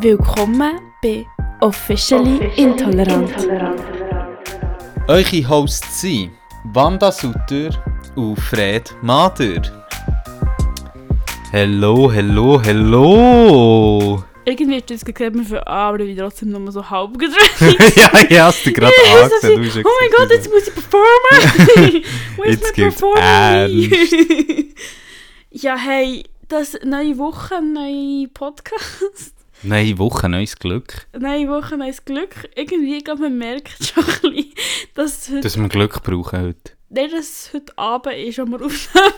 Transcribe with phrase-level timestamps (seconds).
[0.00, 1.26] Willkommen bei
[1.62, 3.32] Officially Intolerant.
[5.08, 6.32] Eure Hosts sind
[6.74, 7.70] Wanda Sutter
[8.14, 9.62] und Fred Mader.
[11.50, 14.22] Hello, hello, hello!
[14.44, 17.96] Irgendwie ist das gesagt, wir für A, aber ich trotzdem nur so halb gedreht.
[17.96, 18.92] ja, ich hast du gerade
[19.22, 19.62] angesehen.
[19.62, 22.04] Du hast oh mein Gott, jetzt muss ich performen!
[22.36, 24.74] Where's Jetzt my
[25.50, 29.35] ja, hey, das neue Woche, neue Podcast.
[29.62, 31.06] Neue Woche, neues Glück.
[31.18, 32.48] Neue Woche, neues Glück.
[32.54, 34.52] Irgendwie, glaube, man merkt schon ein bisschen,
[34.94, 36.72] dass heute, Dass wir Glück brauchen heute.
[36.90, 39.12] nicht, dass es heute Abend ist, wenn wir aufnehmen.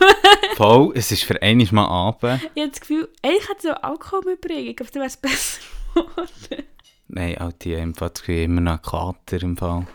[0.56, 2.41] Voll, es ist für einmal mal Abend.
[2.55, 4.77] Ich habe das Gefühl, eigentlich hätte es auch Alkohol mitbringen.
[4.77, 5.60] Glaube, dann wäre es besser
[5.95, 6.65] geworden.
[7.09, 9.87] Nein, Alter, ich habe im Fall das Gefühl, immer noch Kater im Fall.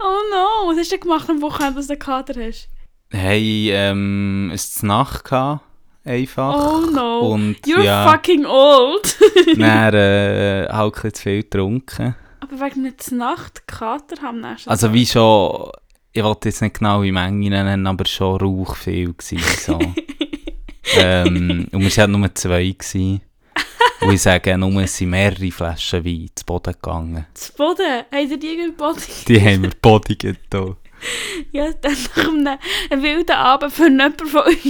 [0.00, 2.68] Oh no, was hast du denn gemacht am Wochenende, dass du einen Kater hast?
[3.10, 5.62] Hey, ähm, es Nacht gehabt,
[6.10, 6.54] einfach.
[6.54, 9.16] Oh no, Und you're ja, fucking old.
[9.56, 12.14] dann äh, halt ein bisschen zu viel getrunken.
[12.40, 14.94] Aber wegen der Nacht Kater haben nächsten Also Tag.
[14.94, 15.70] wie schon,
[16.12, 19.78] ich wollte jetzt nicht genau wie Menge nennen, aber schon rauch viel gewesen, so.
[20.96, 22.70] ähm, und wir waren halt nur zwei.
[22.70, 23.20] Gewesen.
[24.00, 27.26] Und ich sage, nur es sind mehrere Flaschen Wein zu Boden gegangen.
[27.34, 28.94] Das Boden, ihr die irgendwo?
[29.28, 30.76] Die haben wir hier.
[31.52, 32.58] Ja, dann nach einem,
[32.90, 34.60] einem wilden Abend für jemanden von euch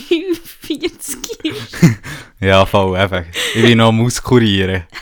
[0.61, 1.77] 40 ist.
[2.41, 3.25] Ja, voll, einfach.
[3.55, 4.85] Ich bin noch am Auskurieren.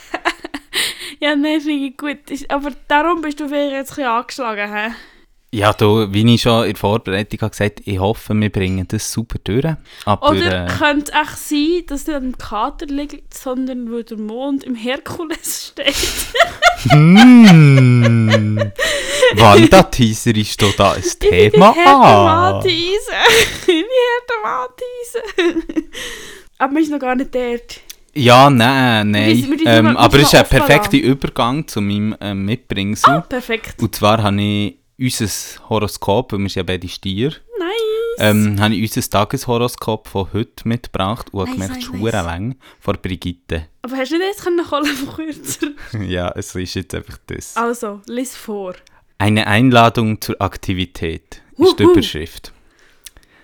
[1.21, 2.19] Ja, nein, finde ich gut.
[2.49, 4.91] Aber darum bist du vielleicht jetzt ein bisschen angeschlagen, hä?
[5.51, 9.11] Ja, du, wie ich schon in der Vorbereitung habe gesagt ich hoffe, wir bringen das
[9.11, 9.65] super durch.
[10.05, 14.03] Aber, Oder äh, könnte es echt sein, dass du an dem Kater liegt, sondern wo
[14.03, 15.97] der Mond im Herkules steht?
[16.91, 18.59] Hmm.
[19.37, 21.75] Wanda-Teaser ist doch da ein Thema.
[21.75, 22.63] Wie Ah.
[22.65, 23.85] Wie
[24.29, 25.55] Härtematise.
[26.59, 27.81] Aber wir sind noch gar nicht dort.
[28.15, 29.29] Ja, nein, nein.
[29.37, 30.97] Wir- wir tun ähm, aber es ist ein perfekter.
[30.99, 33.15] Übergang zu meinem ähm, Mitbringsel.
[33.15, 33.81] Ah, perfekt.
[33.81, 35.29] Und zwar habe ich unser
[35.69, 37.29] Horoskop, wir sind ja beide Stier,
[37.59, 38.19] Nice.
[38.19, 42.25] ähm, habe ich unser Tageshoroskop von heute mitgebracht und Nice, gemerkt, nice, verdammt nice.
[42.25, 43.67] lang von Brigitte.
[43.83, 45.69] Aber hast du nicht jetzt können holen von kürzer?
[46.07, 47.57] ja, es ist jetzt einfach das.
[47.57, 48.75] Also, lies vor.
[49.19, 51.93] Eine Einladung zur Aktivität ist die Wuhu.
[51.93, 52.53] Überschrift.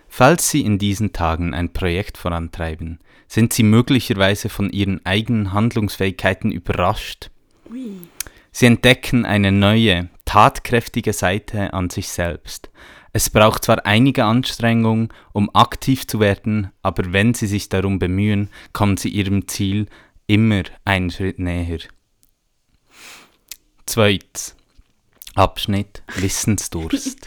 [0.09, 6.53] Falls Sie in diesen Tagen ein Projekt vorantreiben, sind Sie möglicherweise von Ihren eigenen Handlungsfähigkeiten
[6.53, 7.31] überrascht.
[7.71, 7.97] Ui.
[8.53, 12.69] Sie entdecken eine neue, tatkräftige Seite an sich selbst.
[13.13, 18.51] Es braucht zwar einige Anstrengung, um aktiv zu werden, aber wenn Sie sich darum bemühen,
[18.73, 19.87] kommen Sie Ihrem Ziel
[20.27, 21.79] immer einen Schritt näher.
[23.87, 24.57] Zweitens.
[25.37, 27.17] Abschnitt Wissensdurst.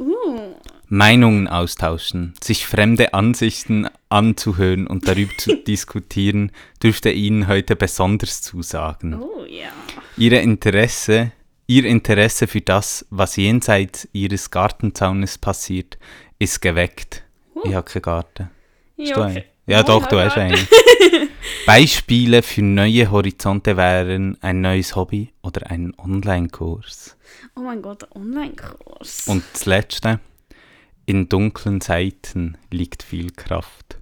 [0.00, 0.54] Uh.
[0.86, 9.20] Meinungen austauschen, sich fremde Ansichten anzuhören und darüber zu diskutieren, dürfte Ihnen heute besonders zusagen.
[9.20, 9.70] Oh ja.
[10.16, 11.32] Ihre Interesse,
[11.70, 15.98] Ihr Interesse für das, was jenseits Ihres Gartenzaunes passiert,
[16.38, 17.24] ist geweckt.
[17.62, 18.50] Ich habe keinen Garten.
[18.98, 19.36] Hast du Ja, einen?
[19.36, 19.44] okay.
[19.66, 20.66] Ja, doch, du hast einen.
[21.66, 27.18] Beispiele für neue Horizonte wären ein neues Hobby oder einen Online-Kurs.
[27.54, 29.28] Oh mein Gott, ein Online-Kurs.
[29.28, 30.20] Und das Letzte.
[31.04, 33.97] In dunklen Zeiten liegt viel Kraft.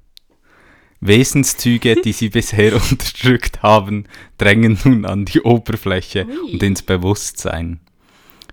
[1.01, 4.05] Wesenszüge, die sie bisher unterdrückt haben,
[4.39, 6.53] drängen nun an die Oberfläche Ui.
[6.53, 7.81] und ins Bewusstsein.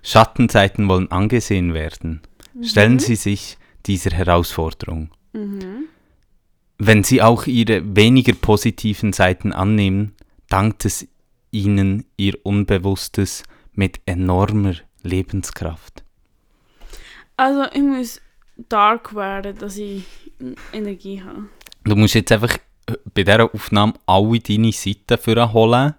[0.02, 2.22] Schattenseiten wollen angesehen werden.
[2.62, 5.10] Stellen Sie sich dieser Herausforderung.
[5.32, 5.86] Mhm.
[6.78, 10.14] Wenn Sie auch Ihre weniger positiven Seiten annehmen,
[10.50, 11.08] dankt es
[11.52, 13.44] Ihnen Ihr Unbewusstes
[13.74, 16.04] mit enormer Lebenskraft.
[17.38, 18.22] Also, ich muss
[18.70, 20.04] dark werden, dass ich
[20.72, 21.46] Energie habe.
[21.84, 22.58] Du musst jetzt einfach
[22.88, 25.96] äh, bei dieser Aufnahme alle deine Seiten vorholen,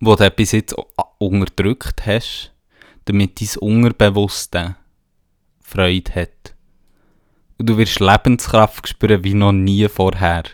[0.00, 0.74] die du bis jetzt
[1.18, 2.52] unterdrückt hast,
[3.04, 4.76] damit dein Unterbewusste
[5.60, 6.54] Freude hat.
[7.58, 10.44] Und du wirst Lebenskraft spüren wie noch nie vorher.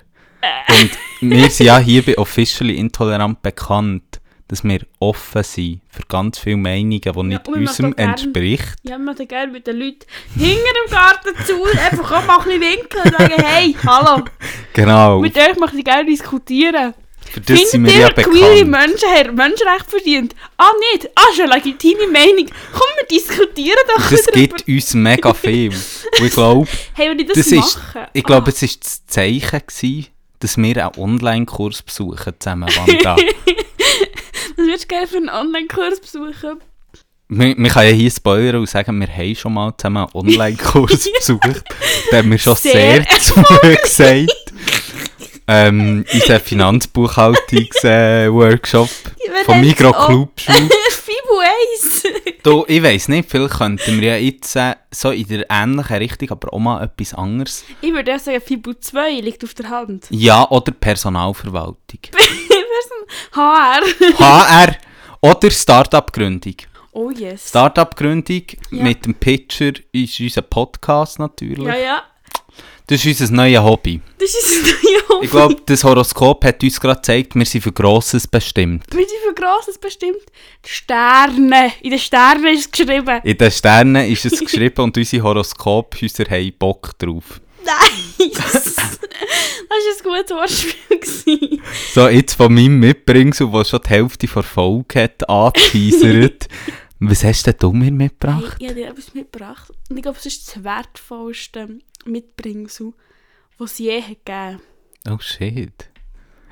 [0.69, 4.20] Und wir sind ja hier bei Officially Intolerant bekannt,
[4.51, 8.75] dass wir offen sind für ganz viele Meinungen, die nicht wir unserem gern- entspricht.
[8.83, 10.07] Ja, ich möchte gerne mit den Leuten
[10.37, 14.25] hinter dem Garten zu einfach auch mal ein bisschen winkeln und sagen, hey, hallo,
[14.73, 16.95] Genau, mit euch möchte ich gerne diskutieren.
[17.31, 18.71] für das sind Findet wir ja ihr, queere bekannt.
[18.71, 20.35] Menschen haben Menschenrecht verdient?
[20.57, 21.09] Ah, nicht?
[21.15, 22.47] Ah, schon eine legitime Meinung.
[22.73, 24.41] Komm, wir diskutieren doch Das darüber.
[24.57, 25.71] gibt uns mega viel.
[25.71, 27.81] Und ich glaube, Hey, das, das ist,
[28.15, 30.07] ich glaube, es war das Zeichen, gewesen,
[30.41, 33.15] dass wir einen Online-Kurs besuchen zusammen, Wanda.
[34.61, 36.61] Was würdest du gerne für einen Online-Kurs besuchen?
[37.31, 41.09] wir, wir können ja hier spoilern und sagen, wir haben schon mal zusammen einen Online-Kurs
[41.19, 41.65] besucht.
[42.11, 43.43] Da haben wir schon Sehr sehr, zu
[43.83, 44.53] gesagt.
[45.47, 48.91] ähm, unser Finanzbuchhaltungs-Workshop
[49.33, 49.63] Wer Vom?
[49.63, 50.29] Clubschuh.
[50.37, 51.39] Fibu
[51.83, 52.03] 1.
[52.43, 56.31] Du, ich weiss nicht, vielleicht könnten wir ja jetzt äh, so in der ähnlichen Richtung,
[56.31, 57.65] aber auch mal etwas anderes.
[57.81, 60.07] ich würde ja sagen, Fibu 2 liegt auf der Hand.
[60.11, 62.01] Ja, oder Personalverwaltung.
[63.33, 63.83] HR.
[64.19, 64.77] HR
[65.21, 66.55] oder Startup-Gründung.
[66.93, 67.49] Oh yes.
[67.49, 68.83] Startup-Gründung Ja.
[68.83, 71.67] mit dem Pitcher ist unser Podcast natürlich.
[71.67, 72.03] ja, ja.
[72.87, 74.01] Das ist unser neues Hobby.
[74.19, 75.25] Das ist ein neuer Hobby.
[75.27, 78.85] Ich glaube, das Horoskop hat uns gerade gezeigt, wir sind für Grosses bestimmt.
[78.91, 80.19] Wie viel Grosses bestimmt?
[80.65, 81.73] Die Sterne.
[81.83, 83.21] In den Sternen ist es geschrieben.
[83.23, 87.41] In den Sternen ist es geschrieben und unsere Horoskophäuser haben Bock drauf.
[87.71, 88.33] Nice.
[88.37, 91.61] das war ein gutes Wortspiel.
[91.95, 96.49] So, jetzt von meinem Mitbringsel, der schon die Hälfte der Folge hat, angeteasert.
[97.03, 98.57] Was hast denn du mir Hey, mitgebracht?
[98.59, 99.73] ich habe dir etwas mitgebracht.
[99.89, 102.93] Und ich glaube, es ist das wertvollste Mitbringsel,
[103.59, 104.61] das es je hat gegeben
[105.09, 105.89] Oh shit.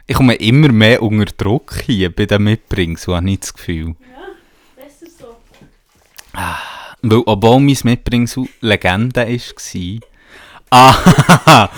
[0.06, 3.94] Ich komme immer mehr unter Druck hier bei den Mitbringsel, habe ich das Gefühl.
[4.74, 5.36] Besser so.
[7.02, 10.00] Weil, obwohl mein Mitbringsel Legende war.
[10.70, 11.68] Ah!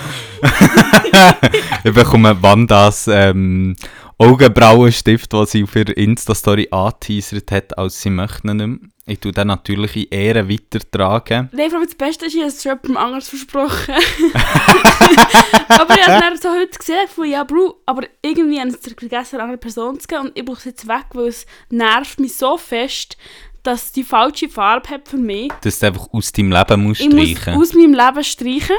[1.83, 3.75] ich bekomme Wandas ähm,
[4.17, 8.89] Augenbrauenstift, den sie ihrer Insta-Story angeteasert hat, als sie möchte ihn nicht mehr.
[9.07, 11.49] Ich tue den natürlich in Ehren weitertragen.
[11.51, 13.95] Nein, aber das Beste ist, ich habe es schon jemandem anderes versprochen.
[15.67, 18.93] aber ich habe es so heute gesehen, von ja, Bro, aber irgendwie habe ich es
[18.93, 22.35] vergessen, einer Person zu geben und ich brauche es jetzt weg, weil es nervt mich
[22.35, 23.17] so fest,
[23.63, 25.51] dass die falsche Farbe hat für mich.
[25.61, 28.75] Dass du einfach aus deinem Leben musst Ich muss streichen aus meinem Leben streichen.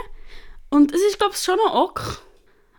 [0.70, 2.22] Und es ist, glaube ich, schon noch ok.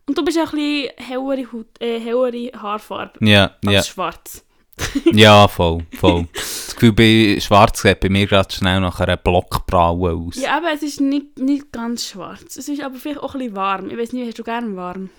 [0.08, 4.46] Und du bist ja ein bisschen hellere, Haut, äh, hellere Haarfarbe Ja, als ja, schwarz.
[5.12, 6.28] ja, voll, voll.
[6.34, 10.36] Das Gefühl, bei Schwarz sieht bei mir gerade schnell nach einer Blockbraue aus.
[10.36, 12.58] Ja, aber es ist nicht, nicht ganz schwarz.
[12.58, 13.90] Es ist aber vielleicht auch ein bisschen warm.
[13.92, 15.10] Ich weiß nicht, hast du gerne warm?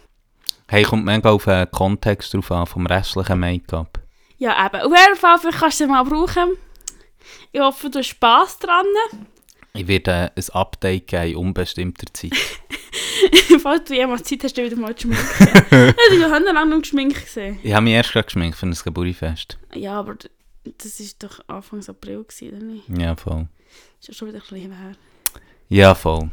[0.66, 4.00] Hey, kommt mega auf den Kontext drauf an, vom restlichen Make-up.
[4.38, 4.80] Ja, eben.
[4.80, 6.56] Auf jeden Fall, vielleicht kannst du es mal brauchen.
[7.52, 8.86] Ich hoffe, du hast Spass dran.
[9.74, 12.32] Ich werde ein Update geben in unbestimmter Zeit.
[13.62, 15.24] Falls du jemals Zeit hast, dann wieder mal zu schminken.
[16.12, 17.58] ich habe lange nicht geschminkt gesehen.
[17.62, 19.58] Ich habe mich erst gerade geschminkt für ein Geburtstagsfest.
[19.74, 20.16] Ja, aber
[20.78, 22.84] das war doch Anfang April, gewesen, oder nicht?
[22.88, 23.48] Ja, voll.
[24.00, 24.92] Ist ja schon wieder ein bisschen her.
[25.68, 26.30] Ja, voll.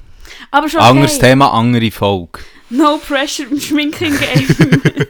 [0.51, 0.89] Aber schon okay.
[0.89, 2.39] Anderes Thema, andere Folge.
[2.69, 4.81] No pressure im Schminken-Game.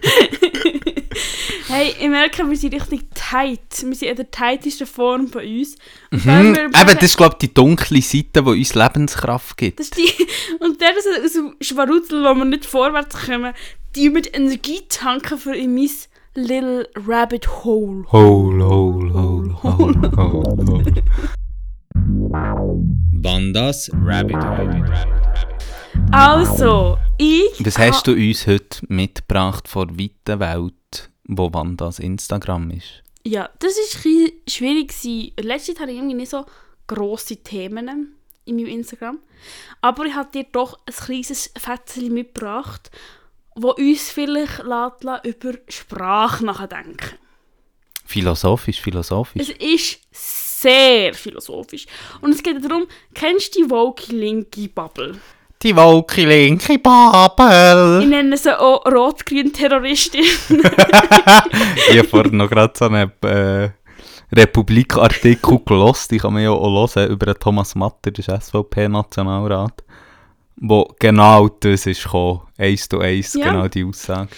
[1.71, 3.83] hey, ich merke, wir sind richtig tight.
[3.83, 5.75] Wir sind in der tightesten Form von uns.
[6.11, 9.79] Hm, wir eben, das ist, glaube ich, die dunkle Seite, die uns Lebenskraft gibt.
[9.79, 10.11] Das ist die,
[10.59, 13.53] und der ist aus dem Schwarutzel, wo wir nicht vorwärts kommen,
[13.95, 15.89] die mit Energie tanken für in mein
[16.35, 18.05] Little Rabbit Hole.
[18.11, 21.03] Hole, hole, hole, hole, hole, hole.
[23.13, 25.07] Bandas Rabbit Hole.
[26.11, 27.65] Also, ich.
[27.65, 30.73] Was hast du uns heute mitgebracht vor der weiten Welt,
[31.25, 33.03] wo Wandas Instagram ist?
[33.23, 34.93] Ja, das war schwierig.
[35.39, 36.45] Letztes Jahr hatte ich irgendwie nicht so
[36.87, 38.15] grosse Themen
[38.45, 39.19] in meinem Instagram.
[39.81, 42.91] Aber ich habe dir doch ein kleines Fetzchen mitgebracht,
[43.55, 47.17] wo uns vielleicht lässt über Sprache nachdenken
[48.05, 49.49] Philosophisch, philosophisch.
[49.49, 51.85] Es ist sehr philosophisch.
[52.19, 55.19] Und es geht darum, kennst du die woke linke Bubble?
[55.63, 58.01] Die Wolke linke Babel.
[58.01, 60.23] Ich nenne sie auch rot-grün Terroristin.
[61.91, 63.69] ich habe vorhin noch gerade so einen äh,
[64.33, 69.83] Republik-Artikel gelesen, die kann man ja auch hören, über Thomas Matter, das ist SVP-Nationalrat,
[70.55, 73.51] wo genau das ist gekommen, eins zu eins, Ja.
[73.51, 74.29] genau die Aussage.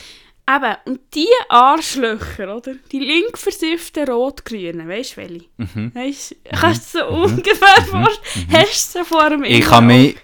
[0.45, 2.73] Eben, und die Arschlöcher, oder?
[2.91, 5.45] Die link versifften Rot-Grünen, weißt du welche?
[5.55, 5.91] Mhm.
[5.95, 8.47] Weißt du, kannst du dir so ungefähr vorstellen?
[8.51, 10.17] Hast du sie vor dem Ich kann mich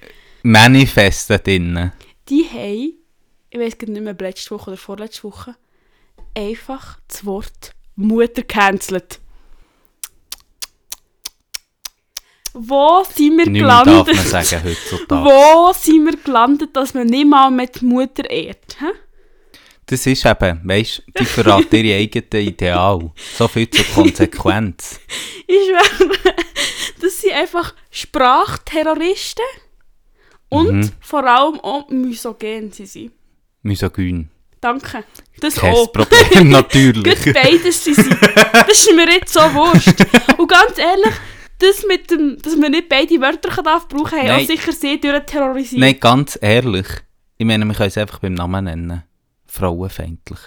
[0.43, 1.91] manifesten drinnen.
[2.27, 2.93] Die haben,
[3.49, 5.55] ich weiß nicht mehr, letzte Woche oder vorletzte Woche,
[6.35, 9.19] einfach das Wort Mutter cancelt.
[12.53, 14.15] Wo sind wir Nicht mehr darf gelandet?
[14.15, 15.23] man sagen heutzutage.
[15.25, 18.77] Wo sind wir gelandet, dass man nicht mal mit Mutter ehrt?
[18.79, 18.85] Hä?
[19.85, 23.11] Das ist eben, weißt du, die verraten ihre eigenen Ideal.
[23.37, 24.99] So viel zur Konsequenz.
[25.47, 26.35] Ich schwöre,
[27.01, 29.45] das sind einfach Sprachterroristen
[30.49, 30.89] und Mhm.
[30.99, 33.11] vor allem auch misogen sie sind.
[33.61, 34.29] Misogyn.
[34.61, 35.03] Danke.
[35.39, 35.91] Das Kein auch.
[35.93, 37.23] Problem, natürlich.
[37.23, 38.17] Gut, beides sie sind.
[38.51, 40.03] Das ist mir jetzt so wurscht.
[40.37, 41.13] Und ganz ehrlich,
[41.59, 44.41] das mit dem, dass man nicht beide Wörter darf brauchen, haben Nein.
[44.43, 45.79] auch sicher sie terrorisiert.
[45.79, 46.87] Nein, ganz ehrlich.
[47.37, 49.03] Ich meine, wir können es einfach beim Namen nennen.
[49.45, 50.39] Frauenfeindlich.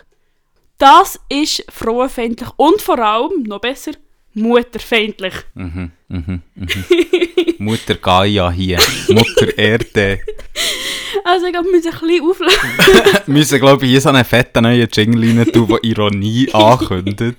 [0.78, 3.92] Das ist frauenfeindlich und vor allem, noch besser,
[4.34, 5.34] mutterfeindlich.
[5.54, 6.68] Mhm, mhm, mhm.
[7.64, 8.78] Mutter Gaia hier.
[9.08, 10.20] Mutter Erde.
[11.24, 13.22] Also ich glaube, wir müssen ein bisschen aufladen.
[13.26, 17.36] Wir müssen, glaube ich, hier so einen fetten neuen Jingle rein tun, der Ironie ankündigt.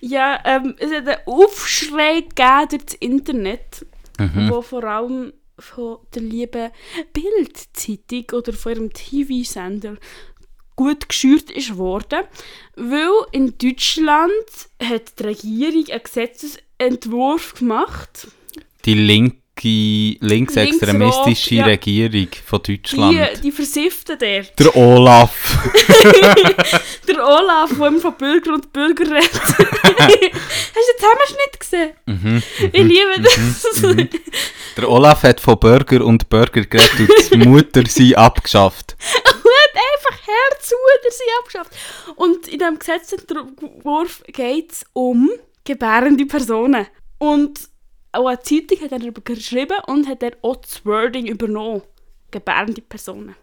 [0.00, 3.86] Ja, ähm, es hat einen Aufschrei gegeben durch das Internet,
[4.18, 4.48] Mhm.
[4.50, 6.70] wo vor allem von der lieben
[7.12, 9.96] Bild-Zeitung oder von ihrem TV-Sender
[10.76, 12.22] gut geschürt ist worden,
[12.76, 14.32] weil in Deutschland
[14.82, 16.02] hat die Regierung einen
[16.78, 18.28] Gesetzesentwurf gemacht,
[18.84, 19.38] Die linke,
[20.20, 21.64] linksextremistische Linksrot, ja.
[21.66, 23.16] Regierung von Deutschland.
[23.36, 24.58] die, die Versifften dort.
[24.58, 25.70] Der Olaf.
[27.08, 29.30] Der Olaf, der immer von Bürger und Bürger redet.
[29.32, 31.90] Hast du den Zusammenschnitt gesehen?
[32.06, 34.16] Mhm, Ich liebe das.
[34.76, 38.96] Der Olaf hat von Burger und Burger geredet und das Muttersein abgeschafft.
[38.98, 40.72] hat einfach Herz
[41.04, 41.70] der sie abgeschafft.
[42.16, 45.30] Und in diesem Gesetzentwurf geht es um
[45.64, 46.86] gebärende Personen.
[47.18, 47.68] Und
[48.12, 51.82] auch eine Zeitung hat darüber geschrieben und hat dann auch das Wording übernommen.
[52.30, 53.34] Gebärende Personen.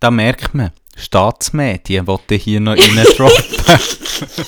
[0.00, 3.80] Da merkt man, Staatsmedien wollte hier noch reindroppen.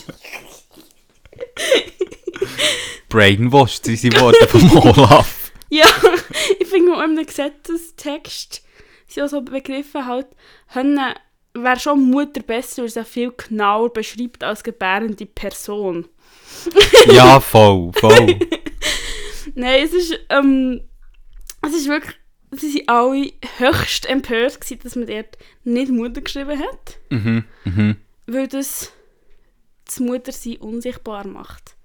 [3.09, 5.53] Brainwashed sind sie worden vom Olaf.
[5.71, 5.87] Ja,
[6.59, 8.63] ich finde auch in einem Gesetzestext
[9.07, 10.27] sind auch so Begriffe halt,
[10.75, 16.09] wäre schon Mutter besser, weil es ja viel genauer beschreibt als gebärende Person.
[17.13, 18.39] Ja, voll, voll.
[19.55, 20.81] Nein, es ist, ähm,
[21.63, 22.15] es ist wirklich,
[22.53, 27.97] sie waren alle höchst empört, gewesen, dass man dort nicht Mutter geschrieben hat, Mhm, mhm.
[28.27, 28.93] weil das
[29.87, 31.77] das Muttersein unsichtbar macht.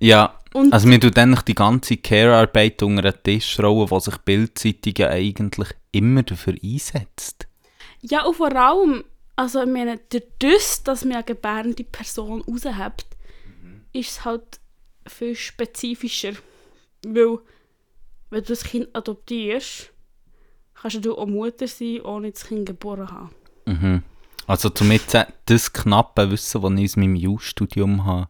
[0.00, 4.16] Ja, Und also mir tut eigentlich die ganze Care-Arbeit unter den Tisch rollen, wo sich
[4.18, 7.48] Bildzeitungen eigentlich immer dafür einsetzt.
[8.02, 9.02] ja, und vor allem,
[9.34, 13.06] also ich meine, durch das, dass man eine gebärende Person raushebt,
[13.92, 14.60] ist es halt
[15.06, 16.32] viel spezifischer.
[17.04, 17.38] Weil,
[18.30, 19.92] wenn du das Kind adoptierst,
[20.74, 23.30] kannst du auch Mutter sein, ohne das Kind geboren zu haben.
[23.66, 24.02] Mhm.
[24.46, 28.28] Also zum jetzt äh, das knappe Wissen, das ich aus meinem Jus-Studium habe,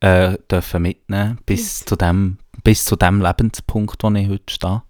[0.00, 4.82] äh, dürfen mitnehmen bis zu dem bis zu dem Lebenspunkt, wo ich heute stehe.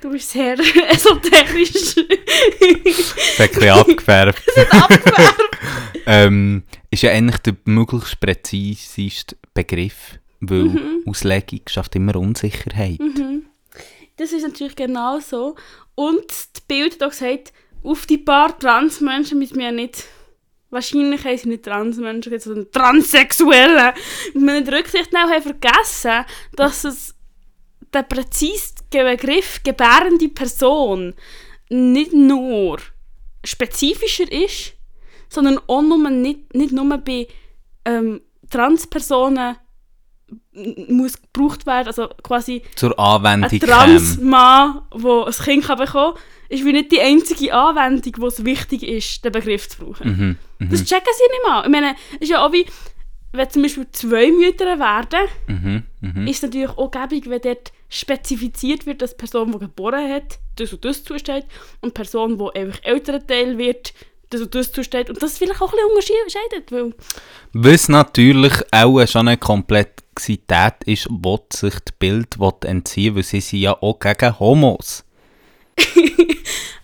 [0.00, 0.56] Du bist sehr
[0.90, 1.96] esoterisch.
[1.96, 4.42] Das hat ein bisschen abgefärbt.
[6.06, 13.00] ähm, ist ja eigentlich der möglichst präziseste Begriff, weil Auslegung schafft immer Unsicherheit.
[14.16, 15.56] Das ist natürlich genau so.
[15.94, 20.04] Und die Bild hat gesagt, auf die paar Transmenschen wir ja nicht.
[20.70, 23.94] Wahrscheinlich haben sie nicht Transmenschen, sondern Transsexuelle.
[24.32, 27.15] Wir müssen Rücksicht haben vergessen, dass es
[27.92, 31.14] der präzise Begriff gebärende Person
[31.68, 32.78] nicht nur
[33.44, 34.74] spezifischer ist,
[35.28, 37.26] sondern auch nur nicht, nicht nur bei
[37.84, 39.56] ähm, Transpersonen
[40.88, 43.72] muss gebraucht werden, also quasi Zur ein Anwendung käme.
[43.72, 48.44] Transmann, der ein Kind kann bekommen kann, ist wie nicht die einzige Anwendung, wo es
[48.44, 50.08] wichtig ist, den Begriff zu brauchen.
[50.08, 51.64] Mhm, mhm, Das checken sie nicht mal.
[51.64, 52.66] Ich meine, es ist ja auch wie,
[53.32, 55.82] wenn zum Beispiel zwei Mütter werden, mhm,
[56.14, 56.26] mhm.
[56.26, 60.38] ist es natürlich auch gäbig, wenn dort spezifiziert wird, dass die Person, die geboren hat,
[60.56, 61.44] das und das zusteht
[61.80, 63.92] und die Person, die einfach älterer Teil wird,
[64.30, 65.08] das und das zusteht.
[65.08, 66.94] Und das vielleicht auch ein bisschen unterscheidet, weil
[67.52, 73.40] Was natürlich auch schon eine Komplexität ist, wo sich das Bild entziehen will, weil sie
[73.40, 75.04] sind ja auch gegen Homos.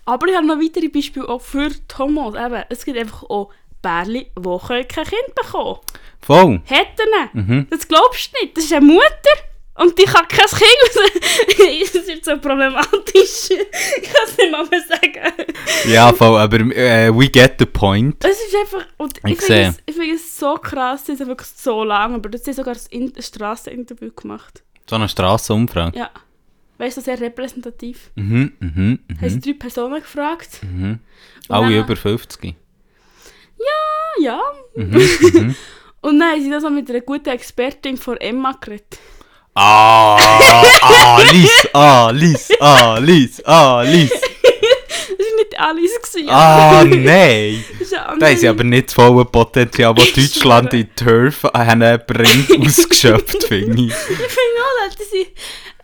[0.05, 2.35] Aber ich habe noch weitere Beispiele auch für die Homos.
[2.35, 3.49] Eben, es gibt einfach auch
[3.81, 5.79] Bärli, die kein Kind bekommen
[6.25, 6.61] Voll.
[6.65, 7.29] Hätten.
[7.33, 7.67] Mhm.
[7.69, 8.55] Das glaubst du nicht.
[8.57, 9.03] Das ist eine Mutter
[9.75, 11.89] und die kann kein Kind.
[11.93, 13.49] das ist so problematisch.
[13.49, 15.33] ich kann es nicht mal mehr sagen.
[15.87, 18.23] Ja, voll, aber äh, we get the point.
[18.23, 18.85] Es ist einfach...
[18.97, 22.13] Und ich Ich finde es, ich finde es so krass, das ist wirklich so lang,
[22.15, 24.63] aber das ist sogar ein In- ein Strasseninterview gemacht.
[24.89, 25.97] So eine Strassenumfrage.
[25.97, 26.09] Ja.
[26.77, 28.11] Weißt du, sehr repräsentativ.
[28.15, 29.41] Mhm, mhm, mhm.
[29.41, 30.59] drei Personen gefragt.
[30.61, 30.99] mhm.
[31.49, 32.55] Alle über 50.
[33.59, 34.41] Ah, ja.
[34.75, 35.55] Mhm, mhm.
[36.03, 38.99] Und dann haben sie das auch mit einer guten Expertin von Emma geredet.
[39.55, 40.17] Ah,
[41.17, 44.11] Alice, Alice, Alice, Alice.
[45.15, 46.01] Das war nicht Alice.
[46.01, 47.63] gewesen, Ah, nein.
[47.79, 52.67] Das ist Da sie aber nicht das volle Potenzial, das Deutschland in Turf haben bringt,
[52.67, 53.89] ausgeschöpft, finde ich.
[53.91, 55.27] Ich finde auch, dass sie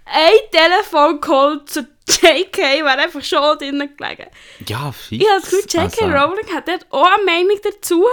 [0.05, 4.25] ein Telefon geholt zu JK, wäre einfach schon drinnen gelegen.
[4.67, 5.23] Ja, fix.
[5.23, 8.03] Ich habe das Gefühl, JK Also, Rowling hat dort auch eine Meinung dazu.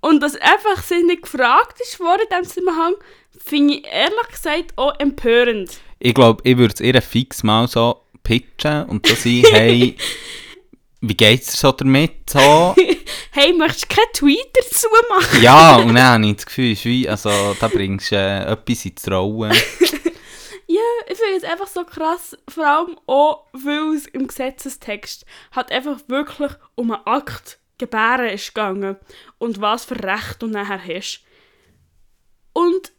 [0.00, 2.94] Und dass einfach sie nicht gefragt ist worden in diesem Zusammenhang,
[3.44, 5.80] finde ich ehrlich gesagt auch empörend.
[5.98, 9.96] Ich glaube, ich würde es ihr fix mal so pitchen und so sein, hey,
[11.00, 12.30] wie geht's dir so damit?
[12.30, 12.74] So?
[13.30, 15.42] Hey, möchtest du keinen Tweet dazu machen?
[15.42, 18.84] Ja, und dann habe ich das Gefühl, es wie, also, da bringst du äh, etwas
[18.84, 19.52] ins Rollen.
[20.70, 25.72] Ja, ich finde es einfach so krass, vor allem auch, weil es im Gesetzestext hat
[25.72, 28.96] einfach wirklich um einen Akt gebären ist gegangen
[29.38, 31.24] und was für Recht du nachher hast.
[32.52, 32.92] Und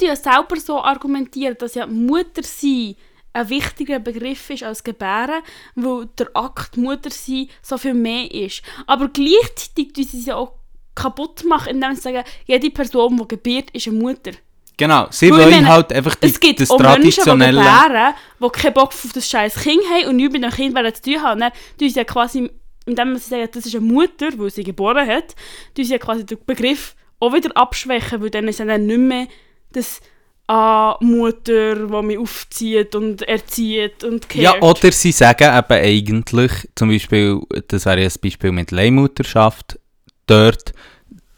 [0.00, 2.96] die ja selber so argumentiert, dass ja Mutter sein
[3.34, 5.42] ein wichtiger Begriff ist als Gebären,
[5.74, 8.62] weil der Akt Mutter sein so viel mehr ist.
[8.86, 10.52] Aber gleichzeitig tun sie es ja auch
[10.94, 14.32] kaputt machen, indem sie sagen, jede Person, die gebiert, ist eine Mutter.
[14.76, 17.60] Genau, sie Weil wollen meine, halt einfach die, Es gibt das auch Menschen, die traditionelle...
[17.60, 21.02] gebären, die keinen Bock auf das scheiß Kind haben und nichts mit dem Kind zu
[21.02, 21.40] tun haben.
[21.40, 22.50] Dann tun sie ja quasi,
[22.86, 25.34] indem sie sagen, das ist eine Mutter, die sie geboren hat,
[25.74, 29.28] tun sie ja quasi den Begriff auch wieder abschwächen, weil dann ist dann nicht mehr
[29.72, 30.00] das
[30.48, 34.56] ah, Mutter, die mich aufzieht und erzieht und kehrt.
[34.56, 39.78] Ja, oder sie sagen eben eigentlich, zum Beispiel, das wäre ja ein Beispiel mit Leihmutterschaft,
[40.26, 40.72] dort,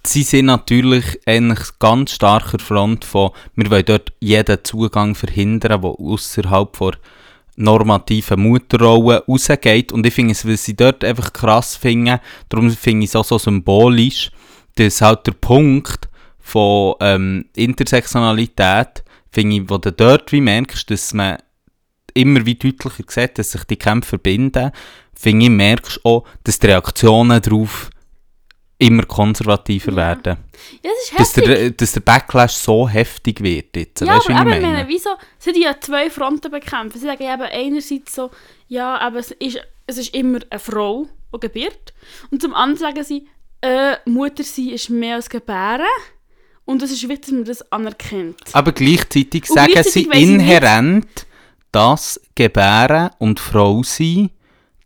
[0.06, 5.90] sie sind natürlich eigentlich ganz starker Front von, wir wollen dort jeden Zugang verhindern, der
[5.90, 6.92] außerhalb der
[7.56, 9.92] normativen Mutterrolle rausgeht.
[9.92, 12.18] Und ich finde es, weil sie dort einfach krass finden,
[12.48, 14.30] darum finde ich es auch so symbolisch,
[14.76, 16.08] dass halt der Punkt
[16.38, 21.38] von ähm, Intersektionalität, finde ich, wo du dort wie merkst, dass man
[22.12, 24.70] immer wie deutlicher sieht, dass sich die Kämpfe verbinden,
[25.14, 27.90] finde ich, merkst auch, dass die Reaktionen darauf
[28.86, 29.96] immer konservativer Ja.
[29.96, 30.36] werden.
[30.82, 34.00] ja, das ist Dass der, dass der Backlash so heftig wird jetzt.
[34.00, 34.74] Ja, weißt aber eben, ich meine?
[34.76, 36.98] meine, wieso, sie die ja zwei Fronten bekämpfen.
[37.00, 38.30] Sie sagen eben einerseits so,
[38.68, 41.92] ja, aber es ist, es ist immer eine Frau, die gebiert.
[42.30, 43.28] Und zum anderen sagen sie,
[43.60, 45.86] äh, Mutter sein ist mehr als Gebären.
[46.66, 48.40] Und es ist wichtig, dass man das anerkennt.
[48.52, 51.26] Aber gleichzeitig Und sagen gleichzeitig sie inhärent,
[51.72, 54.30] dass Gebären und Frau sein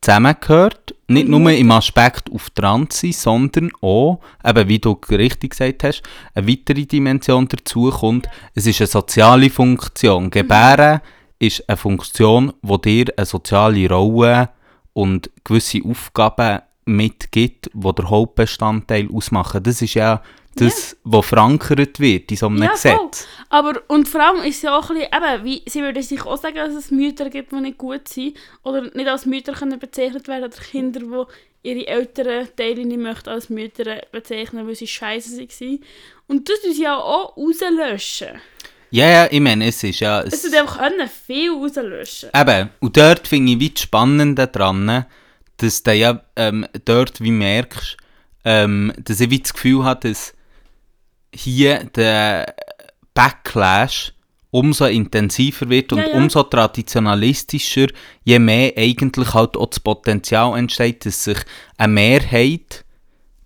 [0.00, 0.95] zusammengehört.
[1.11, 1.43] Nicht Mhm.
[1.43, 6.03] nur im Aspekt auf Trans sein, sondern auch, eben wie du richtig gesagt hast,
[6.35, 8.29] eine weitere Dimension dazu kommt.
[8.55, 10.29] Es ist eine soziale Funktion.
[10.31, 11.00] Gebären
[11.38, 14.50] ist eine Funktion, die dir eine soziale Rolle
[14.93, 19.62] und gewisse Aufgaben mitgibt, die der Hauptbestandteil ausmachen.
[19.62, 20.22] Das ist ja
[20.57, 22.92] das, was verankert wird in so einem Ja, Gesetz.
[22.96, 23.11] voll.
[23.51, 26.22] Aber, und vor allem ist es ja auch ein bisschen, eben, wie, sie würden sich
[26.27, 29.79] auch sagen, dass es Mütter gibt, die nicht gut sind oder nicht als Mütter können
[29.79, 31.01] bezeichnet werden oder Kinder,
[31.62, 35.79] die ihre älteren Teile nicht möchten als Mütter bezeichnen, weil sie scheiße waren.
[36.27, 38.40] Und das sie ja auch rauslöschen.
[38.90, 40.22] Ja, ja, ich meine, es ist ja...
[40.22, 40.81] Es Es, tut einfach
[41.27, 42.31] viel rauslöschen.
[42.35, 45.05] eben, und dort finde ich wie das Spannende dran,
[45.59, 47.97] dass du ja ähm, dort wie merkst,
[48.44, 50.35] ähm, dass ich wie das Gefühl habe, dass
[51.35, 52.55] hier der
[53.14, 54.12] Backlash
[54.51, 56.16] umso intensiver wird und Ja, ja.
[56.16, 57.88] umso traditionalistischer,
[58.25, 61.38] je mehr eigentlich halt auch das Potenzial entsteht, dass sich
[61.77, 62.85] eine Mehrheit,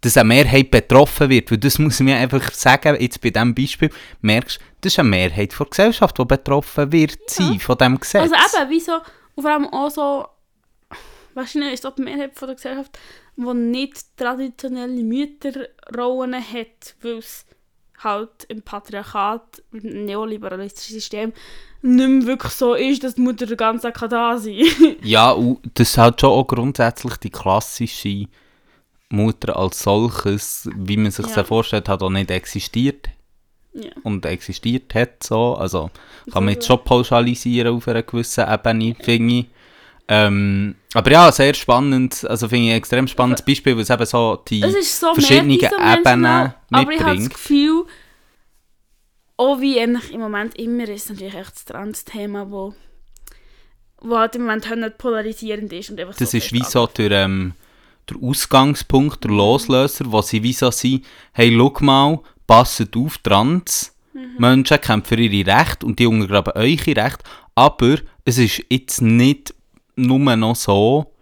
[0.03, 1.51] dass eine Mehrheit betroffen wird.
[1.51, 5.59] Weil das muss man einfach sagen, jetzt bei diesem Beispiel, merkst das ist eine Mehrheit
[5.59, 8.33] der Gesellschaft, die betroffen wird sein von diesem Gesetz.
[8.33, 8.99] Also eben, wieso,
[9.35, 10.27] und vor allem auch so,
[11.35, 12.99] wahrscheinlich ist auch die Mehrheit von der Gesellschaft,
[13.37, 17.45] die nicht traditionelle Mütterrollen hat, weil es
[17.99, 21.33] halt im Patriarchat, im neoliberalistischen System,
[21.83, 24.97] nicht mehr wirklich so ist, dass die Mutter den ganzen Tag da sein kann.
[25.03, 28.27] Ja, und das halt schon auch grundsätzlich die klassische
[29.09, 31.35] Mutter als solches, wie man sich Ja.
[31.37, 33.09] das vorstellt, hat auch nicht existiert
[33.75, 33.91] ja.
[34.05, 35.55] und existiert hat so.
[35.55, 35.91] Also
[36.33, 39.47] kann man So, jetzt schon pauschalisieren auf einer gewissen Ebene, finde ich.
[40.15, 44.05] Ähm, aber ja, sehr spannend, also finde ich ein extrem spannendes Beispiel, weil es eben
[44.05, 47.31] so die Es so verschiedenen mehrdimensional, Ebenen aber ich habe das mitbringt.
[47.33, 47.85] Gefühl,
[49.39, 52.75] auch wie eigentlich im Moment immer ist, natürlich echt das Trans-Thema, wo,
[54.03, 55.89] wo halt im Moment nicht polarisierend ist.
[55.89, 57.55] Und einfach Das so ist wie so der, ähm,
[58.11, 63.97] der Ausgangspunkt, der Loslöser, wo sie wie so sind, hey, schau mal, passet auf, Trans,
[64.37, 67.97] Menschen kämpfen für ihre Rechte und die untergraben eure Rechte, aber
[68.27, 69.55] es ist jetzt nicht
[69.97, 71.13] nur noch so,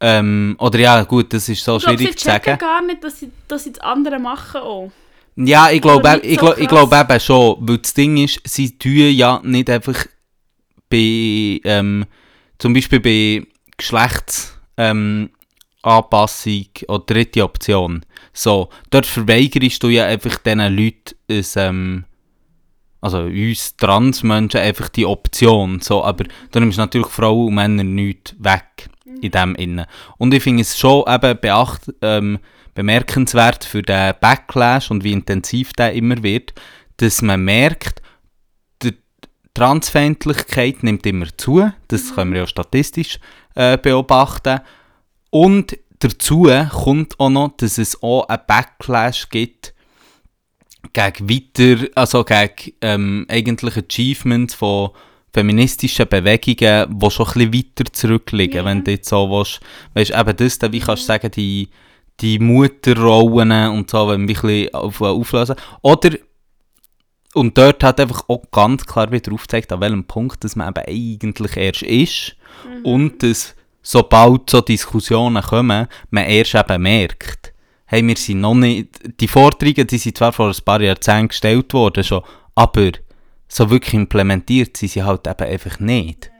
[0.00, 2.58] ähm, oder ja, gut, das ist so Ich schwierig zu checken sagen.
[2.58, 4.92] gar nicht, dass sie, dass sie das andere machen auch.
[5.36, 8.76] Ja, ich glaube, ich, so glaub, ich glaube eben schon, weil das Ding ist, sie
[8.76, 10.06] tun ja nicht einfach
[10.90, 12.04] bei, ähm,
[12.58, 15.30] zum Beispiel bei Geschlechts, ähm,
[15.84, 18.04] oder dritte Option.
[18.32, 22.04] So, dort verweigerst du ja einfach diesen Leuten, ein, ähm,
[23.00, 25.80] also uns Transmenschen, einfach die Option.
[25.80, 29.86] So, aber du nimmst natürlich Frauen und Männer nichts weg in dem Innen.
[30.18, 32.38] Und ich finde es schon eben beacht, ähm,
[32.74, 36.54] bemerkenswert für den Backlash und wie intensiv der immer wird,
[36.98, 38.02] dass man merkt,
[38.82, 38.96] die
[39.54, 41.70] Transfeindlichkeit nimmt immer zu.
[41.88, 43.18] Das können wir ja statistisch
[43.54, 44.60] äh, beobachten.
[45.30, 49.74] Und dazu kommt auch noch, dass es auch einen Backlash gibt
[50.92, 54.90] gegen weiter, also gegen ähm, eigentlich Achievements von
[55.32, 58.64] feministischen Bewegungen, die schon ein bisschen weiter zurückliegen, Ja.
[58.64, 59.60] wenn du jetzt so willst,
[59.94, 61.68] weißt, eben das, dann, wie kannst du sagen, die,
[62.20, 65.56] die Mutterrollen und so, wenn wir ein bisschen auf, auflösen.
[65.82, 66.16] Oder,
[67.34, 70.86] und dort hat einfach auch ganz klar wieder aufgezeigt, an welchem Punkt dass man eben
[70.88, 72.36] eigentlich erst ist.
[72.82, 77.47] Und dass, sobald so Diskussionen kommen, man erst eben merkt,
[77.88, 81.72] hey, wir sind noch nicht, die Forderungen, die sind zwar vor ein paar Jahrzehnten gestellt
[81.72, 82.22] worden schon,
[82.54, 82.92] aber
[83.48, 86.30] so wirklich implementiert sind sie halt eben einfach nicht.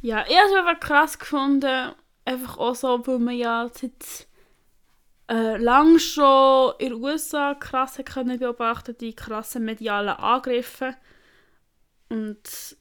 [0.00, 1.92] Ja, ich habe es einfach krass gefunden,
[2.24, 4.26] einfach auch so, weil man ja seit
[5.30, 10.94] äh, lang schon in den USA krass können beobachten, die krassen medialen Angriffe
[12.08, 12.76] und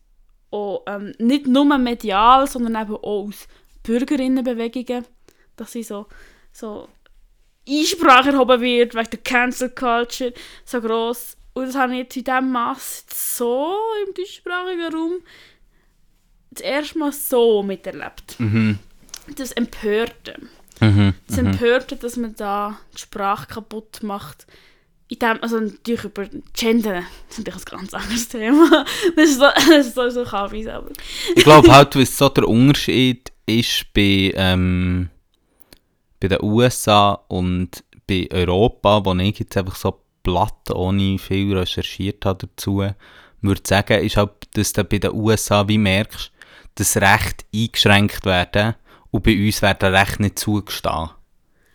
[0.50, 3.50] auch ähm, nicht nur medial, sondern eben auch aus
[3.84, 5.06] Bürgerinnenbewegungen,
[5.58, 6.08] dass sie so,
[6.54, 6.88] so
[7.68, 10.34] Einsprache erhoben wird, wegen der Cancel Culture
[10.66, 11.38] so gross.
[11.54, 15.22] Und das habe ich jetzt in diesem Mass so im deutschsprachigen Raum
[16.52, 18.40] das erste Mal so miterlebt.
[18.40, 18.80] Mhm.
[19.38, 20.36] Das Empörte.
[20.80, 21.14] Mhm.
[21.28, 24.46] Das Empörte, dass man da die Sprache kaputt macht.
[25.08, 28.86] In dem, also natürlich über Gender, das ist natürlich ein ganz anderes Thema.
[29.16, 30.90] Das ist so, das ist so, so Kabis, aber...
[31.36, 35.10] Ich glaube halt, was so der Unterschied ist bei, ähm,
[36.24, 42.26] bei den USA und bei Europa, wo ich jetzt einfach so platt, ohne viel recherchiert
[42.26, 42.82] habe dazu,
[43.42, 46.32] würde sagen, ist halt, dass du bei den USA wie merkst,
[46.76, 48.76] dass Recht eingeschränkt werden
[49.12, 51.10] und bei uns werden Recht nicht zugestehen.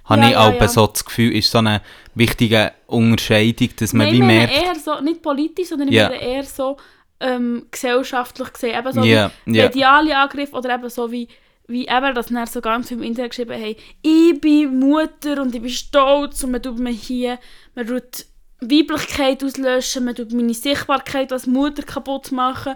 [0.04, 0.68] Habe Ja, ich ja, auch ja.
[0.68, 1.82] so das Gefühl, ist so eine
[2.14, 6.08] wichtige Unterscheidung, dass man Nein, wie merkt, eher so, nicht politisch, sondern ich Ja.
[6.08, 6.78] eher so
[7.20, 8.78] ähm, gesellschaftlich gesehen.
[8.78, 11.28] Eben so Ja, wie mediale Angriffe oder eben so wie,
[11.68, 15.54] wie eben, dass dann so ganz viel im Internet geschrieben haben, ich bin Mutter und
[15.54, 17.38] ich bin stolz und man tut mir hier,
[17.74, 18.26] man tut
[18.60, 22.74] Weiblichkeit auslöschen, man tut meine Sichtbarkeit als Mutter kaputt machen.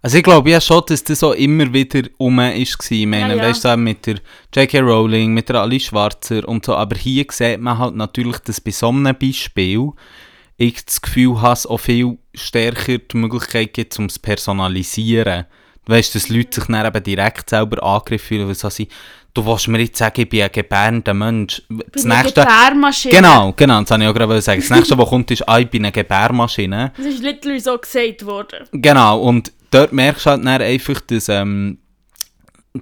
[0.00, 2.90] Also ich glaube ja schon, dass das auch immer wieder rum ist.
[2.90, 3.48] Ich meine, Ja, ja.
[3.48, 4.20] weißt du, mit der
[4.54, 4.78] J.K.
[4.78, 6.76] Rowling, mit der Alice Schwarzer und so.
[6.76, 9.90] Aber hier sieht man halt natürlich, dass bei so einem Beispiel
[10.56, 14.54] ich das Gefühl habe, es auch viel stärker die Möglichkeit gibt, um es zu
[15.88, 15.92] personalisieren.
[15.92, 18.90] Du weißt, dass Leute sich dann eben direkt selber angegriffen fühlen, weil so sind,
[19.34, 21.62] du willst mir jetzt sagen, ich bin ein gebärender Mensch.
[21.92, 22.40] Das der nächste...
[22.42, 23.14] Gebärmaschine.
[23.14, 24.60] Genau, genau, das wollte ich auch gerade sagen.
[24.60, 26.92] Das nächste, was kommt, ist, ah, ich bin eine Gebärmaschine.
[26.96, 28.66] Das ist literally so gesagt worden.
[28.72, 31.78] Genau, und dort merkst du halt dann einfach, dass, ähm,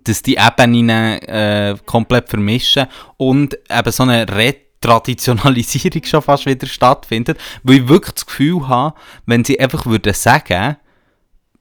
[0.05, 7.38] dass die Ebenen äh, komplett vermischen und eben so eine Retraditionalisierung schon fast wieder stattfindet,
[7.62, 10.77] weil ich wirklich das Gefühl habe, wenn sie einfach würden sagen,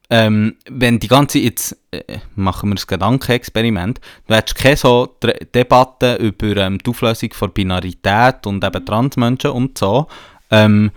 [0.10, 5.18] ähm, wenn die ganze, jetzt äh, machen wir das Gedankenexperiment, du hättest keine so
[5.54, 10.08] Debatte über ähm, die Auflösung von Binarität und eben Transmenschen und so,
[10.52, 10.92] ähm,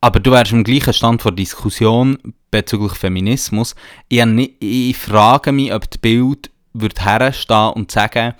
[0.00, 2.18] aber du wärst im gleichen Stand vor Diskussion
[2.50, 3.74] bezüglich Feminismus.
[4.10, 8.34] Ich, hab ni- ich frage mich, ob die Bild wird herstehen und sagen,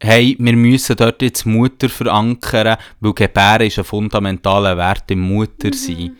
[0.00, 6.16] hey, wir müssen dort jetzt Mutter verankern, weil Gebären ist ein fundamentaler Wert im Muttersein.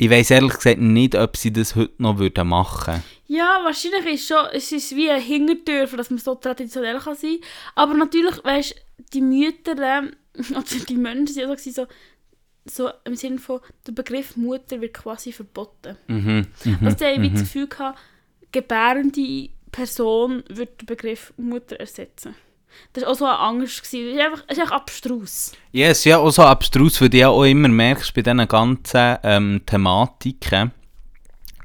[0.00, 4.28] Ich weiß ehrlich gesagt nicht, ob sie das heute noch würden machen Ja, wahrscheinlich ist
[4.28, 7.36] schon, es ist wie eine Hintertür, für dass man so traditionell kann sein
[7.74, 8.76] Aber natürlich, weißt
[9.12, 9.74] die Mütter,
[10.52, 11.86] oder die Menschen sind auch so,
[12.64, 15.98] so, im Sinne von, der Begriff Mutter wird quasi verboten.
[16.06, 16.46] Mhm.
[16.64, 16.78] Mhm.
[16.80, 17.98] Also ich wie das Gefühl gehabt,
[18.52, 22.34] gebärende Person wird den Begriff Mutter ersetzen.
[22.92, 23.82] Das war auch so eine Angst.
[23.84, 25.52] Es ist einfach, ist einfach abstrus.
[25.72, 28.46] Ja, es ist ja auch so abstrus, weil du ja auch immer merkst bei diesen
[28.48, 30.72] ganzen ähm, Thematiken,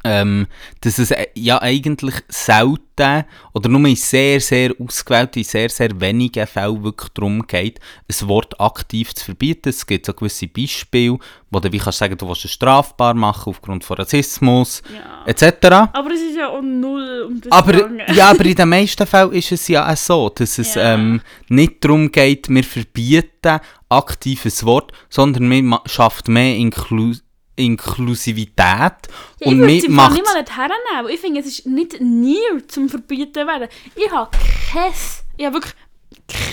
[0.06, 0.48] ähm,
[0.82, 6.48] dass es äh, ja eigentlich selten oder nur in sehr, sehr ausgewählten, sehr, sehr wenigen
[6.48, 9.70] Fällen wirklich darum geht, ein Wort aktiv zu verbieten.
[9.70, 11.18] Es gibt so gewisse Beispiele,
[11.52, 15.26] wo du wie kannst sagen, du willst es strafbar machen aufgrund von Rassismus Ja.
[15.26, 15.65] etc.
[15.91, 19.34] Aber es ist ja auch null um das Aber, ja, aber in den meisten Fällen
[19.34, 20.94] ist es ja auch so, dass es Ja.
[20.94, 27.13] ähm, nicht darum geht, wir verbieten aktives Wort, sondern wir schafft mehr Inklu
[27.56, 28.91] Inklusivität Ja,
[29.39, 31.13] ich und würde wir es nicht mal nicht hernehmen.
[31.13, 33.70] Ich finde, es ist nicht near zum Verbieten werden.
[33.96, 34.30] Ich habe
[34.72, 34.91] kein,
[35.38, 35.74] ich habe wirklich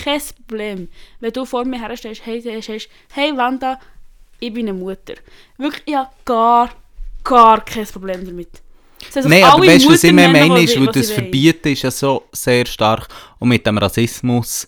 [0.03, 0.87] kein Problem,
[1.19, 3.79] wenn du vor mir herstellst, hey, sagst, hey Wanda,
[4.39, 5.15] ich bin eine Mutter.
[5.57, 6.69] Wirklich, ich habe gar,
[7.23, 8.49] gar kein Problem damit.
[9.09, 11.11] Sich Nein, aber weißt du, was ich meine, ist, weil das.
[11.11, 13.07] Verbieten ist ja so sehr stark
[13.39, 14.67] und mit dem Rassismus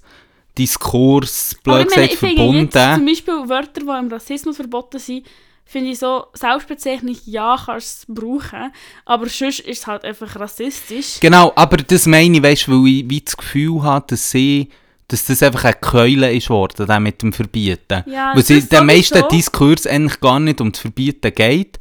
[0.57, 2.95] Diskurs, blöd ich gesagt, ich finde jetzt verbunden.
[2.95, 5.25] zum Beispiel Wörter, die im Rassismus verboten sind,
[5.65, 8.71] finde ich so, Selbstbezeichnung, ja, kannst du es brauchen,
[9.05, 11.19] aber sonst ist es halt einfach rassistisch.
[11.19, 14.69] Genau, aber das meine ich, weißt weil ich wie das Gefühl habe, dass sie
[15.07, 18.03] dass das einfach eine Keule ist worden, dann mit dem Verbieten.
[18.07, 19.23] Ja, weil das den meisten.
[19.31, 21.77] Diskurs eigentlich gar nicht um das Verbieten geht,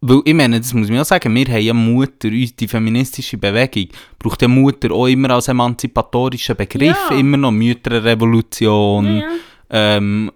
[0.00, 3.88] Weil ich meine, das muss ich auch sagen, wir haben ja Mutter, die feministische Bewegung,
[4.18, 7.16] braucht ja Mutter auch immer als emanzipatorischen Begriff, Ja.
[7.16, 9.28] immer noch Mütterrevolution, Ja, ja.
[9.70, 10.32] ähm,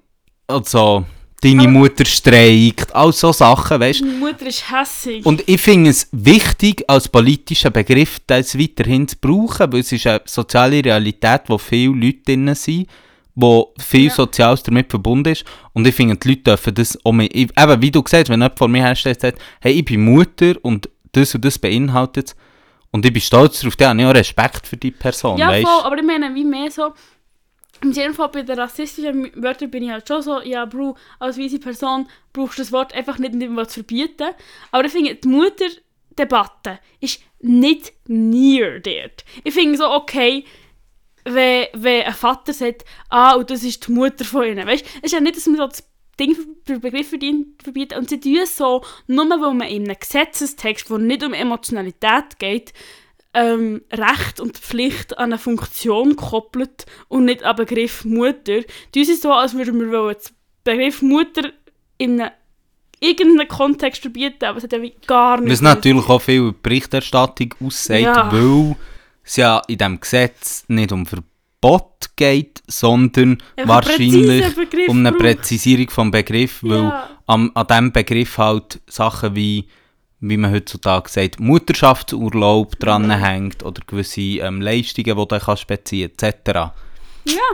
[0.47, 1.05] also
[1.43, 5.25] deine Aber- Mutter streikt, all so Sachen, weißt Meine Mutter ist hässig.
[5.27, 10.07] Und ich finde es wichtig, als politischer Begriff das weiterhin zu brauchen, weil es ist
[10.07, 12.87] eine soziale Realität, wo viele Leute drin sind,
[13.35, 14.15] wo viel Ja.
[14.15, 15.45] Soziales damit verbunden ist.
[15.75, 18.29] Und ich finde, die Leute dürfen das auch mehr, ich- eben, wie du gesagt hast,
[18.31, 21.59] wenn jemand vor mir herstellt und sagt, hey, ich bin Mutter und das und das
[21.59, 22.37] beinhaltet es,
[22.93, 25.67] und ich bin stolz darauf, dann habe ich auch Respekt für die Person, ja, weißt
[25.69, 26.95] voll, aber ich meine, wie mehr so.
[27.83, 31.39] Im jeden Fall bei den rassistischen Wörtern bin ich halt schon so, ja, Bro, als
[31.39, 34.31] weise Person brauchst du das Wort einfach nicht, etwas zu verbieten.
[34.71, 39.25] Aber ich finde, die Mutterdebatte ist nicht near dort.
[39.45, 40.45] Ich finde so, okay,
[41.25, 44.67] wenn, wenn ein Vater sagt, ah, und das ist die Mutter von ihnen.
[44.67, 45.85] Weißt du, es ist ja nicht, dass man so das
[46.19, 47.99] Ding für Begriff verbietet.
[47.99, 52.39] Und sie tun es so, nur weil man in einem Gesetzestext, wo nicht um Emotionalität
[52.39, 52.73] geht,
[53.37, 58.61] ähm, Recht und Pflicht an eine Funktion koppelt und nicht an den Begriff Mutter.
[58.95, 60.17] Die ist so, als würden wir wollen
[60.67, 61.51] den Begriff Mutter
[61.99, 62.33] in einem
[62.99, 68.01] irgendeinem Kontext verbieten, aber es hat ja gar nichts Was natürlich auch viel Berichterstattung aussagt,
[68.01, 68.33] Ja.
[68.33, 68.75] weil
[69.23, 75.13] es ja in diesem Gesetz nicht um Verbot geht, sondern einen wahrscheinlich um eine.
[75.13, 77.11] Präzisierung vom Begriff, weil Ja.
[77.27, 79.67] am, an diesem Begriff halt Sachen wie,
[80.29, 86.73] wie man heutzutage sagt, Mutterschaftsurlaub dranhängt oder gewisse ähm, Leistungen, die du kannst beziehen etc.
[87.25, 87.49] Ja,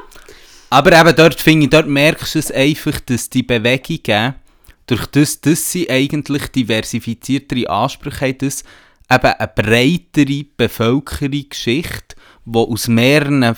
[0.71, 4.35] Aber eben dort finde ich, dort merkst du es einfach, dass die Bewegungen,
[4.87, 8.65] durch das, dass sie eigentlich diversifiziertere Ansprüche haben, dass
[9.11, 13.57] eben eine breitere Bevölkerungsschicht, die aus mehreren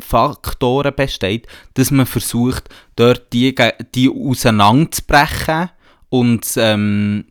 [0.00, 3.54] Faktoren besteht, dass man versucht, dort die,
[3.94, 5.70] die auseinanderzubrechen
[6.08, 7.26] und ähm,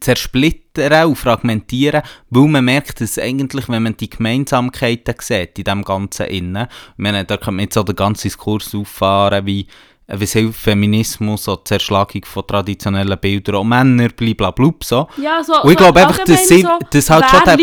[0.00, 5.82] zersplittern und fragmentieren, weil man merkt, dass eigentlich, wenn man die Gemeinsamkeiten sieht in dem
[5.82, 9.66] Ganzen innen, meine, da kann man jetzt auch den ganzen Diskurs auffahren, wie
[10.08, 15.08] äh, wie hilft Feminismus, die Zerschlagung von traditionellen Bildern, auch Männer, blablabla, so.
[15.20, 17.56] ja so, Und ich so glaube einfach, dass sie- allgemein dass halt schon der-.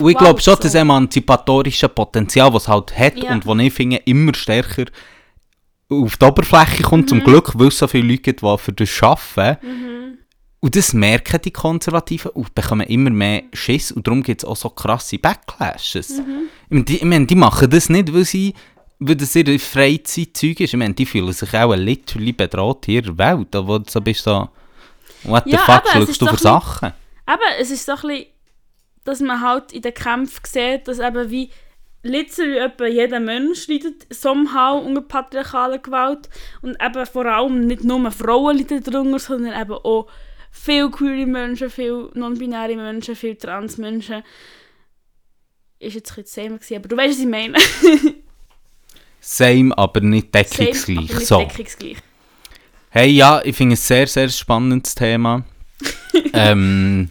[0.00, 0.62] Und ich glaube schon, so.
[0.62, 3.30] das emanzipatorische Potenzial, das es halt hat Ja.
[3.32, 4.84] und das ich finde, immer stärker
[5.88, 7.08] auf die Oberfläche kommt, Mhm.
[7.08, 10.15] zum Glück, weil es so viele Leute gibt, die für das arbeiten.
[10.66, 14.56] Und das merken die Konservativen und bekommen immer mehr Schiss und darum gibt es auch
[14.56, 16.18] so krasse Backlashes.
[16.18, 16.48] Mhm.
[16.64, 18.52] Ich, meine, die, ich meine, die machen das nicht, weil sie
[18.98, 20.74] weil das ihre Freizeitzeug ist.
[20.74, 23.46] Ich meine, die fühlen sich auch literally bedroht in der Welt.
[23.54, 24.48] Du so bist so,
[25.22, 26.92] what the Ja, fuck, schaust ist du doch für Sachen?
[27.28, 28.26] Eben, es ist so ein bisschen,
[29.04, 31.48] dass man halt in den Kämpfen sieht, dass eben wie
[32.02, 36.28] literally etwa jeder Mensch leidet somehow unter patriarchaler Gewalt
[36.60, 40.08] und eben vor allem nicht nur Frauen leiden darunter, sondern eben auch
[40.62, 44.22] viele queere Menschen, viele non-binäre Menschen, viele Trans-Menschen.
[45.78, 47.58] Ist jetzt ein bisschen gewesen, aber du weißt, was ich meine.
[49.20, 50.98] Same, aber nicht Same, deckungsgleich.
[51.10, 51.38] aber nicht so.
[51.40, 51.96] deckungsgleich.
[52.90, 55.44] Hey, ja, ich finde es ein sehr, sehr spannendes Thema.
[56.32, 57.10] ähm,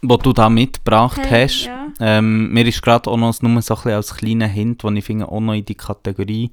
[0.00, 1.64] was du da mitgebracht Hey, hast.
[1.64, 1.86] ja.
[2.00, 5.04] Ähm, mir ist gerade auch noch nur so ein bisschen als kleiner Hint, den ich
[5.04, 6.52] finde, auch noch in die Kategorie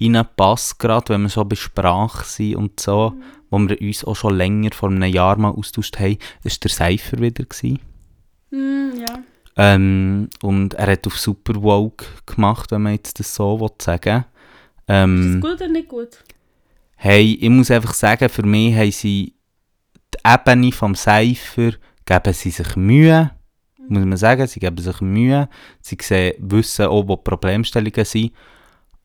[0.00, 3.22] reinpasst, gerade wenn wir so bei Sprache sind und so, Mhm.
[3.50, 7.18] wo wir uns auch schon länger vor einem Jahr mal austauscht haben, ist der Cypher
[7.18, 7.78] wieder gewesen.
[8.50, 9.18] Hm, ja.
[9.56, 14.18] Ähm, und er hat auf Super Woke gemacht, wenn man jetzt das so will sagen
[14.18, 16.22] Ist ähm, das gut oder nicht gut?
[16.96, 19.34] Hey, ich muss einfach sagen, für mich haben sie
[20.14, 21.72] die Ebene vom Cypher,
[22.04, 23.30] geben sie sich Mühe,
[23.88, 25.48] muss man sagen, sie geben sich Mühe,
[25.80, 28.32] sie sehen, wissen auch, wo die Problemstellungen sind,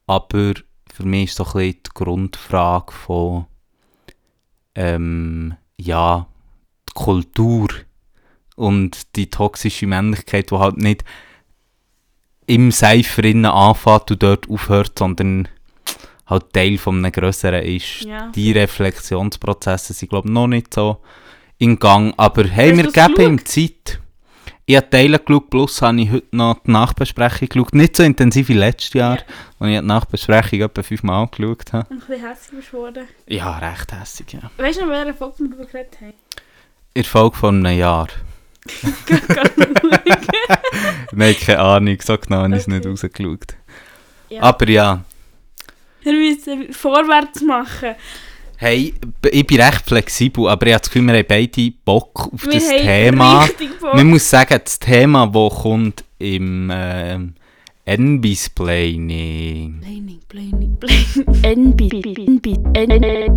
[0.08, 0.54] aber
[0.94, 3.46] für mich ist so ein bisschen die Grundfrage von,
[4.76, 6.28] ähm, ja,
[6.90, 7.68] die Kultur
[8.56, 11.04] und die toxische Männlichkeit, die halt nicht
[12.48, 15.48] im innen anfängt und dort aufhört, sondern
[16.28, 18.02] halt Teil von einem Grösseren ist.
[18.02, 18.32] Ja.
[18.34, 20.98] Die Reflexionsprozesse sind, glaube ich, noch nicht so
[21.58, 22.14] in Gang.
[22.18, 24.00] Aber hey, Hast wir geben ihm Zeit.
[24.66, 27.74] Ich habe Teile geschaut, plus habe ich heute noch die Nachbesprechung geschaut.
[27.74, 29.24] Nicht so intensiv wie letztes Jahr, Ja.
[29.60, 31.88] als ich die Nachbesprechung etwa fünfmal geschaut habe.
[31.90, 33.08] Ein bisschen hässlich geworden.
[33.28, 34.50] Ja, recht hässig, ja.
[34.58, 36.14] Weißt du noch, welche Folge wir darüber geredet haben?
[36.94, 38.08] In Folge von einem Jahr.
[41.14, 43.56] Nein, keine Ahnung, so genau habe ich es nicht rausgeschaut.
[44.30, 44.44] Ja.
[44.44, 45.04] Aber ja,
[46.04, 47.96] Wir müssen vorwärts machen.
[48.62, 48.94] Hey,
[49.32, 52.54] ich bin recht flexibel, aber ich habe das Gefühl, wir haben beide Bock auf Wir
[52.54, 53.50] das Thema.
[53.82, 57.34] Man muss sagen, das Thema, das kommt im ähm,
[57.86, 59.82] Enbisplaining.
[59.82, 61.72] Planning, planning, planning.
[61.74, 61.82] NB,
[62.28, 62.48] NB,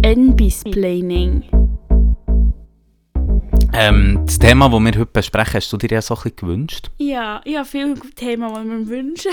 [0.04, 1.42] NB-Splaining.
[3.72, 6.90] Ähm, das Thema, das wir heute besprechen, hast du dir ja so ein bisschen gewünscht.
[6.98, 9.32] Ja, ich habe viele Themen, die wir wünschen.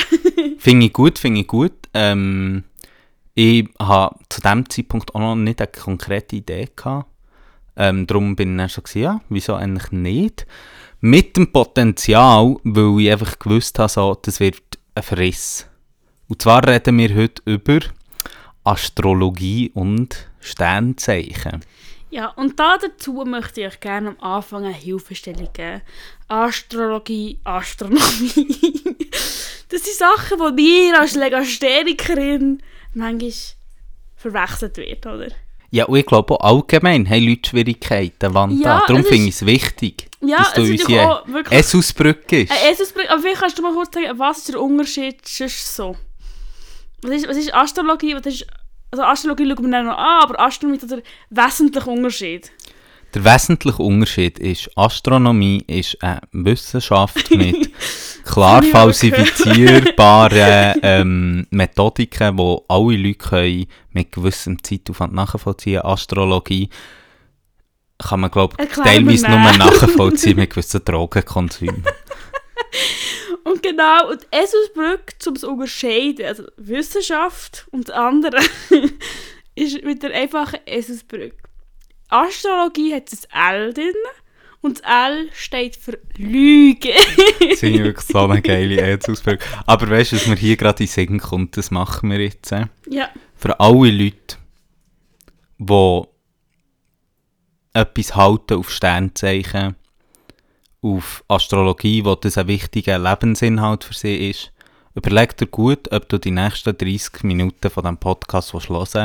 [0.58, 1.74] Finde ich gut, finde ich gut.
[1.94, 2.64] Ähm,
[3.34, 6.68] ich habe zu dem Zeitpunkt auch noch nicht eine konkrete Idee.
[7.78, 10.46] Ähm, darum bin ich dann gesagt, ja, wieso eigentlich nicht?
[11.00, 14.62] Mit dem Potenzial, weil ich einfach gewusst habe, so, das wird
[14.96, 15.68] ein Verriss.
[16.28, 17.80] Und zwar reden wir heute über
[18.64, 21.62] Astrologie und Sternzeichen.
[22.12, 25.82] Ja, und da dazu möchte ich euch gerne am Anfang eine Hilfestellung geben.
[26.28, 28.02] Astrologie, Astronomie.
[29.70, 32.62] das sind Sachen, die mir als Legasthenikerin
[32.94, 33.32] manchmal
[34.16, 35.28] verwechselt wird, oder?
[35.72, 38.62] Ja, und ich glaube auch allgemein haben Leute Schwierigkeiten, Wanda.
[38.62, 42.52] Ja, Darum finde ich ist- es wichtig, Ja, dass du ist auch wirklich- Esusbrücke ist.
[42.52, 45.96] Ein Eselsbrück, aber vielleicht kannst du mal kurz sagen, was ist der Unterschied sonst so?
[47.02, 48.16] Was ist, was ist Astrologie?
[48.16, 48.46] Was ist,
[48.92, 52.52] also Astrologie schauen wir dann noch an, aber Astronomie ist der wesentliche Unterschied.
[53.14, 57.72] Der wesentliche Unterschied ist, Astronomie ist eine Wissenschaft mit
[58.24, 66.70] klar falsifizierbaren ähm, Methodiken, die alle Leute können mit gewissem Zeitaufwand nachvollziehen Astrologie
[68.02, 71.84] kann man, glaube ich, teilweise nur nachvollziehen mit gewissen Drogenkonsum.
[73.44, 78.40] Und genau, und Eselsbrück, um es zu unterscheiden, also Wissenschaft und das andere,
[79.56, 81.38] ist mit der einfachen Eselsbrücke.
[82.10, 83.94] Astrologie hat ein L drin
[84.62, 86.94] und das L steht für Lüge.
[87.50, 89.46] Das ich wirklich so eine geile Aids-Ausbildung.
[89.66, 92.52] Aber weißt du, was mir hier gerade in den Sinn kommt, das machen wir jetzt.
[92.52, 92.68] Äh?
[92.90, 94.38] ja, Für alle Leute,
[95.58, 96.02] die
[97.74, 99.76] etwas halten auf Sternzeichen,
[100.82, 104.52] auf Astrologie, wo das ein wichtiger Lebensinhalt für sie ist,
[104.96, 108.96] überleg dir gut, ob du die nächsten 30 Minuten von diesem Podcast hören willst.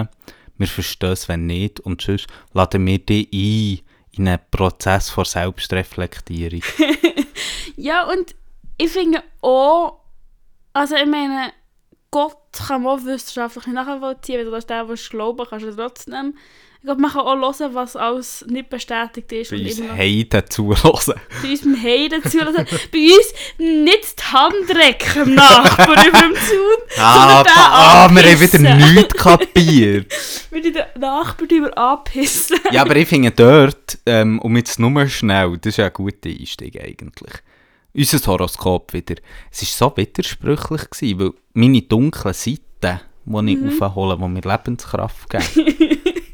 [0.59, 1.81] Wir verstehen es, wenn nicht.
[1.81, 3.86] Und sonst laden wir dich ein
[4.18, 6.62] in einen Prozess von Selbstreflektierung.
[7.76, 8.35] Ja, und
[8.79, 10.00] ich finde auch,
[10.72, 11.52] also ich meine,
[12.11, 16.37] Gott kann man auch wissenschaftlich nachvollziehen, wenn du das der, was glauben kannst du trotzdem.
[16.88, 19.51] Ich man kann auch hören, was alles nicht bestätigt ist.
[19.51, 21.14] Bei uns Heiden zuhören.
[21.42, 22.55] bei uns Heiden zuhören.
[22.92, 28.40] bei uns nicht die Handrecke am Nachbarn über dem Zaun, Ah, sondern ah, wir haben
[28.40, 30.12] wieder nichts kapiert.
[30.51, 32.59] Wir die den Nachbarn über anpissen.
[32.70, 36.29] Ja, aber ich finde dort, ähm, um jetzt nur schnell, das ist ja ein guter
[36.31, 37.33] Einstieg eigentlich.
[37.94, 39.16] Unser Horoskop wieder.
[39.51, 42.61] Es war so widersprüchlich, gewesen, weil meine dunklen Seiten,
[43.25, 43.83] die ich Mhm.
[43.83, 45.44] aufhole, die mir Lebenskraft geben,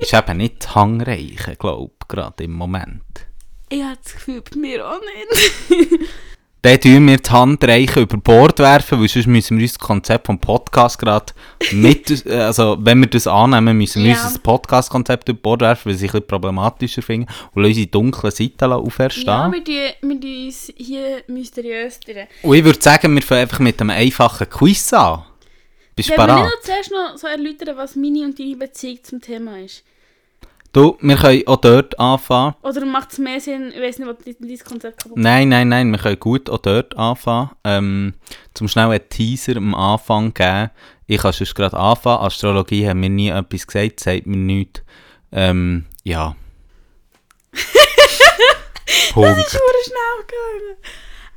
[0.00, 3.02] ist eben nicht das Hangreiche, glaube ich, gerade im Moment.
[3.68, 6.00] Ich habe das Gefühl, bei mir auch nicht.
[6.62, 10.40] Dann tun wir die Handreichen über Bord werfen, weil sonst müssen wir unser Konzept vom
[10.40, 11.32] Podcast gerade
[11.70, 14.24] mit, also wenn wir das annehmen, müssen wir Ja.
[14.26, 18.32] unser Podcast-Konzept über Bord werfen, weil sie es ein bisschen problematischer finden und unsere dunklen
[18.32, 19.26] Seiten auferstehen.
[19.28, 22.00] ja, wir die, die uns hier mysteriös
[22.42, 25.22] und ich würde sagen, wir fangen einfach mit einem einfachen Quiz an.
[25.98, 26.44] Bist du Ja, bereit?
[26.44, 29.82] noch zuerst noch so erläutern, was meine und deine Beziehung zum Thema ist.
[30.72, 32.54] Du, wir können auch dort anfangen.
[32.62, 35.90] Oder macht es mehr Sinn, ich weiß nicht, was dein Konzept kaputt Nein, nein, nein,
[35.90, 37.50] wir können gut auch dort anfangen.
[37.64, 38.14] Ähm,
[38.54, 40.70] zum schnell einen Teaser am Anfang geben.
[41.08, 42.22] Ich kann sonst gerade anfangen.
[42.24, 44.82] Astrologie haben mir nie etwas gesagt, sagt mir nichts.
[45.32, 46.36] Ähm, ja.
[49.12, 49.38] Punkt.
[49.38, 50.76] ist verdammt schnell gegangen.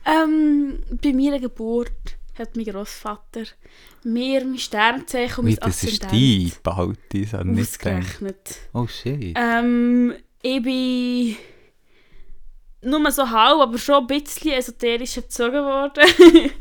[0.06, 1.89] Ähm, bei meiner Geburt
[2.38, 3.44] hat mein Großvater
[4.04, 7.98] mir mein Sternzeichen und mein das ist die Behalte, das habe ich nicht gedacht.
[7.98, 8.56] ausgerechnet.
[8.74, 9.36] Oh shit.
[9.38, 11.38] Ähm, ich bin
[12.84, 16.04] nur so halb, aber schon ein bisschen esoterisch erzogen worden.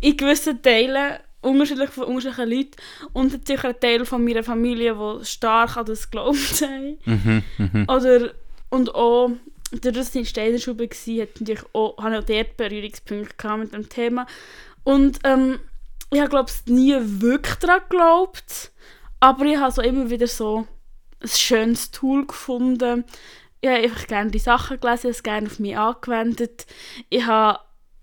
[0.00, 2.76] in gewissen Teilen, unterschiedlich von unterschiedlichen Leuten.
[3.12, 6.98] Und natürlich ein Teil von meiner Familie, die stark an das geglaubt haben.
[7.04, 7.84] Mhm, mhm.
[7.88, 8.32] Oder,
[8.70, 9.30] und auch,
[9.72, 13.72] dadurch, dass ich in Steinerschule war, hatte ich natürlich auch, hatte auch dort Berührungspunkte mit
[13.72, 14.26] dem Thema.
[14.88, 15.60] Und ähm,
[16.10, 18.72] ich habe, glaube ich, nie wirklich daran geglaubt.
[19.20, 20.66] Aber ich habe so immer wieder so
[21.20, 23.04] ein schönes Tool gefunden.
[23.60, 26.64] Ich habe einfach gerne die Sachen gelesen, es gerne auf mich angewendet.
[27.10, 27.58] Ich habe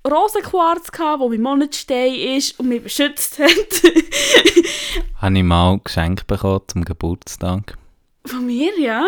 [0.07, 3.49] Rosenquarz, gehabt, wo mein Monatstein ist und mich beschützt hat.
[5.21, 7.79] Habe ich mal geschenkt bekommen zum Geburtstag.
[8.27, 9.07] Von mir, ja.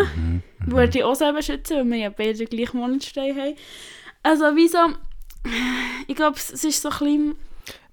[0.66, 3.56] Würde ich auch selber schützen, weil wir ja beide den gleichen Monatstein haben.
[4.24, 4.80] Also, wieso?
[6.08, 7.36] Ich glaube, es ist so ein bisschen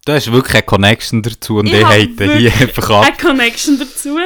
[0.07, 3.07] Du hast wirklich eine Connection dazu und Ich hier wirklich einfach ab.
[3.07, 4.19] eine Connection dazu.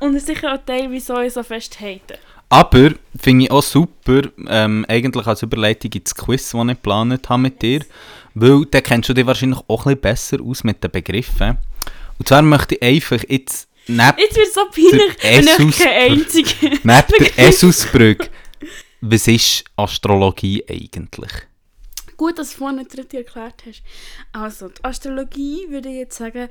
[0.00, 2.18] Und ist sicher auch Teil, wieso ich so fest hate.
[2.48, 7.42] Aber finde ich auch super, ähm, eigentlich als Überleitung ins Quiz, das ich geplant habe
[7.42, 7.84] mit dir,
[8.34, 11.58] Weil da kennst du dich wahrscheinlich auch ein bisschen besser aus mit den Begriffen.
[12.18, 16.12] Und zwar möchte ich einfach jetzt neben Jetzt wird es so peinlich, wenn ich kein
[16.12, 16.70] einziger...
[16.70, 18.30] Neben der Esusbrücke,
[19.02, 21.32] was ist Astrologie eigentlich?
[22.22, 23.82] Gut, dass du vorhin richtig erklärt hast.
[24.30, 26.48] Also, die Astrologie würde ich jetzt sagen,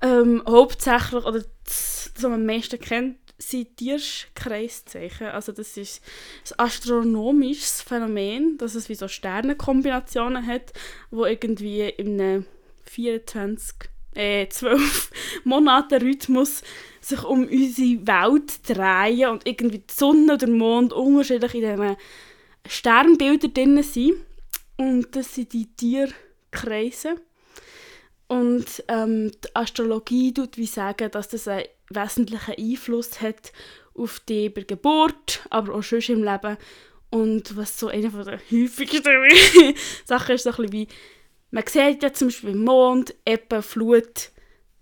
[0.00, 5.26] ähm, hauptsächlich, oder das, was man am meisten kennt, sind Tierkreiszeichen.
[5.26, 6.02] Also das ist
[6.52, 10.72] ein astronomisches Phänomen, dass es wie so Sternenkombinationen hat,
[11.10, 12.46] wo irgendwie in einem
[12.86, 13.76] 24,
[14.14, 15.10] äh, 12
[15.44, 16.62] Monate Rhythmus
[17.02, 21.96] sich um unsere Welt drehen und irgendwie die Sonne oder der Mond unterschiedlich in diesen
[22.66, 24.14] Sternbildern drin sind.
[24.76, 27.16] Und das sind die Tierkreise.
[28.26, 33.52] Und ähm, die Astrologie tut wie sagen, dass das einen wesentlichen Einfluss hat
[33.94, 36.56] auf die bei Geburt, aber auch schon im Leben.
[37.10, 39.04] Und was so eine der häufigsten
[40.04, 40.88] Sachen ist, so ein bisschen wie,
[41.50, 44.30] man sieht ja zum Beispiel Mond, Ebbe, Flut,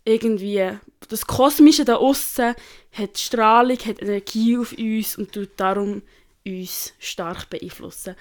[0.05, 0.71] irgendwie
[1.09, 2.55] das Kosmische da außen
[2.93, 6.03] hat Strahlung, hat Energie auf uns und tut darum
[6.47, 8.15] uns stark beeinflussen.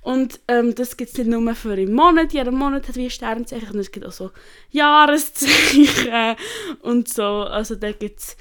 [0.00, 3.10] Und ähm, das gibt es nicht nur für einen Monat, jeder Monat hat wie ein
[3.10, 4.30] Sternzeichen, sondern es gibt auch so
[4.70, 6.36] Jahreszeichen
[6.82, 7.24] und so.
[7.24, 8.36] Also da gibt es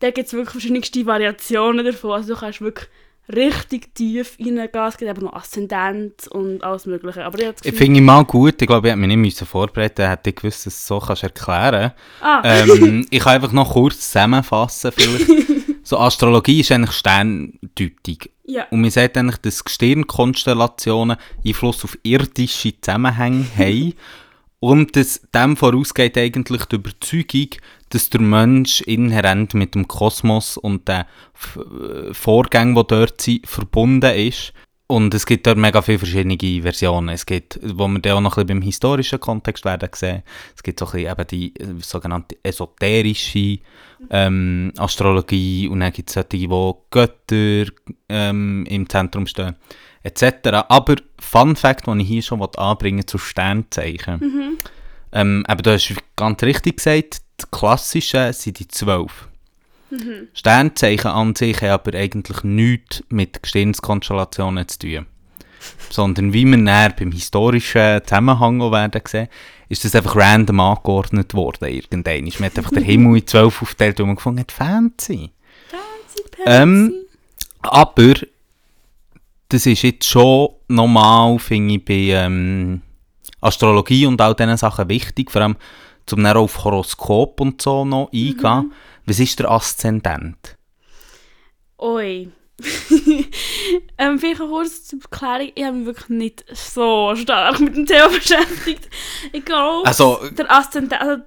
[0.00, 2.12] da gibt's wirklich verschiedenste Variationen davon.
[2.12, 2.88] Also du kannst wirklich
[3.28, 4.70] richtig tief reingehen.
[4.88, 7.24] Es gibt aber noch Aszendent und alles mögliche.
[7.24, 10.08] Aber ich Ich finde ich mal gut, ich glaube, ich hätte mich nicht müssen vorbereiten
[10.08, 13.72] hätte ich gewusst, dass du es so kannst erklären ah, ähm, Ich kann einfach noch
[13.72, 14.92] kurz zusammenfassen.
[14.92, 15.30] Vielleicht.
[15.82, 18.18] So, Astrologie ist eigentlich Sterndeutung.
[18.50, 18.66] Ja.
[18.70, 23.94] Und man sagt eigentlich, dass Gestirnkonstellationen Einfluss auf irdische Zusammenhänge haben.
[24.58, 27.48] Und dass dem vorausgeht eigentlich die Überzeugung,
[27.88, 31.04] dass der Mensch inhärent mit dem Kosmos und den
[31.56, 34.52] äh, Vorgängen, die dort sind, verbunden ist.
[34.90, 37.10] Und es gibt dort mega viele verschiedene Versionen.
[37.10, 40.24] Es gibt, wo wir dann auch noch ein bisschen beim historischen Kontext werden sehen,
[40.56, 43.60] es gibt so ein bisschen eben die äh, sogenannte esoterische
[44.10, 47.70] ähm, Astrologie und dann gibt es solche, wo Götter
[48.08, 49.54] ähm, im Zentrum stehen,
[50.02, 50.64] etc.
[50.68, 54.58] Aber Fun Fact, den ich hier schon anbringen zu Sternzeichen.
[55.12, 59.29] Ähm, aber du hast ganz richtig gesagt, die klassischen sind die zwölf.
[60.34, 65.06] Sternzeichen an sich haben aber eigentlich nichts mit Gestirnskonstellationen zu tun.
[65.90, 69.28] Sondern wie wir näher beim historischen Zusammenhang auch werden sehen,
[69.68, 71.68] ist das einfach random angeordnet worden.
[71.68, 72.24] Irgendwann.
[72.38, 75.30] Man hat einfach den Himmel in zwölf aufgeteilt und man gefunden hat, fancy.
[76.46, 76.94] Ähm,
[77.62, 78.14] Aber
[79.48, 82.82] das ist jetzt schon normal, finde ich, bei ähm,
[83.40, 85.56] Astrologie und all diesen Sachen wichtig, vor allem
[86.06, 88.72] zum auf Horoskop und so noch eingehen.
[89.10, 90.56] Was ist der Aszendent?
[91.78, 92.30] Oi.
[93.98, 95.50] ähm, vielleicht kurze zur Erklärung.
[95.52, 98.88] Ich habe mich wirklich nicht so stark mit dem Thema beschäftigt.
[99.32, 101.24] Ich glaube, Also- der Aszendent, also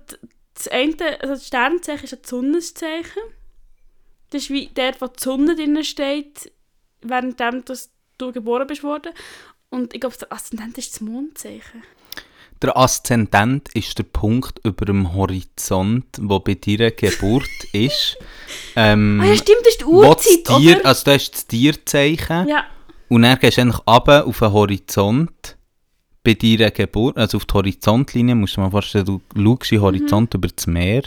[0.53, 3.21] das eine, also das Sternzeichen ist ein Sonnenzeichen.
[4.29, 6.53] Das ist wie der, wo die Sonne drin steht,
[7.01, 9.11] währenddem dass du geboren bist worden.
[9.69, 11.83] Und ich glaube, der Aszendent ist das Mondzeichen.
[12.63, 18.17] Der Aszendent ist der Punkt über dem Horizont, wo bei deiner Geburt ist.
[18.77, 20.85] Ähm, Ah ja, stimmt, das ist die wo das Uhrzeit, Tier, oder?
[20.85, 22.47] Also das ist das Tierzeichen.
[22.47, 22.63] Ja.
[23.09, 25.57] Und dann gehst du eigentlich runter auf den Horizont
[26.23, 29.81] bei deiner Geburt, also auf die Horizontlinie, musst du dir mal vorstellen, du schaust den
[29.81, 31.03] Horizont über das Meer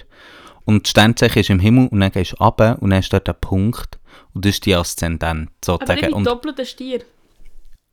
[0.67, 3.27] und das Sternzeichen ist im Himmel und dann gehst du runter und dann ist dort
[3.27, 3.99] der Punkt
[4.35, 6.01] und das ist die Aszendent Aber ich sozusagen.
[6.03, 7.01] bin Und, doppelter Stier.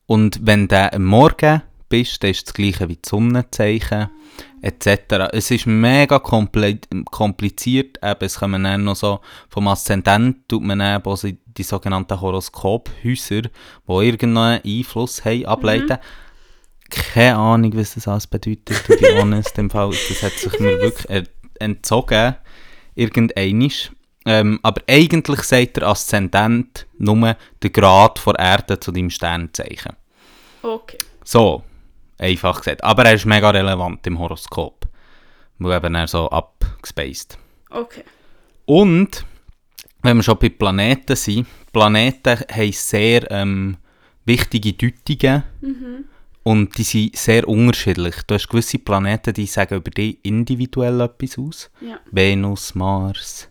[0.05, 4.09] und wenn am Morgen bist, dann ist das gleiche wie das Sonnenzeichen
[4.61, 5.29] etc.
[5.34, 9.19] Es ist mega kompliziert, eben, es kommen dann noch so,
[9.49, 13.51] vom Aszendent tut man dann auch so die sogenannten Horoskophäuser, die
[13.88, 15.97] irgendeinen Einfluss haben, ableiten.
[16.89, 20.79] Keine Ahnung, was das alles bedeutet, to be honest, im Fall, das hat sich mir
[20.79, 21.27] wirklich
[21.59, 22.36] entzogen,
[22.95, 23.91] irgendeinisch.
[24.25, 29.97] Ähm, aber eigentlich sagt der Aszendent nur den Grad der Erde zu deinem Sternzeichen.
[30.61, 30.97] Okay.
[31.25, 31.63] So,
[32.24, 32.84] einfach gesagt.
[32.84, 34.88] Aber er ist mega relevant im Horoskop.
[35.59, 37.38] Weil eben er so abgespaced.
[37.69, 38.03] Okay.
[38.65, 39.26] Und,
[40.01, 43.78] wenn wir schon bei Planeten sind, Planeten haben sehr ähm,
[44.26, 45.43] wichtige Deutungen.
[46.43, 48.15] Und die sind sehr unterschiedlich.
[48.28, 51.71] Du hast gewisse Planeten, die sagen über dich individuell etwas aus.
[51.80, 51.99] Ja.
[52.11, 53.49] Venus, Mars,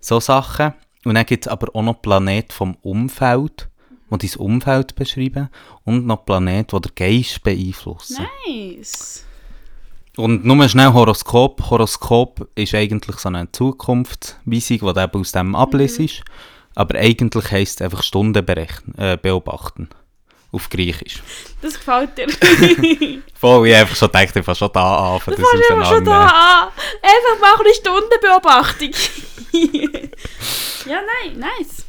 [0.00, 0.74] so Sachen.
[1.04, 3.68] Und dann gibt es aber auch noch Planeten vom Umfeld,
[4.18, 5.48] die dein Umfeld beschreiben.
[5.84, 8.26] Und noch Planeten, die den Geist beeinflussen.
[8.46, 9.24] Nice.
[10.16, 11.70] Und nur schnell Horoskop.
[11.70, 16.22] Horoskop ist eigentlich so eine Zukunftsweisung, die du eben aus dem ablesest.
[16.74, 18.46] Aber eigentlich heisst es einfach Stunden
[18.96, 19.88] äh, beobachten.
[20.52, 21.22] Auf Griechisch.
[21.62, 22.28] Das gefällt dir.
[23.34, 26.26] Voll, ich einfach schon gedacht, ich fange schon da an, Das das immer schon da
[26.26, 26.68] an.
[27.00, 28.90] Einfach mal eine Stundenbeobachtung.
[30.86, 31.86] ja, nein, nice.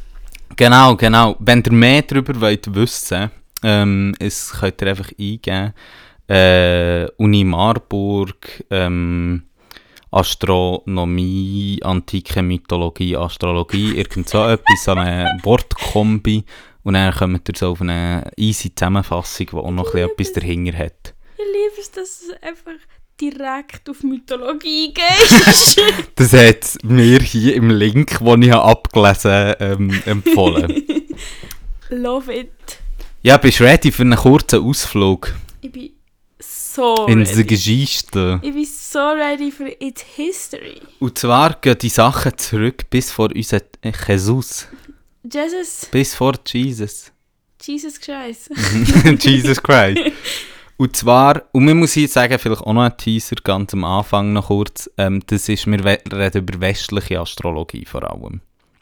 [0.56, 1.36] Genau, genau.
[1.39, 3.32] Wenn ihr mehr darüber wollt wissen
[3.64, 5.74] ähm, es könnt ihr einfach eingeben.
[6.28, 9.43] Äh, Uni Marburg, ähm,
[10.12, 16.43] Astronomie, antike Mythologie, Astrologie, irgend so etwas, so eine Wortkombi.
[16.84, 21.14] Und dann kommt ihr so auf eine easy Zusammenfassung, die auch noch etwas dahinter hat.
[21.38, 22.72] Ich liebe es, dass es einfach
[23.20, 26.05] direkt auf Mythologie geht.
[26.16, 30.84] Das hat mir hier im Link, den ich abgelesen habe, ähm, empfohlen.
[31.89, 32.51] Love it.
[33.22, 35.91] ja, bist du ready für einen kurzen Ausflug Ich bin
[36.39, 37.43] so in die ready.
[37.45, 38.39] Geschichte?
[38.41, 40.82] Ich bin so ready für its history.
[40.99, 43.61] Und zwar gehen die Sachen zurück bis vor unseren
[44.07, 44.68] Jesus,
[45.24, 47.11] Jesus, bis vor Jesus.
[47.61, 48.49] Jesus Christ.
[49.24, 50.01] Jesus Christ.
[50.84, 54.34] Und zwar, und man muss hier sagen, vielleicht auch noch ein Teaser ganz am Anfang
[54.34, 58.42] noch kurz, ähm, das ist, wir reden über westliche Astrologie vor allem.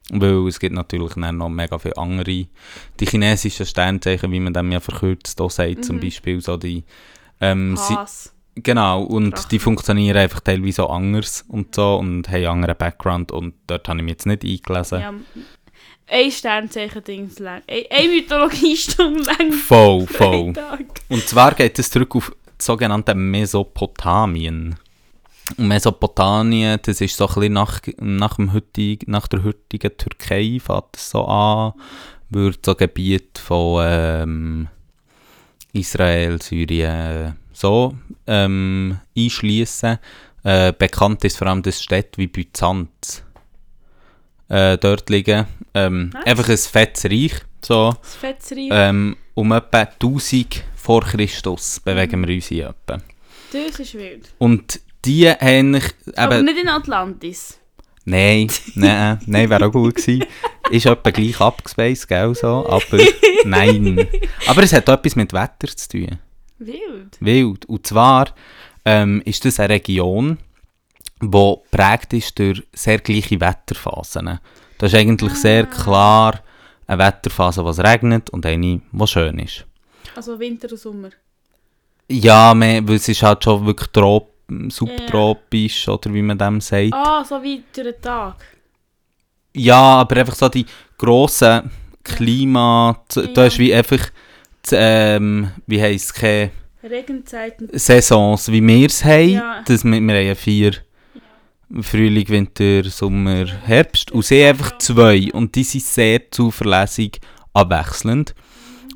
[0.10, 4.72] Weil es gibt natürlich dann noch mega viele andere, die chinesischen Sternzeichen, wie man dem
[4.72, 6.02] ja verkürzt auch sagt, zum Mhm.
[6.02, 6.86] Beispiel so die,
[7.39, 7.78] ähm,
[8.56, 9.49] genau, und Drachen.
[9.52, 13.88] die funktionieren einfach teilweise auch anders und so und haben einen anderen Background und dort
[13.88, 15.02] habe ich mich jetzt nicht eingelesen.
[15.02, 15.14] Ja.
[16.12, 17.62] Ein Sternzeichen-Dings lang.
[17.70, 19.53] Ein, ein Mythologiestunde lang.
[19.53, 20.53] Voll, voll.
[21.07, 24.76] Und zwar geht es zurück auf das sogenannte Mesopotamien.
[25.55, 30.59] Und Mesopotamien, das ist so ein bisschen nach, nach, dem heutig, nach der heutigen Türkei,
[30.62, 31.74] fängt es so an,
[32.30, 34.68] würde so Gebiet von ähm,
[35.72, 37.95] Israel, Syrien, so
[38.28, 39.97] ähm, einschließen.
[40.43, 43.24] Äh, bekannt ist vor allem das Städte wie Byzanz.
[44.52, 45.47] Äh, dort liegen.
[45.74, 46.26] Ähm, Nice.
[46.26, 47.34] Einfach ein fettes Reich.
[47.62, 47.95] So.
[48.02, 48.68] Das Fetzreich.
[48.70, 53.02] Ähm, um etwa 1000 vor Christus bewegen wir uns hier etwa.
[53.54, 54.30] Das ist wild.
[54.39, 55.86] Und die haben ich
[56.18, 56.45] Aber eben...
[56.45, 57.60] nicht in Atlantis.
[58.04, 60.26] Nein, nein, nein, wäre auch gut gewesen.
[60.70, 62.97] Ist etwa gleich abgespaced, gell, so, aber
[63.45, 64.08] nein.
[64.47, 66.20] Aber es hat auch etwas mit Wetter zu tun.
[66.58, 67.18] Wild.
[67.20, 67.66] Wild.
[67.66, 68.34] Und zwar
[68.84, 70.39] ähm, ist das eine Region,
[71.22, 71.30] die
[71.72, 74.39] geprägt ist durch sehr gleiche Wetterphasen.
[74.78, 76.39] Das ist eigentlich sehr klar
[76.88, 79.65] eine Wetterphase, wo es regnet und eine, die schön ist.
[80.15, 81.09] Also Winter und Sommer.
[82.09, 84.34] Ja, mehr, weil es ist halt schon wirklich trop,
[84.69, 86.93] subtropisch, oder wie man dem sagt.
[86.93, 88.36] Ah, so wie durch den Tag.
[89.53, 90.65] Ja, aber einfach so die
[90.97, 91.72] grossen
[92.03, 93.45] Klima, da Ja.
[93.45, 94.09] ist wie einfach,
[94.69, 96.49] die, ähm, wie heisst es,
[96.84, 97.69] Regenzeiten.
[97.74, 99.30] Saisons, wie wir es haben.
[99.30, 99.61] Ja.
[99.65, 100.72] Das, wir, wir haben vier,
[101.80, 104.11] Frühling, Winter, Sommer, Herbst.
[104.11, 105.32] Und sie einfach zwei.
[105.34, 107.19] Und die sind sehr zuverlässig
[107.53, 108.36] abwechselnd.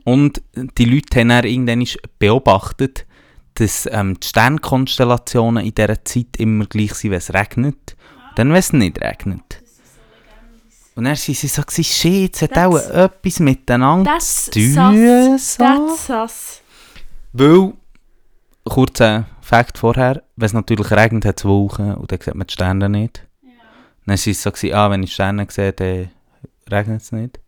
[0.04, 1.88] Und die Leute haben dann irgendwann
[2.20, 3.06] beobachtet,
[3.56, 7.96] dass ähm, die Sternkonstellationen in dieser Zeit immer gleich sind, wenn es regnet.
[8.36, 9.62] Dann, wenn es nicht regnet.
[10.96, 15.38] Und dann sind sie so, shit, es hat auch etwas miteinander Das zu tun.
[15.58, 16.62] Das sass.
[17.34, 17.74] Weil,
[18.64, 22.54] kurzer Fakt vorher, wenn es natürlich regnet, hat es Wolken und dann sieht man die
[22.54, 23.24] Sterne nicht.
[24.08, 26.10] Dann war es so, gewesen, ah, wenn ich Sterne sehe, dann
[26.72, 27.40] regnet es nicht.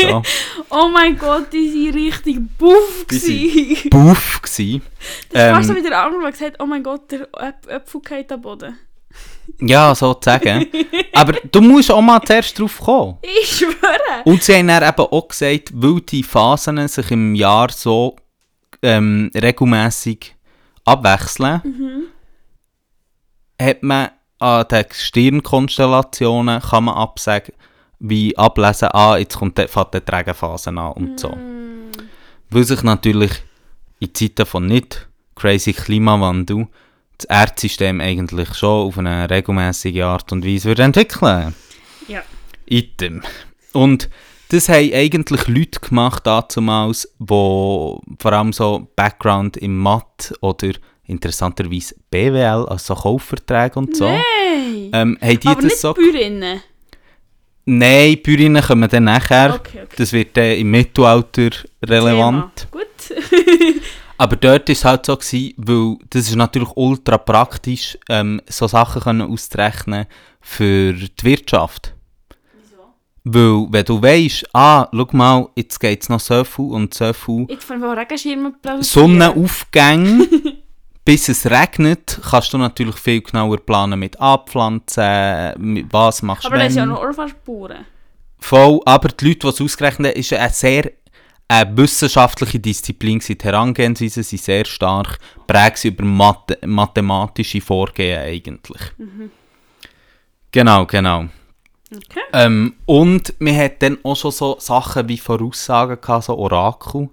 [0.00, 0.22] So,
[0.70, 3.04] Oh mein Gott, die waren richtig buff.
[3.06, 3.90] Gewesen.
[3.90, 4.80] buff gsi.
[5.30, 8.00] Das war so Ähm, wie der andere, der gesagt oh mein Gott, der Äp- Äpfel
[8.00, 8.78] geht am Boden.
[9.60, 10.66] Ja, sozusagen.
[11.12, 13.18] Aber du musst auch mal zuerst drauf kommen.
[13.42, 14.22] Ich schwöre.
[14.24, 18.16] Und sie haben dann eben auch gesagt, weil die Phasen sich im Jahr so
[18.82, 20.33] ähm, regelmäßig
[20.84, 21.62] abwechseln,
[23.60, 27.54] hat man an den Stirnkonstellationen kann man absagen,
[27.98, 31.30] wie ablesen, ah, jetzt kommt der, fängt die Regenphase an und so.
[31.30, 31.92] Mm.
[32.50, 33.32] Weil sich natürlich
[34.00, 36.68] in Zeiten von nicht crazy Klimawandel
[37.16, 41.54] das Erdsystem eigentlich schon auf eine regelmäßige Art und Weise würde entwickeln
[42.08, 42.22] Ja.
[42.66, 43.22] Item.
[43.72, 44.10] Und
[44.48, 50.72] das haben eigentlich Leute gemacht damals, die vor allem so Background im Mathe oder
[51.06, 54.06] interessanterweise BWL, also so Kaufverträge und so.
[54.06, 54.90] Nein.
[54.92, 55.94] Ähm, haben die Aber das nicht so...
[55.94, 56.60] Bäuerinnen.
[57.66, 59.54] Nein, Bäuerinnen kommen dann nachher.
[59.54, 59.94] Okay, okay.
[59.96, 61.50] Das wird dann im Mittelalter
[61.82, 62.68] relevant.
[62.70, 62.84] Thema.
[62.84, 63.24] Gut.
[64.16, 68.68] Aber dort war es halt so, gewesen, weil das ist natürlich ultra praktisch, ähm, so
[68.68, 70.06] Sachen können auszurechnen
[70.40, 71.93] für die Wirtschaft.
[73.24, 77.10] Weil, wenn du weißt, ah, schau mal, jetzt geht es noch so viel und so
[77.14, 78.82] viel Jetzt von Regenschirmen produzieren.
[78.82, 80.28] Sonnenaufgänge,
[81.06, 86.48] bis es regnet, kannst du natürlich viel genauer planen mit Abpflanzen, mit was machst du
[86.48, 87.86] Aber das ist ja noch Orphanspuren.
[88.38, 90.90] Voll, aber die Leute, die es ausgerechnet haben, ist eine sehr
[91.48, 93.20] eine wissenschaftliche Disziplin.
[93.20, 98.80] Die Herangehensweisen sind sehr stark prägt über Mathe mathematische Vorgehen eigentlich.
[100.50, 101.26] Genau, genau.
[101.96, 102.20] Okay.
[102.32, 107.08] Ähm, und wir hatten dann auch schon so Sachen wie Voraussagen, gehabt, so Orakel.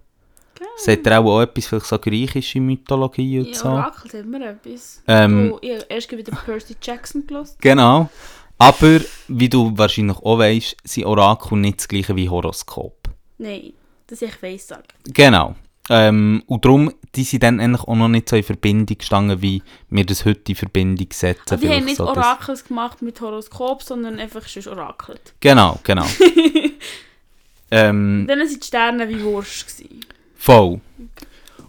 [0.77, 3.69] Seht ihr auch, auch etwas, vielleicht so griechische Mythologie und Ja, so?
[3.69, 5.01] Orakel sagt mir etwas.
[5.07, 7.55] Ähm, oh, ich habe erst wieder Percy Jackson gelesen.
[7.61, 8.09] Genau.
[8.57, 13.09] Aber, wie du wahrscheinlich auch weißt, sind Orakel nicht das gleiche wie Horoskop.
[13.38, 13.73] Nein,
[14.07, 14.84] das ich weiss sagen.
[15.05, 15.55] Genau.
[15.89, 19.62] Ähm, und darum, die sind dann eigentlich auch noch nicht so in Verbindung gestanden, wie
[19.89, 21.53] wir das heute in Verbindung setzen.
[21.53, 25.34] Aber die haben nicht so Orakels gemacht mit Horoskop, sondern einfach schon orakelt.
[25.41, 26.05] Genau, genau.
[27.72, 29.68] ähm, Dann waren die Sterne wie Wurst.
[29.68, 30.05] Gewesen.
[30.36, 30.80] voll.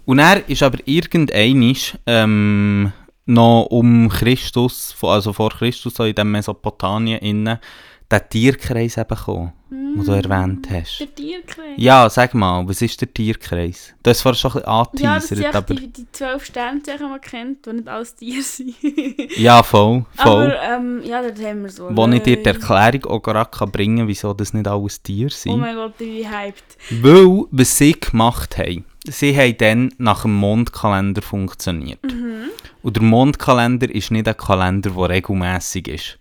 [0.04, 2.92] Und er ist aber irgendeinisch ähm,
[3.26, 7.58] noch um Christus, also vor Christus, so in dem Mesopotamien innen,
[8.10, 11.00] der Tierkreis eben gekommen, den du erwähnt hast.
[11.00, 11.72] Der Tierkreis.
[11.76, 13.94] Ja, sag mal, was ist der Tierkreis?
[14.02, 14.54] Du hast vorhin schon ein
[14.92, 15.74] bisschen Ja, angeteasert, echt aber...
[15.74, 18.74] die, die zwölf Sternzeichen, die man kennt, die nicht alles Tiere sind.
[19.36, 20.52] Ja, voll, voll.
[20.52, 21.88] Aber ähm, ja, dort haben wir so.
[21.90, 22.44] Wo ich dir die.
[22.44, 25.58] Erklärung auch gerade kann bringen kann, wieso das nicht alles Tiere Oh sind.
[25.60, 26.64] mein Gott, wie hyped.
[27.02, 32.02] Weil, was sie gemacht haben, sie haben dann nach dem Mondkalender funktioniert.
[32.02, 32.50] Mhm.
[32.82, 36.18] Und der Mondkalender ist nicht ein Kalender, der regelmäßig ist.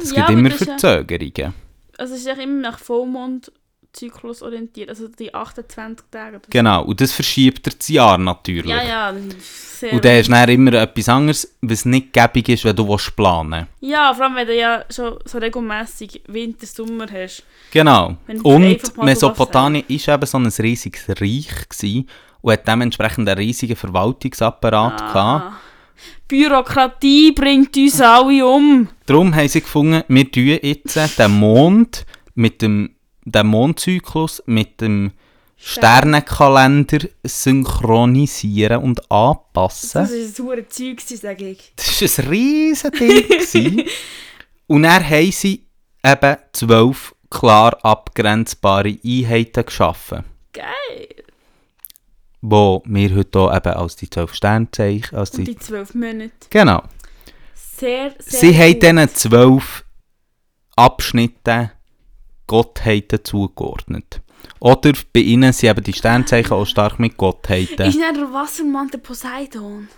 [0.00, 1.52] Es ja, gibt immer ja- Verzögerungen.
[1.98, 6.40] Also es ist ja immer nach Vollmondzyklus orientiert, also die 28 Tage.
[6.50, 8.66] Genau, und das verschiebt das Jahr natürlich.
[8.66, 9.92] Ja, ja, sehr...
[9.92, 13.66] Und dann ist dann immer etwas anderes, was nicht gäbig ist, wenn du willst planen
[13.80, 17.44] Ja, vor allem wenn du ja schon so regelmäßig Winter, Sommer hast.
[17.70, 18.16] Genau.
[18.26, 22.08] Du Und Mesopotamien war eben so ein riesiges Reich gewesen
[22.42, 25.56] und hat dementsprechend einen riesigen Verwaltungsapparat gehabt.
[26.28, 28.88] Bürokratie bringt uns alle um.
[29.06, 32.90] Darum haben sie gefunden, wir tun jetzt den Mond mit dem
[33.24, 35.10] den Mondzyklus mit dem
[35.56, 40.00] Sternenkalender synchronisieren und Das anpassen.
[40.46, 41.72] war ein Zeug, sage ich.
[41.76, 43.28] Das war ein riesen Ding.
[43.28, 43.82] gewesen.
[44.66, 45.66] und dann haben sie
[46.04, 50.24] eben zwölf klar abgrenzbare Einheiten geschaffen.
[50.52, 51.05] Geil.
[52.48, 56.30] Wo wir heute auch eben als die zwölf Sternzeichen, als Und die, die zwölf Monate.
[56.50, 56.82] genau.
[57.54, 58.82] Sehr, sehr Sie haben gut.
[58.82, 59.84] diesen zwölf
[60.76, 61.70] Abschnitten
[62.46, 64.20] Gottheiten zugeordnet.
[64.60, 67.86] Oder bei ihnen sind eben die Sternzeichen auch stark mit Gottheiten.
[67.88, 69.88] Ist nicht der Wassermann der Poseidon?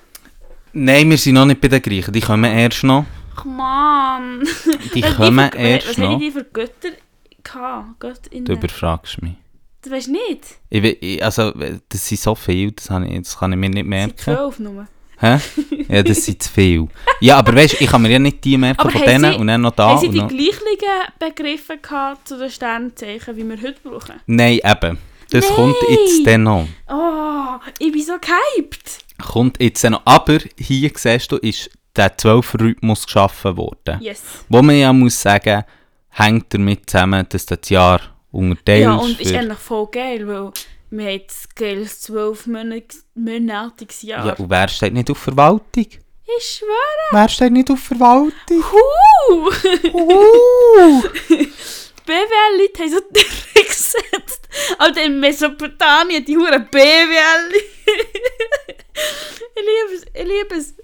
[0.72, 2.12] Nein, wir sind noch nicht bei den Griechen.
[2.12, 3.04] Die kommen erst noch.
[3.36, 4.46] Ach man.
[4.94, 6.18] Die Was kommen für- Was erst haben noch.
[6.18, 6.88] die für Götter
[7.42, 8.30] gehabt?
[8.32, 9.34] Du überfragst mich.
[9.88, 10.44] Das weißt du nicht.
[10.70, 11.52] Ich, ich, also,
[11.88, 14.64] das sind so viele, das, ich, das kann ich mir nicht Es sind merken.
[14.64, 14.86] nur.
[15.20, 15.38] Hä?
[15.88, 16.88] Ja, das sind zu viel.
[17.20, 19.38] Ja, aber weißt du, ich kann mir ja nicht die merken Aber von denen sie-
[19.38, 20.62] und dann noch da haben sie die gleichen
[21.18, 24.20] Begriffe gehabt zu den Sternzeichen, wie wir heute brauchen?
[24.26, 24.98] Nein, eben.
[25.30, 25.54] Das Nein.
[25.56, 26.68] kommt jetzt dann noch.
[26.88, 28.98] Oh, ich bin so gehypt.
[29.26, 30.02] Kommt jetzt dann noch.
[30.04, 33.98] Aber hier siehst du, ist der 12-Rhythmus geschaffen worden.
[34.00, 34.22] Yes.
[34.48, 35.64] Wo man ja muss sagen,
[36.10, 38.00] hängt damit zusammen, dass das Jahr
[38.30, 40.52] unterteilt Ja, und ist eigentlich voll geil, weil
[40.90, 44.26] wir haben das geiles zwölfmonatiges Jahr.
[44.26, 45.86] Ja, und wer steht nicht auf Verwaltung?
[46.38, 46.70] Ich schwöre.
[47.10, 48.32] Wer steht nicht auf Verwaltung?
[48.50, 49.50] Huh!
[49.92, 51.02] Uh.
[52.08, 54.48] BWL-Leute haben so Tiere gesetzt.
[54.78, 57.52] Alter, in Mesopotamien, die Huren BWL.
[59.54, 60.74] ich liebe es, ich liebe es.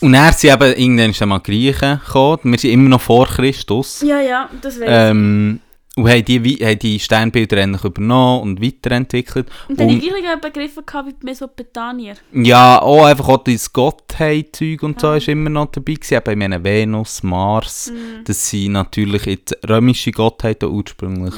[0.00, 2.52] Und er sind eben irgendwann schon mal Griechen gekommen.
[2.52, 4.02] Wir sind immer noch vor Christus.
[4.02, 5.60] Ja, ja, das weiß Ähm,
[5.98, 9.48] und haben die, haben die Sternbilder ähnlich übernommen und weiterentwickelt.
[9.48, 9.68] ich.
[9.70, 12.14] Und dann die gleichen Begriffe gehabt wie die Mesopotamier.
[12.32, 16.14] Ja, auch einfach auch das Gottheit-Zeug und so ist immer noch dabei gewesen.
[16.14, 18.24] Eben, ich meine Venus, Mars, Mhm.
[18.24, 21.34] das sind natürlich jetzt römische Gottheiten ursprünglich.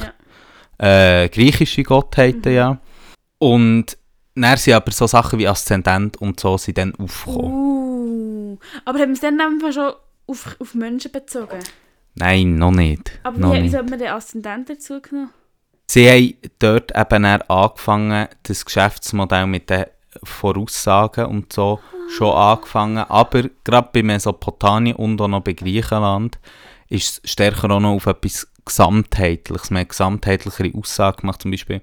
[0.79, 1.23] Ja.
[1.23, 2.55] Äh, griechische Gottheiten, Mhm.
[2.57, 2.77] ja.
[3.37, 3.97] Und
[4.35, 7.51] dann sind aber so Sachen wie Aszendent und so sind dann aufgekommen.
[7.51, 8.57] Uh.
[8.85, 9.91] Aber haben wir es dann einfach schon
[10.27, 11.59] auf, auf Menschen bezogen?
[12.15, 13.11] Nein, noch nicht.
[13.23, 13.75] Aber noch wie, wie nicht.
[13.75, 15.31] hat man den Aszendent dazu genommen?
[15.87, 19.85] Sie haben dort eben angefangen, das Geschäftsmodell mit den
[20.23, 22.99] Voraussagen und so schon angefangen.
[22.99, 26.39] Aber gerade bei Mesopotamien und auch noch bei Griechenland
[26.89, 29.71] ist es stärker auch noch auf etwas Gesamtheitliches.
[29.71, 31.81] Man hat gesamtheitlichere Aussagen gemacht, zum Beispiel,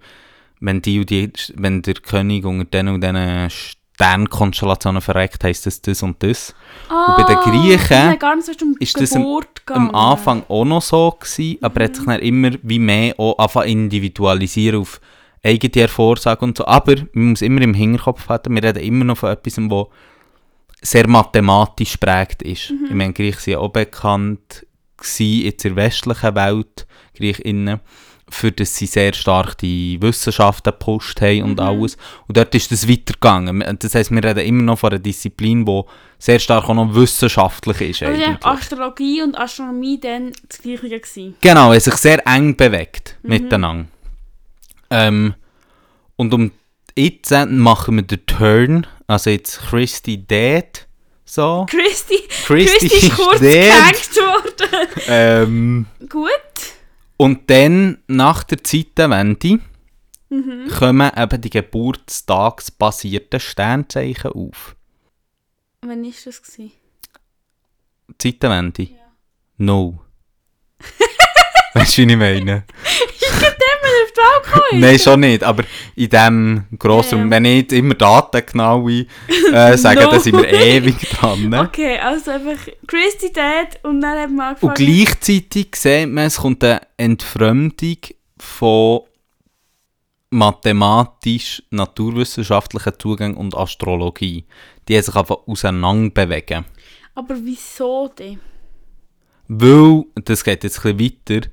[0.61, 3.51] wenn, die die, wenn der König unter diesen und diesen
[3.99, 6.55] Sternkonstellationen verreckt, heisst das das und das.
[6.89, 9.95] Ah, bei den Griechen das ist gar nicht so um ist das am- Am.
[9.95, 15.01] Anfang auch noch so gewesen, aber hat sich dann immer wie mehr auch individualisieren auf
[15.45, 16.65] eigene Vorsage und so.
[16.67, 19.91] Aber man muss immer im Hinterkopf haben, wir reden immer noch von etwas, wo
[20.81, 22.71] sehr mathematisch prägt ist.
[22.89, 24.65] Ich meine, Griechen sind ja auch bekannt
[24.97, 26.87] gewesen, jetzt in der westlichen Welt,
[27.17, 27.81] Griechinnen.
[28.31, 31.61] Für das sie sehr stark die Wissenschaften gepusht haben und Mhm.
[31.61, 31.97] alles.
[32.27, 33.65] Und dort ist das weitergegangen.
[33.81, 35.83] Das heisst, wir reden immer noch von einer Disziplin, die
[36.19, 38.03] sehr stark auch noch wissenschaftlich ist.
[38.03, 38.45] Also eigentlich.
[38.45, 41.37] Astrologie und Astronomie dann das gleiche gewesen.
[41.41, 43.29] Genau, es sich sehr eng bewegt Mhm.
[43.31, 43.87] miteinander.
[44.91, 45.35] Ähm,
[46.17, 46.51] und um
[46.97, 50.87] jetzt machen wir den Turn, also jetzt Christy dead,
[51.25, 51.67] so.
[51.69, 54.89] Christy, Christy, Christy ist kurz gehackt worden.
[55.09, 56.31] Ähm, Gut.
[57.19, 59.61] Und dann, nach der Zeitenwende,
[60.31, 60.69] Mhm.
[60.69, 64.77] kommen eben die geburtstagsbasierten Sternzeichen auf.
[65.81, 66.43] Wann war das?
[66.43, 66.73] Gewesen?
[68.19, 68.89] Zeitenwende?
[69.57, 70.01] No.
[71.75, 72.65] weißt du, wie ich meine?
[73.43, 74.81] Auf die Welt gekommen?
[74.81, 75.63] Nein, schon nicht, aber
[75.97, 77.31] in diesem Grossraum, Ja, ja.
[77.31, 79.07] wenn nicht immer Daten genau äh,
[79.77, 80.11] sagen, No.
[80.11, 81.49] dann sind wir ewig dran.
[81.49, 81.61] Ne?
[81.61, 84.71] Okay, also einfach Christy dead und dann haben wir angefangen.
[84.71, 87.97] Und gleichzeitig sieht man, es kommt eine Entfremdung
[88.39, 89.01] von
[90.31, 94.45] mathematisch-naturwissenschaftlichen Zugängen und Astrologie.
[94.89, 96.65] Die haben sich einfach auseinander bewegen.
[97.15, 98.39] Aber wieso denn?
[99.49, 101.49] Weil, das geht jetzt ein bisschen weiter,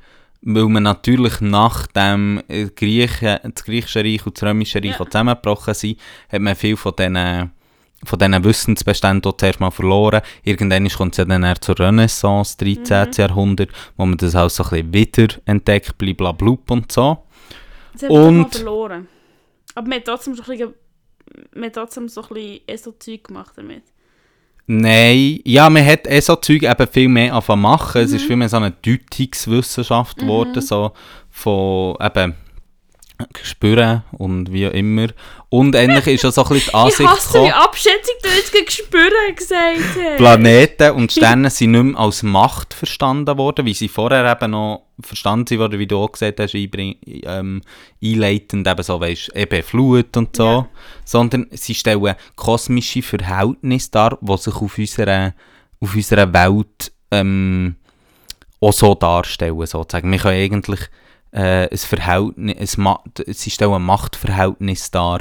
[0.45, 5.05] weil man natürlich nach dem äh, Griechen, das griechische Reich und das römische Reich Ja.
[5.05, 5.99] zusammengebrochen sind,
[6.31, 7.51] hat man viel von diesen
[8.03, 10.21] von diesen Wissensbeständen auch zuerst mal verloren.
[10.43, 13.07] Irgendwann kommt es ja dann eher zur Renaissance, 13.
[13.07, 13.11] Mhm.
[13.17, 17.23] Jahrhundert, wo man das auch so ein bisschen wieder entdeckt, blablabla und so.
[17.93, 19.07] Das mal Und- verloren.
[19.73, 20.73] Aber wir haben trotzdem so ein bisschen,
[21.53, 23.83] wir haben trotzdem so ein bisschen ESO-Zeug gemacht damit.
[24.67, 28.01] Nein, ja, man hat eh so Zeug eben viel mehr anfangen machen.
[28.01, 30.91] Es ist viel mehr so eine Deutungswissenschaft geworden, so
[31.29, 32.33] von eben
[33.43, 35.07] Spüren und wie auch immer.
[35.49, 38.29] Und ähnlich ist auch so ein bisschen die Ich Ansicht hasse, wie gekommen, abschätzig du
[38.29, 40.17] jetzt gegen Spüren gesagt hast.
[40.17, 44.83] Planeten und Sterne sind nicht mehr als Macht verstanden worden, wie sie vorher eben noch
[45.01, 47.61] verstanden worden, wie du auch gesagt hast, einbring, ähm,
[48.03, 50.67] einleitend eben so, weisst, eben Flut und so, Ja.
[51.05, 55.33] sondern sie stellen kosmische Verhältnisse dar, die sich auf unserer,
[55.79, 57.75] auf unserer Welt ähm,
[58.59, 60.11] auch so darstellen, sozusagen.
[60.11, 60.79] Wir können eigentlich
[61.35, 65.19] äh, ein Verhältnis, ein Ma sie stellen ein Machtverhältnis dar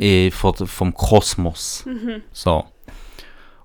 [0.00, 1.84] äh, von, vom Kosmos.
[2.32, 2.64] So.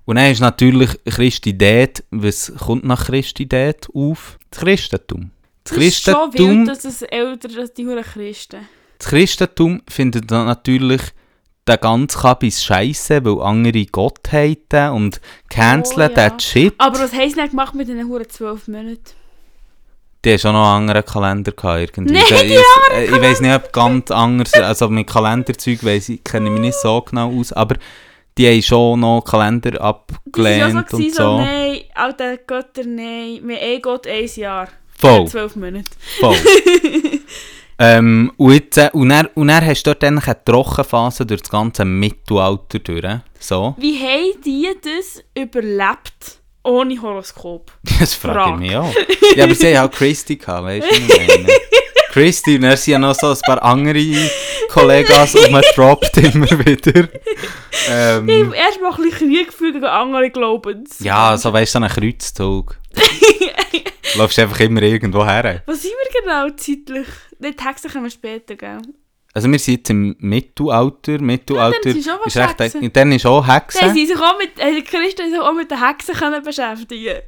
[0.04, 4.38] Und dann ist natürlich Christidät, was kommt nach Christidät auf?
[4.50, 5.30] Das Christentum.
[5.64, 8.68] Das, Das ist schon Christentum, wild, dass es älter als die Huren Christen.
[8.98, 11.02] das Christentum findet dann natürlich
[11.68, 15.20] den ganzen Kabis scheiße, weil andere Gottheiten und
[15.50, 16.38] canceln Oh, ja.
[16.38, 16.74] shit.
[16.78, 19.00] Aber was haben sie denn gemacht mit diesen Huren zwölf Monaten?
[20.26, 22.16] Die haben schon noch einen anderen Kalender gehabt irgendwie.
[22.16, 26.46] Ich, die ich, ich weiß nicht, ob ganz anders, also mit Kalenderzeug weiss ich, kenne
[26.46, 27.76] ich mich nicht so genau aus, aber
[28.36, 31.38] die haben schon noch Kalender abgelehnt so, und so, so.
[31.38, 34.66] nein, alter Götter, nein, wir eh Gott ein Jahr.
[34.98, 35.28] Voll.
[35.28, 35.84] Zwölf Monate.
[36.18, 36.34] Voll.
[37.78, 41.52] ähm, und, jetzt, äh, und, dann, und dann hast du dort eine Trockenphase durch das
[41.52, 43.20] ganze Mittelalter durch.
[43.38, 43.76] So.
[43.78, 47.72] Wie haben die das überlebt ohne Horoskop?
[47.98, 48.94] Das frage ich mich auch.
[49.36, 51.46] Ja, aber sie haben auch Christy gehabt, weißt du, ich?
[52.12, 54.02] Christy, und sind ja noch so ein paar andere
[54.70, 57.04] Kollegas rumgedroppt immer wieder.
[57.04, 57.08] Ich
[57.88, 60.96] Ähm, habe erst mal ein bisschen Krieg gefühlt gegen andere Glaubens.
[61.00, 62.76] ja, so weißt du, so ein Kreuzzug.
[64.12, 65.62] Du läufst einfach immer irgendwo her.
[65.66, 67.06] Was sind wir genau zeitlich?
[67.38, 68.80] Die Texte können wir später, gell?
[69.36, 71.18] Also wir sind jetzt im Mittelalter.
[71.20, 72.90] Mittelalter dann ist was recht, Hexen.
[72.90, 73.92] dann ist auch Dann Hexen.
[73.92, 77.18] sie sich auch mit, äh, Christen sich auch mit den Hexen können beschäftigen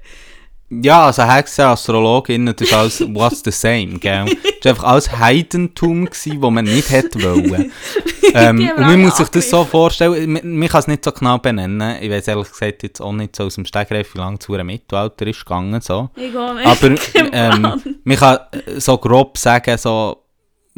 [0.71, 4.25] Ja, also Hexen, Astrologinnen, das ist alles what's the same, gell?
[4.25, 7.73] Das war einfach alles Heidentum, gewesen, das man nicht hätte wollen.
[8.35, 11.37] ähm, und man muss sich das so vorstellen, man, man kann es nicht so genau
[11.37, 11.99] benennen.
[12.01, 14.55] Ich weiß ehrlich gesagt jetzt auch nicht so aus dem Stegreif, wie lange es zu
[14.55, 16.09] einem Mittelalter ist gegangen, so.
[16.17, 16.67] Ich gehe nicht.
[16.67, 16.95] Aber
[17.33, 18.39] ähm, man kann
[18.79, 20.25] so grob sagen, so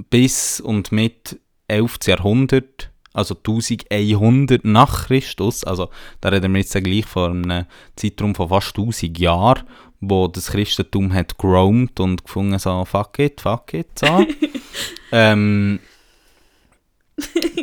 [0.09, 1.39] bis und mit
[1.69, 1.99] 11.
[2.07, 5.91] Jahrhundert, also 1100 nach Christus, also
[6.21, 9.65] da reden wir jetzt ja gleich von einem Zeitraum von fast 1000 Jahren,
[10.01, 14.25] wo das Christentum hat geroamt und gefunden so, fuck it, fuck it, so.
[15.13, 15.81] ähm,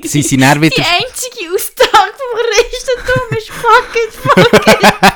[0.04, 0.86] sie sind dann Die wieder...
[0.86, 4.94] einzige Aussage vom Christentum ist fuck it, fuck it.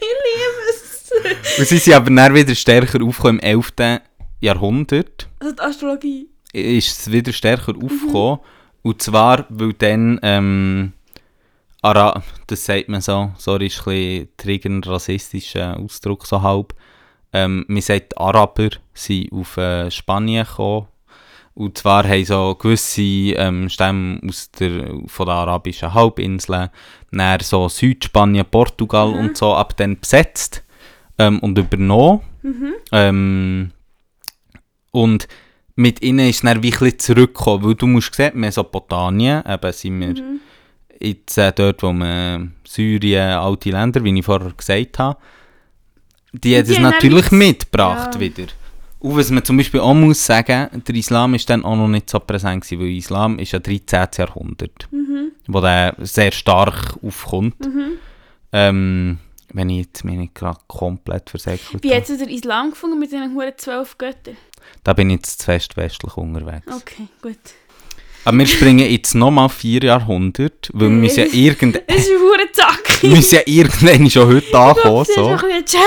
[0.00, 1.58] ich liebe es.
[1.58, 3.72] Und sie sind aber dann wieder stärker aufgekommen im 11.
[4.40, 5.28] Jahrhundert.
[5.40, 6.35] Also die Astrologie.
[6.56, 8.40] Ist es wieder stärker aufgekommen.
[8.82, 10.92] Und zwar, weil dann, ähm,
[11.82, 16.74] Ara das sagt man so, sorry, ist ein bisschen triggernd rassistischer Ausdruck, so halb.
[17.32, 20.86] Ähm, man sagt, Araber sind auf äh, Spanien gekommen.
[21.54, 26.70] Und zwar haben so gewisse ähm, Stämme aus der, von der arabischen Halbinsel,
[27.10, 30.62] dann so Südspanien, Portugal und so, ab dann besetzt
[31.18, 32.20] ähm, und übernommen.
[32.92, 33.70] Ähm,
[34.90, 35.28] und
[35.76, 39.72] mit ihnen ist es dann wie ein bisschen zurückgekommen, weil du musst sehen, Mesopotamien, eben
[39.72, 40.40] sind wir Mhm.
[41.00, 45.18] jetzt äh, dort, wo man Syrien, alte Länder, wie ich vorher gesagt habe,
[46.32, 48.20] die hat Die es haben natürlich mitgebracht Ja.
[48.20, 48.46] wieder.
[48.98, 52.08] Und was man zum Beispiel auch muss sagen, der Islam ist dann auch noch nicht
[52.10, 54.08] so präsent gewesen, weil Islam ist ja 13.
[54.18, 55.32] Jahrhundert, Mhm.
[55.46, 57.60] wo der sehr stark aufkommt.
[57.60, 57.90] Mhm.
[58.52, 59.18] Ähm,
[59.52, 63.34] wenn ich jetzt mich nicht gerade komplett versäckelt Wie hat der Islam gefunden mit diesen
[63.34, 64.36] huren zwölf Göttern?
[64.86, 66.64] Da bin ich jetzt zu fest westlich unterwegs.
[66.72, 67.36] Okay, gut.
[68.24, 72.48] Aber wir springen jetzt nochmal vier Jahrhunderte, weil wir müssen ja, irgend Das ist ein
[72.52, 73.02] Zack.
[73.02, 74.98] wir müssen ja irgendwann schon heute ankommen.
[74.98, 75.26] Das ist So.
[75.26, 75.82] ein bisschen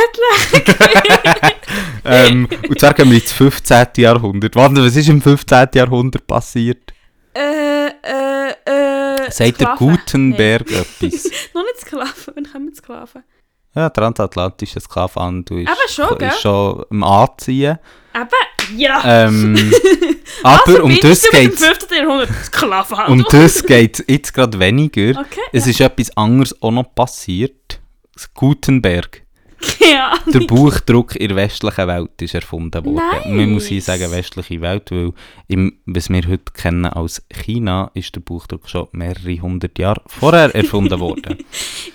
[2.04, 3.88] ähm, und zwar gehen wir ins 15.
[3.96, 4.56] Jahrhundert.
[4.58, 5.70] Warte, was ist im 15.
[5.76, 6.92] Jahrhundert passiert?
[7.34, 9.32] Äh, äh, äh.
[9.32, 9.76] Sagt der.
[9.78, 11.00] Gutenberg etwas?
[11.00, 11.10] Nee.
[11.54, 13.24] Noch nicht Sklaven, wann kommen Sklaven?
[13.76, 16.28] Ja, transatlantische Sklavenhandel ist, Aber schon, gell?
[16.30, 17.78] ist schon am Anziehen.
[18.22, 19.26] Eben, ja.
[19.26, 19.56] Ähm,
[20.44, 21.98] aber um das geht geht Im 15.
[21.98, 23.26] Jahrhundert Sklavenhandel.
[23.26, 25.20] um das geht's jetzt gerade weniger.
[25.20, 25.42] Okay.
[25.52, 27.80] Es ist etwas anderes auch noch passiert.
[28.34, 29.24] Gutenberg.
[29.80, 30.18] Ja.
[30.28, 32.96] Der Buchdruck in der westlichen Welt ist erfunden worden.
[32.96, 33.26] Nice.
[33.26, 35.12] Man muss hier sagen, westliche Welt, weil
[35.48, 40.54] im, was wir heute kennen als China, ist der Buchdruck schon mehrere hundert Jahre vorher
[40.56, 41.46] erfunden worden.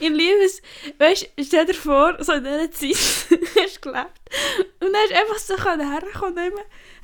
[0.00, 0.62] Ich liebe es.
[0.98, 4.20] Weißt du, stell dir vor, so in dieser Zeit hast du gelebt.
[4.80, 6.52] Und dann hast du einfach so herkommen.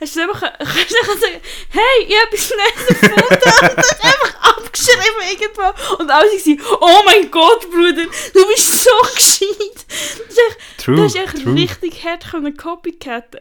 [0.00, 1.40] Hast du einfach, kannst du einfach sagen,
[1.70, 3.76] hey, ich habe etwas Neues erfunden.
[3.76, 6.02] Und du einfach abgeschrieben irgendwo.
[6.02, 8.04] Und alle waren, oh mein Gott, Bruder,
[8.34, 9.46] du bist so gescheit.
[10.30, 11.54] Das ist echt, True, du hast echt true.
[11.54, 13.40] richtig hart können copycatten.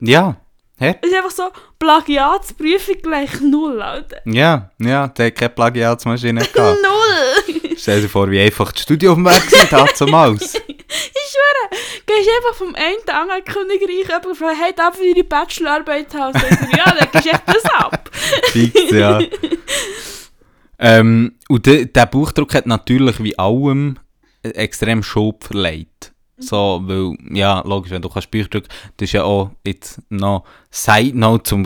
[0.00, 0.36] Ja,
[0.78, 0.96] hä?
[1.00, 4.20] Es ist einfach so, Plagiatsprüfung gleich null, Alter.
[4.26, 6.78] Ja, ja, der hat keine Plagiatsmaschine gehabt.
[6.82, 7.76] Null!
[7.76, 10.54] Stell dir vor, wie einfach das Studio umweg war, damals.
[10.54, 15.16] Ich schwöre, gehst einfach vom einen an den Königreich jemand und fragst, hey, darf ich
[15.16, 16.40] Ihre Bachelorarbeit haben?
[16.76, 18.10] Ja, dann gehst du echt das ab.
[18.52, 19.18] Fix, ja.
[20.78, 23.98] ähm, und de, der Buchdruck hat natürlich wie allem
[24.42, 26.12] äh, extrem Schub verleiht.
[26.36, 28.64] So, weil, ja, logisch, wenn du kannst Buchdruck,
[28.96, 31.64] das ist ja auch jetzt noch Side Note zum,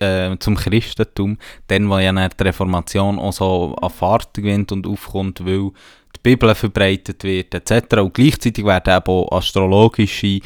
[0.00, 1.38] äh, zum Christentum,
[1.68, 5.70] dann, wo ja dann die Reformation auch so an Fahrt gewinnt und aufkommt, weil
[6.16, 7.98] die Bibel verbreitet wird, etc.
[7.98, 10.40] Und gleichzeitig werden eben auch astrologische,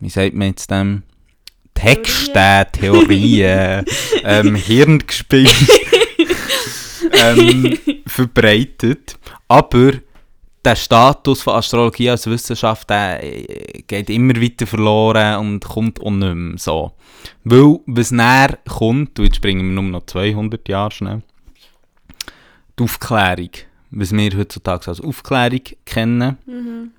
[0.00, 1.04] wie sagt man jetzt dem,
[1.72, 3.84] Texte, Theorien,
[4.24, 5.70] ähm, Hirngespinst
[7.12, 9.18] ähm, verbreitet.
[9.48, 9.92] Aber
[10.64, 16.10] der Status von Astrologie als Wissenschaft der äh, geht immer weiter verloren und kommt auch
[16.10, 16.92] nicht mehr so.
[17.44, 21.22] Weil, was näher kommt, und jetzt springen wir nur noch 200 Jahre schnell,
[22.78, 23.50] die Aufklärung,
[23.90, 26.92] was wir heutzutage als Aufklärung kennen.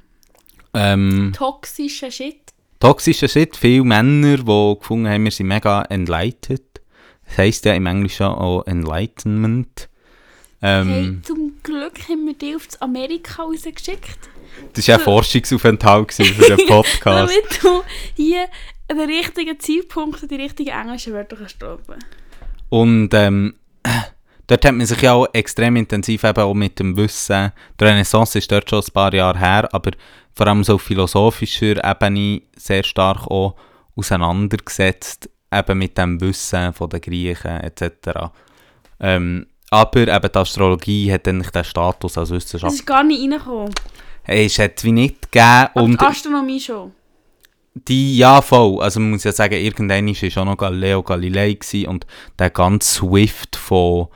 [0.73, 2.53] Ähm, Toxischer Shit.
[2.79, 6.61] toxischer Shit, viele Männer, die gefunden haben, wir sind mega enlightened.
[7.29, 9.89] Das heisst ja im Englischen auch Enlightenment.
[10.61, 14.19] Hey, Ähm, zum Glück haben wir dich auf das Amerika rausgeschickt.
[14.73, 17.31] das war ja ein Forschungsaufenthalt für den Podcast.
[17.33, 17.83] Damit du
[18.15, 18.45] hier
[18.89, 21.95] an den richtigen Zeitpunkt die richtigen englischen Wörter kannst droppen.
[22.69, 23.53] Und ähm,
[24.47, 28.37] dort hat man sich ja auch extrem intensiv eben auch mit dem Wissen, die Renaissance
[28.37, 29.91] ist dort schon ein paar Jahre her, aber
[30.35, 33.55] vor allem so auf philosophischer Ebene sehr stark auch
[33.95, 38.31] auseinandergesetzt, eben mit dem Wissen von den Griechen etc.
[38.99, 42.73] Ähm, aber eben die Astrologie hat dann nicht den Status als Wissenschaft.
[42.73, 43.73] ist gar nicht reingekommen.
[44.23, 46.91] Hey, es hat wie nicht gegeben Aber und die Astronomie schon.
[47.73, 51.87] die, ja voll, also man muss ja sagen, irgendwann war schon noch Galileo Galilei gewesen
[51.87, 52.05] und
[52.37, 54.07] der ganze Swift von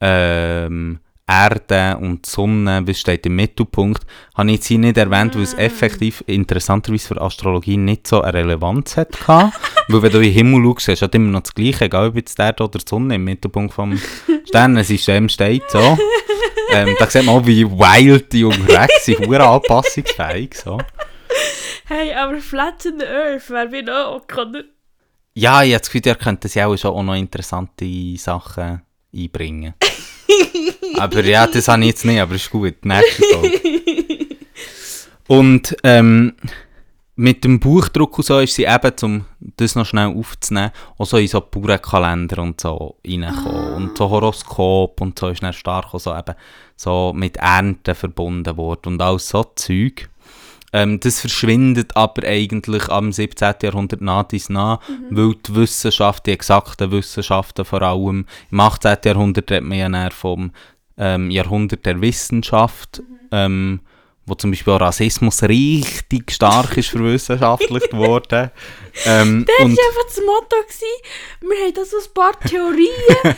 [0.00, 4.02] ähm, Erde und Sonne, was steht im Mittelpunkt,
[4.34, 8.34] habe ich jetzt hier nicht erwähnt, weil es effektiv interessanterweise für Astrologie nicht so eine
[8.34, 11.86] Relevanz hat weil wenn du in den Himmel schaust, ist halt immer noch das Gleiche,
[11.86, 13.98] egal ob jetzt die Erde oder die Sonne im Mittelpunkt vom
[14.46, 15.98] Sternensystem steht, so.
[16.72, 20.78] ähm, da sieht man auch, wie wild die unterwegs sind, sehr anpassungsfähig, so.
[21.86, 24.64] Hey, aber Flat in the Earth wäre wie noch oder?
[25.34, 28.82] Ja, ich habe das Gefühl, ihr könnt das ja auch schon auch noch interessante Sachen
[29.14, 29.74] einbringen.
[30.98, 32.84] aber ja, das habe ich jetzt nicht, aber ist gut.
[32.84, 33.60] Nächste Folge.
[35.26, 36.34] Und ähm,
[37.16, 39.24] mit dem Buchdruck und so ist sie eben, um
[39.56, 43.74] das noch schnell aufzunehmen, auch so in so Bauernkalender und so reingekommen.
[43.74, 46.34] Und so Horoskop und so ist dann stark auch so eben
[46.76, 50.08] so mit Ernten verbunden worden und all so Zeug.
[50.74, 53.54] Ähm, das verschwindet aber eigentlich am 17.
[53.62, 58.96] Jahrhundert nach dies nach, weil die Wissenschaft, die exakten Wissenschaften vor allem, im 18.
[59.04, 60.50] Jahrhundert redet man ja vom
[60.98, 63.82] ähm, Jahrhundert der Wissenschaft, ähm,
[64.26, 68.50] wo zum Beispiel Rassismus richtig stark ist verwissenschaftlicht worden.
[69.06, 70.56] Ähm, Das war einfach das Motto.
[70.62, 71.50] Gewesen.
[71.50, 73.36] Wir haben da so ein paar Theorien.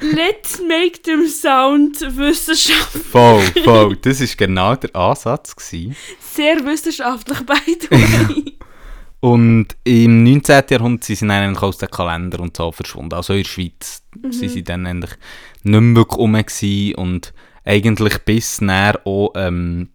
[0.16, 3.02] Let's make them sound wissenschaftlich.
[3.04, 5.94] voll, voll, das ist genau der Ansatz gewesen.
[6.18, 8.56] Sehr wissenschaftlich, by the way.
[9.20, 10.64] Und im 19.
[10.70, 13.14] Jahrhundert sind sie dann eigentlich aus den Kalender und so verschwunden.
[13.14, 15.12] Also in der Schweiz sind sie dann eigentlich
[15.62, 19.88] nicht mehr wirklich rum gewesen und eigentlich bis näher auch ähm,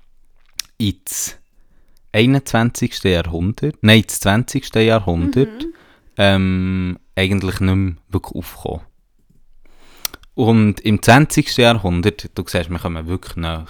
[0.79, 1.37] ins
[2.13, 3.03] 21.
[3.03, 4.75] Jahrhundert, nein, ins 20.
[4.75, 5.67] Jahrhundert,
[6.17, 8.88] ähm, eigentlich nicht mehr wirklich aufgekommen.
[10.39, 11.57] Und im 20.
[11.57, 13.65] Jahrhundert, du siehst, wir kommen wirklich nach.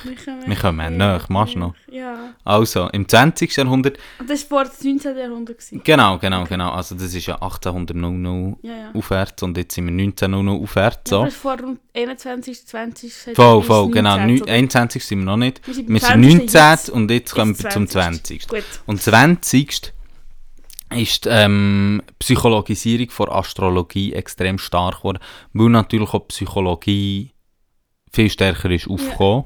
[0.46, 1.74] Wir kommen näher, machst du noch?
[1.90, 2.36] Ja.
[2.44, 3.56] Also, im 20.
[3.56, 5.18] Jahrhundert Und das war vor dem 19.
[5.18, 5.58] Jahrhundert.
[5.58, 5.82] Gewesen.
[5.84, 6.70] Genau, genau, genau.
[6.72, 8.92] Also das ist ja 1800 Ja, ja.
[8.94, 11.10] aufwärts und jetzt sind wir 1900 aufwärts.
[11.10, 11.16] Ja, So.
[11.22, 12.68] aber das war vor dem 21.
[12.68, 13.14] 20.
[13.16, 14.18] seit Voll, voll, genau.
[14.18, 14.54] 19, Neu- oder?
[14.54, 15.66] 21 sind wir noch nicht.
[15.66, 16.38] Wir sind Wir sind 20.
[16.38, 16.90] 19 jetzt.
[16.92, 18.42] und jetzt kommen wir zum 20.
[18.44, 18.48] 20.
[18.48, 18.64] Gut.
[18.86, 19.92] Und 20.
[20.96, 25.20] Ist die ähm, Psychologisierung von Astrologie extrem stark geworden,
[25.54, 27.32] weil natürlich auch Psychologie
[28.12, 29.46] viel stärker ist aufgekommen.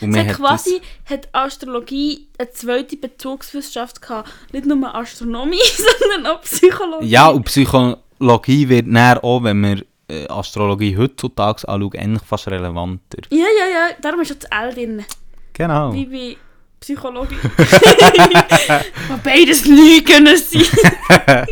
[0.00, 4.30] Und wir hat quasi hat Astrologie eine zweite Bezugswissenschaft gehabt.
[4.52, 5.58] Nicht nur Astronomie,
[6.00, 7.06] sondern auch Psychologie.
[7.06, 13.18] ja, und Psychologie wird näher auch, wenn wir äh, Astrologie heutzutage anschauen, eigentlich fast relevanter.
[13.30, 13.88] ja, ja, ja.
[14.00, 15.04] Darum ist auch das L drin.
[15.52, 15.92] Genau.
[15.92, 16.36] Wie bei
[16.80, 17.36] Psychologie.
[19.08, 21.46] Wobei das Lügen sein.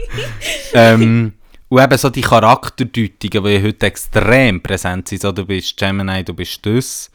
[0.74, 1.32] ähm,
[1.68, 6.32] und eben so die Charakterdeutungen, die heute extrem präsent sind, so du bist Gemini, du
[6.32, 7.10] bist das,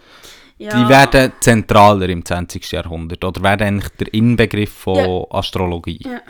[0.59, 0.69] Ja.
[0.77, 2.71] die werden zentraler im 20.
[2.71, 5.99] Jahrhundert oder werden eigentlich der Inbegriff von Astrologie.
[6.05, 6.21] Ja.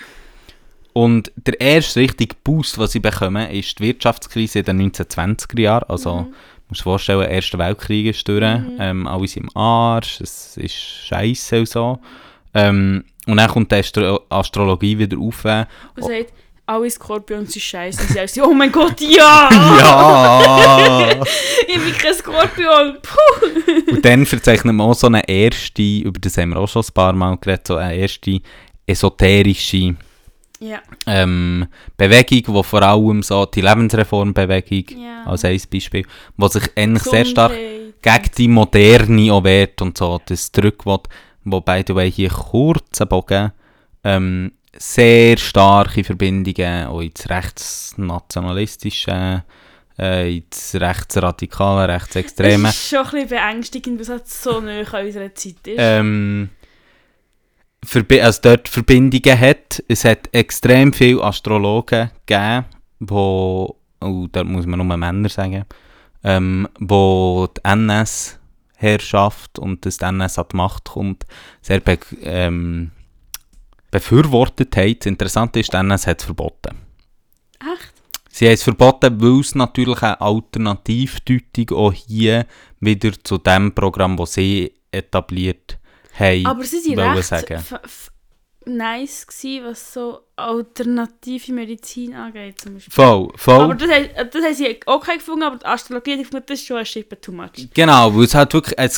[0.94, 5.90] Und der erste richtige Boost, was sie bekommen, ist die Wirtschaftskrise in den 1920er Jahren.
[5.90, 6.34] Also, Mhm.
[6.74, 10.76] Musst dir vorstellen, der Erste Weltkrieg ist durch, ähm, alle sind im Arsch, es ist
[10.76, 12.00] scheiße und so.
[12.54, 15.46] Ähm, und dann kommt die Astro Astrologie wieder auf.
[15.46, 16.34] Und sagt,
[16.66, 18.02] alle Skorpions sind scheiße.
[18.02, 19.50] Und sie so, oh mein Gott, ja!
[19.80, 21.24] Ja!
[21.68, 22.98] Ich bin kein Skorpion.
[23.02, 23.92] Puh.
[23.92, 26.94] Und dann verzeichnet man auch so eine erste, über das haben wir auch schon ein
[26.94, 28.40] paar Mal geredet, so eine erste
[28.86, 29.96] esoterische
[30.66, 30.80] Ja.
[31.08, 35.24] ähm, Bewegung, die vor allem so die Lebensreformbewegung Ja.
[35.26, 36.06] als ein Beispiel,
[36.38, 37.52] die sich eigentlich sehr stark
[38.02, 40.74] gegen die Moderne auch wehrt und so das will,
[41.44, 43.52] wo by the way hier kurzen Bogen
[44.06, 49.44] ähm, sehr starke Verbindungen auch ins rechtsnationalistische,
[50.00, 54.80] äh, ins rechtsradikale, rechtsextreme Es ist schon ein bisschen beängstigend, weil es halt so nah
[54.82, 55.76] an unserer Zeit ist.
[55.78, 56.50] ähm,
[57.84, 59.84] Verbi also dort Verbindungen hat.
[59.88, 62.66] Es hat extrem viele Astrologen gegeben,
[63.00, 65.66] wo, oh, da muss man nur Männer sagen,
[66.24, 71.26] ähm, wo die NS-Herrschaft und das NS an die Macht kommt,
[71.62, 72.92] sehr be ähm,
[73.92, 74.96] befürwortet haben.
[74.98, 76.78] Das Interessante ist, die NS hat es verboten.
[77.60, 77.94] Echt?
[78.30, 82.48] Sie haben es verboten, weil es natürlich eine Alternativdeutung auch hier
[82.80, 85.78] wieder zu dem Programm, das sie etabliert
[86.20, 87.64] haben, Aber sie wollen recht sagen.
[88.66, 92.60] nice, gewesen, was so alternative Medizin angeht.
[92.62, 92.94] Zum Beispiel.
[92.94, 93.62] Voll, voll.
[93.62, 96.66] Aber das, haben- das haben sie okay gefunden, aber die Astrologie, die gefunden, das ist
[96.68, 97.68] schon ein Schippe too much.
[97.74, 98.90] Genau, weil es halt wirklich ein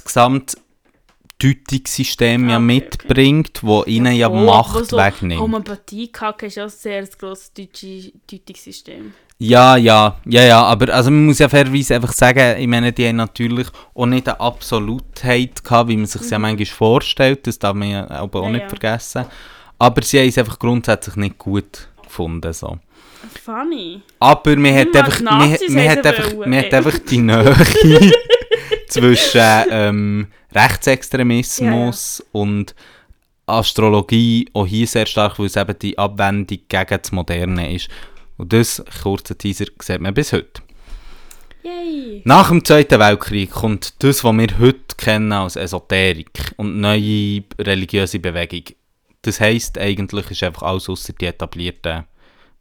[1.39, 5.41] Gesamtdeutungssystem ja Ah, okay, mitbringt, wo ihnen ja, voll, Macht so wegnimmt.
[5.41, 9.13] Homöopathie kacke ist ja ein sehr grosses deutsche Deutungssystem.
[9.37, 13.05] Ja, ja, ja, ja, aber also man muss ja fairerweise einfach sagen, ich meine, die
[13.05, 17.73] haben natürlich auch nicht eine Absolutheit gehabt, wie man sich ja manchmal vorstellt, das darf
[17.73, 18.69] man ja aber auch Ja, nicht ja.
[18.69, 19.25] vergessen.
[19.77, 22.77] Aber sie haben es einfach grundsätzlich nicht gut gefunden, so.
[23.43, 24.01] Funny.
[24.19, 26.63] Aber man hat einfach, die man, hat einfach, wollen, man ey.
[26.63, 27.55] hat einfach die Nähe
[28.87, 32.73] zwischen ähm, Rechtsextremismus und
[33.47, 37.89] Astrologie auch hier sehr stark, weil es eben die Abwendung gegen das Moderne ist.
[38.37, 40.61] Und das, kurzer Teaser, sieht man bis heute.
[41.63, 42.21] Yay.
[42.25, 48.19] Nach dem Zweiten Weltkrieg kommt das, was wir heute kennen als Esoterik und neue religiöse
[48.19, 48.75] Bewegung.
[49.23, 52.05] Das heisst, eigentlich ist einfach alles ausser die etablierten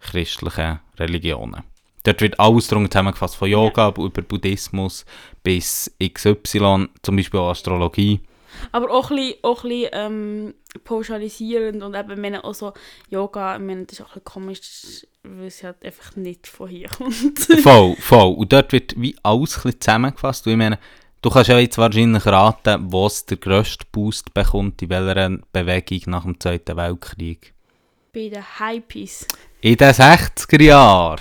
[0.00, 1.64] christlichen Religionen.
[2.04, 5.04] Dort wird alles darunter zusammengefasst, von Yoga über Buddhismus
[5.42, 8.20] bis XY, zum Beispiel Astrologie.
[8.72, 12.72] Aber auch ein bisschen, auch ein bisschen ähm, pauschalisierend und eben, meine, auch so
[13.10, 16.68] Yoga, ich meine, das ist auch ein bisschen komisch, weil es halt einfach nicht von
[16.68, 17.38] hier kommt.
[17.62, 18.34] voll, voll.
[18.34, 20.46] Und dort wird wie alles ein bisschen zusammengefasst.
[20.46, 20.78] Und ich meine,
[21.22, 26.24] du kannst ja jetzt wahrscheinlich raten, was der grösste Boost bekommt, in welcher Bewegung nach
[26.24, 27.52] dem Zweiten Weltkrieg.
[28.12, 29.26] Bei den Hypees.
[29.60, 31.20] In den 60er Jahren.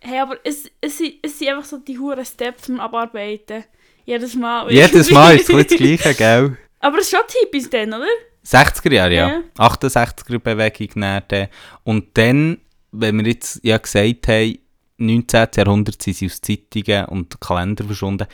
[0.00, 3.64] Hey, aber es, es, sind- es sind einfach so die huren Steps zum Abarbeiten.
[4.04, 4.70] Jedes Mal.
[4.70, 5.10] Jedes.
[5.10, 6.58] Mal ist es das Gleiche, gell?
[6.84, 8.06] Aber es ist schon Hippies dann, oder?
[8.44, 9.28] 60er Jahre, ja.
[9.28, 9.42] Ja.
[9.56, 11.48] 68er Bewegung dann.
[11.82, 12.58] Und dann,
[12.92, 14.58] wenn wir jetzt ja gesagt haben,
[14.98, 15.48] 19.
[15.56, 18.26] Jahrhundert sind sie aus Zeitungen und Kalendern verschwunden,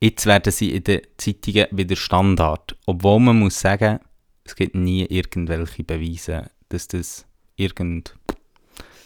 [0.00, 2.74] jetzt werden sie in den Zeitungen wieder Standard.
[2.86, 4.00] Obwohl man muss sagen,
[4.44, 7.26] es gibt nie irgendwelche Beweise, dass das
[7.56, 8.04] irgendeinen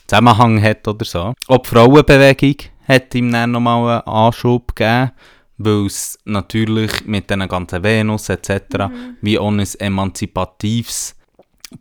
[0.06, 1.34] Zusammenhang hat oder so.
[1.48, 2.56] Auch die Frauenbewegung
[2.86, 5.10] hat ihm dann nochmal einen Anschub gegeben,
[5.58, 8.90] weil es natürlich mit den ganzen Venus etc.
[9.20, 11.16] wie auch ein emanzipatives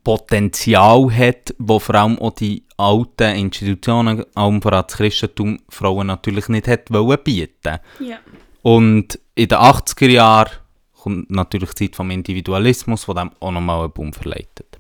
[0.04, 6.08] Potenzial hat, wo vor allem auch die alten Institutionen, allem vor allem das Christentum, Frauen
[6.08, 7.80] natürlich nicht hat wollen bieten.
[8.00, 8.18] Ja.
[8.62, 10.52] Und in den 80er Jahren
[10.94, 14.80] kommt natürlich die Zeit vom Individualismus, der dem auch nochmal einen Boom verleitet.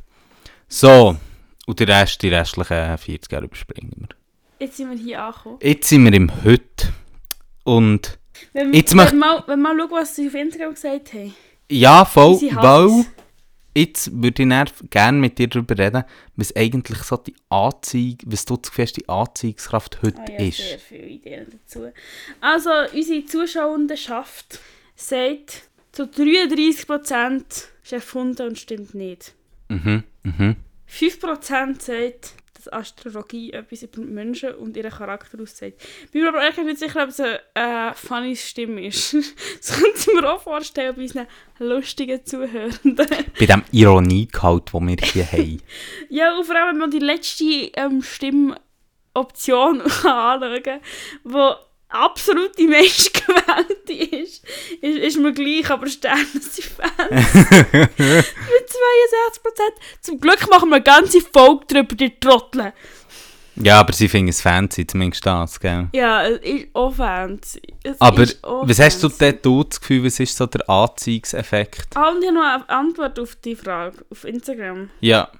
[0.67, 1.15] So,
[1.67, 4.09] und den Rest, die restlichen 40 Jahre überspringen wir.
[4.59, 5.59] Jetzt sind wir hier angekommen.
[5.61, 6.93] Jetzt sind wir im Heute.
[7.63, 8.17] Und
[8.55, 11.35] Wenn, Jetzt wenn, mach- mal, wenn mal schauen, was sie auf Instagram gesagt haben.
[11.69, 13.05] ja, voll, weil
[13.75, 16.05] jetzt würde ich gerne mit dir darüber reden,
[16.37, 20.57] was eigentlich so die Anziehung, was du hast, die Anziehungskraft heute Ah ja, ist.
[20.57, 21.91] sehr viele Ideen dazu.
[22.39, 24.59] Also, unsere Zuschauendenschaft
[24.95, 27.43] sagt, zu 33%
[27.83, 29.33] ist erfunden und stimmt nicht.
[29.67, 30.55] Mhm, mhm.
[30.89, 32.33] 5% sagt,
[32.65, 35.81] dass Astrologie etwas über Menschen und ihren Charakter aussagt.
[36.11, 39.13] Bin mir aber ehrlich nicht sicher, ob es eine äh, funny Stimme ist.
[39.57, 41.27] das könnte ich mir auch vorstellen bei unseren
[41.59, 43.07] lustigen Zuhörenden.
[43.39, 45.61] Bei dem Ironiegehalt, den wir hier haben.
[46.09, 50.79] Ja, und vor allem, wenn man die letzte ähm, Stimmoption anschauen kann,
[51.95, 54.43] die absolut die meistgewählte ist,
[54.81, 56.89] ist, ist mir gleich, aber Sterne sind Fans.
[57.39, 58.21] Mit 62%.
[60.01, 62.73] Zum Glück machen wir eine ganze Folge drüber, die Trottel.
[63.57, 65.87] Ja, aber sie finden es fancy, zumindest das, gell?
[65.93, 67.57] Ja, es ist auch Fans.
[67.83, 69.31] Es Aber auch was hast du fancy.
[69.31, 71.95] dort du das Gefühl, was ist so der Anziehungseffekt?
[71.95, 74.89] Ah, und ich habe noch eine Antwort auf die Frage auf Instagram.
[74.99, 75.31] Ja,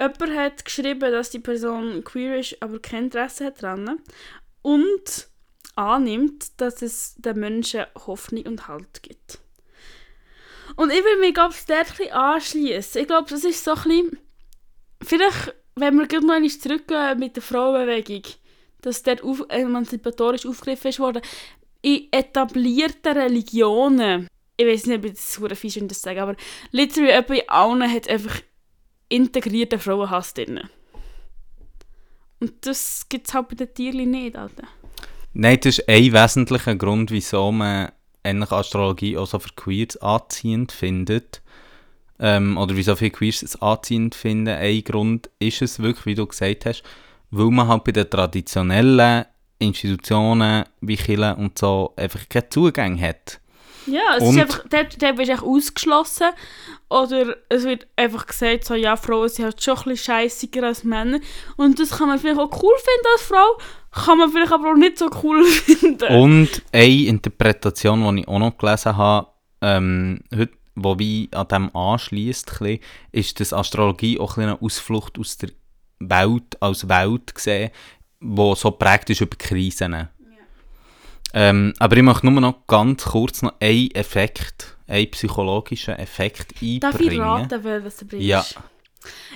[0.00, 3.98] Jemand hat geschrieben, dass die Person queer ist, aber kein Interesse hat dran.
[4.62, 5.28] Und
[5.78, 9.38] annimmt, dass es den Menschen Hoffnung und Halt gibt.
[10.76, 13.00] Und ich will mich, glaube ich, dort ein anschliessen.
[13.00, 14.18] Ich glaube, das ist so ein bisschen...
[15.02, 18.22] Vielleicht, wenn wir gerade noch einmal zurückgehen mit der Frauenbewegung,
[18.82, 21.22] dass dort auf, emanzipatorisch aufgegriffen ist worden,
[21.82, 24.26] in etablierten Religionen,
[24.56, 26.36] ich weiß nicht, ob ich das so fies das sagen, aber
[26.72, 28.40] literally etwa in allen hat einfach
[29.08, 30.60] integrierten Frauenhass drin.
[32.40, 34.68] Und das gibt es halt bei den Tierchen nicht, Alter.
[35.38, 40.72] Nein, das ist ein wesentlicher Grund, wieso man eigentlich Astrologie auch so für Queers anziehend
[40.72, 41.40] findet.
[42.20, 44.48] Ähm, oder wieso viele Queers es anziehend finden.
[44.48, 46.82] Ein Grund ist es wirklich, wie du gesagt hast,
[47.30, 49.26] weil man halt bei den traditionellen
[49.60, 53.40] Institutionen wie Kirche und so einfach keinen Zugang hat.
[53.90, 56.28] Ja, es Und- ist einfach, dort, dort wirst du ausgeschlossen.
[56.90, 60.84] Oder es wird einfach gesagt, so, ja, Frauen sind halt schon ein bisschen scheissiger als
[60.84, 61.20] Männer.
[61.56, 63.58] Und das kann man vielleicht auch cool finden als Frau,
[64.06, 66.08] kann man vielleicht aber auch nicht so cool finden.
[66.16, 69.28] Und eine Interpretation, die ich auch noch gelesen habe,
[69.60, 72.52] ähm, heute, wo wie an dem anschließt,
[73.12, 75.50] ist, dass Astrologie auch ein eine Ausflucht aus der
[75.98, 77.70] Welt als Welt gesehen,
[78.20, 80.08] wo so prägt ist über Krisen.
[81.34, 87.00] Ähm, aber ich möchte nur noch ganz kurz noch einen Effekt, einen psychologischen Effekt Darf
[87.00, 87.20] ich einbringen.
[87.20, 88.26] raten, was du bringst?
[88.26, 88.44] Ja.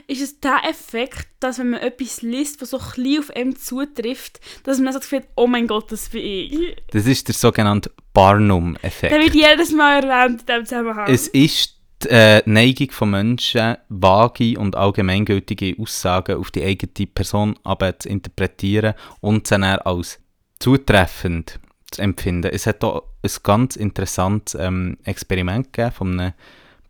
[0.07, 3.57] Ist es der Effekt, dass wenn man etwas liest, was so ein bisschen auf einem
[3.57, 6.77] zutrifft, dass man dann so das Gefühl hat, oh mein Gott, das bin ich.
[6.91, 9.13] Das ist der sogenannte Barnum-Effekt.
[9.13, 11.07] Der wird jedes Mal erwähnt in diesem Zusammenhang.
[11.09, 17.57] Es ist die äh, Neigung von Menschen, vage und allgemeingültige Aussagen auf die eigene Person
[17.63, 20.19] aber zu interpretieren und sie dann als
[20.59, 21.61] zutreffend
[21.93, 22.51] zu empfinden.
[22.53, 26.33] Es hat auch ein ganz interessantes ähm, Experiment gegeben von einem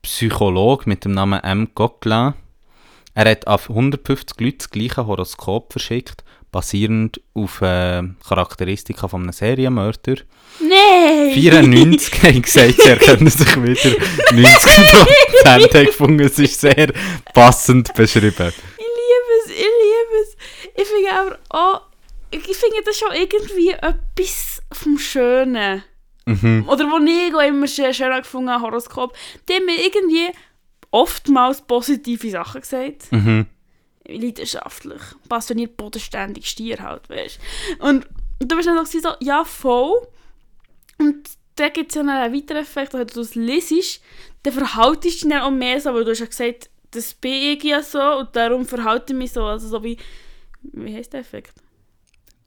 [0.03, 1.74] Psychologen mit dem Namen M.
[1.74, 2.35] Coquelin.
[3.15, 9.33] Er hat auf 150 Leute das gleiche Horoskop verschickt, basierend auf äh, Charakteristika von einem
[9.33, 10.16] Serienmörder.
[10.61, 11.33] Nein!
[11.35, 13.97] 94 haben gesagt, sie erkennen sich wieder.
[14.33, 16.93] 90 haben gefunden, es ist sehr
[17.35, 18.53] passend beschrieben.
[18.79, 20.37] Ich liebe es, ich liebe es.
[20.74, 21.91] Ich finde aber auch,
[22.32, 25.84] ich finde das schon irgendwie etwas vom Schönen.
[26.26, 26.68] Mhm.
[26.68, 29.16] Oder wo ich auch immer schön, schön gefunden habe, Horoskop,
[29.48, 30.30] die haben mir irgendwie
[30.90, 33.10] oftmals positive Sachen gesagt.
[33.10, 33.46] Mhm.
[34.06, 37.38] Leidenschaftlich, passioniert, bodenständig, Stier halt, weißt.
[37.80, 38.06] Und
[38.38, 40.06] du bist dann so, so, ja, voll.
[40.98, 44.00] Und dann gibt es ja noch einen weiteren Effekt, wenn du es liest,
[44.42, 47.62] dann verhaltest du dich auch mehr so, weil du hast ja gesagt, das bin ich
[47.64, 49.44] ja so und darum verhalte ich mich so.
[49.44, 49.96] Also so wie,
[50.62, 51.54] wie heißt der Effekt?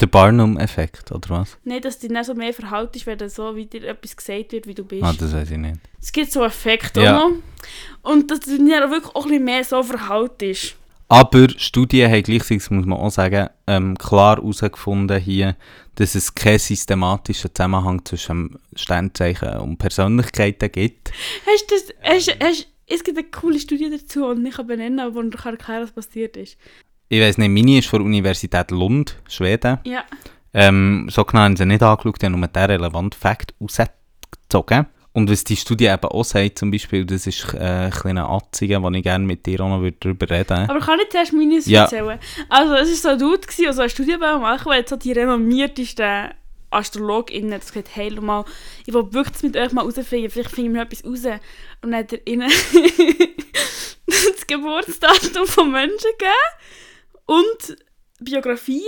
[0.01, 1.57] Der Barnum-Effekt, oder was?
[1.63, 4.67] Nein, dass du dich dann so mehr verhaltest, wenn so wie dir etwas gesagt wird,
[4.67, 5.03] wie du bist.
[5.03, 5.80] Ah, das weiß ich nicht.
[6.01, 7.13] Es gibt so Effekte Ja.
[7.13, 7.31] noch.
[8.01, 10.76] Und dass du dich dann wirklich auch ein bisschen mehr so verhaltest.
[11.07, 15.55] Aber Studien haben gleichzeitig, muss man auch sagen, ähm, klar herausgefunden hier,
[15.95, 21.11] dass es keinen systematischen Zusammenhang zwischen Sternzeichen und Persönlichkeiten gibt.
[21.45, 24.99] Hast du das, hast, hast, es gibt eine coole Studie dazu und ich kann benennen,
[24.99, 26.57] aber ich kann erklären, was passiert ist.
[27.07, 29.80] Ich weiss nicht, meine ist von der Universität Lund, Schweden.
[29.84, 30.03] Ja.
[30.53, 34.88] Ähm, so genau haben sie nicht angeschaut, haben nur den relevanten Fakt rausgezogen.
[35.11, 38.82] Und was die Studie eben auch sagt, zum Beispiel, das ist äh, ein kleiner Atzige,
[38.82, 40.69] wo ich gerne mit dir auch noch darüber reden würde.
[40.69, 41.84] Aber kann ich zuerst meine Ja.
[41.84, 42.19] erzählen?
[42.49, 45.14] Also, es war so ein Dude, der so eine Studie machen weil jetzt so die
[45.14, 46.32] renommiertesten
[46.69, 48.44] AstrologInnen das gesagt hey, mal,
[48.86, 51.40] ich will wirklich mit euch mal rausfinden, vielleicht finden wir etwas raus.
[51.82, 52.49] Und dann hat er ihnen
[54.07, 56.84] das Geburtsdatum von Menschen gegeben
[57.26, 57.77] und
[58.19, 58.81] Biografien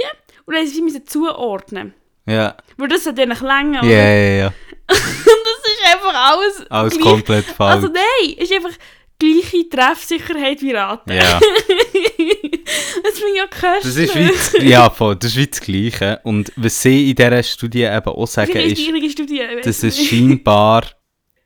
[0.46, 1.94] und dann sie sie zuordnen.
[2.26, 3.84] Ja, Weil das hat ihnen länger.
[3.84, 4.48] ja, ja, ja.
[4.90, 7.76] Und das ist einfach alles Alles gleich- komplett falsch.
[7.76, 8.78] Also nein, es ist einfach
[9.20, 11.12] gleiche Treffsicherheit wie Raten.
[11.14, 11.40] ja.
[13.04, 13.84] das finde ich auch köstlich.
[13.84, 16.20] Das ist wie das, ja, voll, das ist wie das Gleiche.
[16.24, 18.82] Und was sie in dieser Studie eben auch sagen, ist,
[19.12, 19.42] Studie.
[19.64, 20.84] dass es scheinbar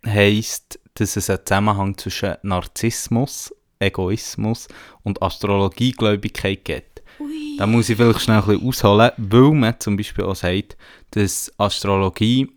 [0.05, 4.67] heisst, dass es einen Zusammenhang zwischen Narzissmus, Egoismus
[5.03, 7.03] und Astrologiegläubigkeit gibt.
[7.19, 7.57] Ui.
[7.57, 10.77] Da muss ich vielleicht schnell ein bisschen ausholen, weil man zum Beispiel auch sagt,
[11.11, 12.49] dass Astrologie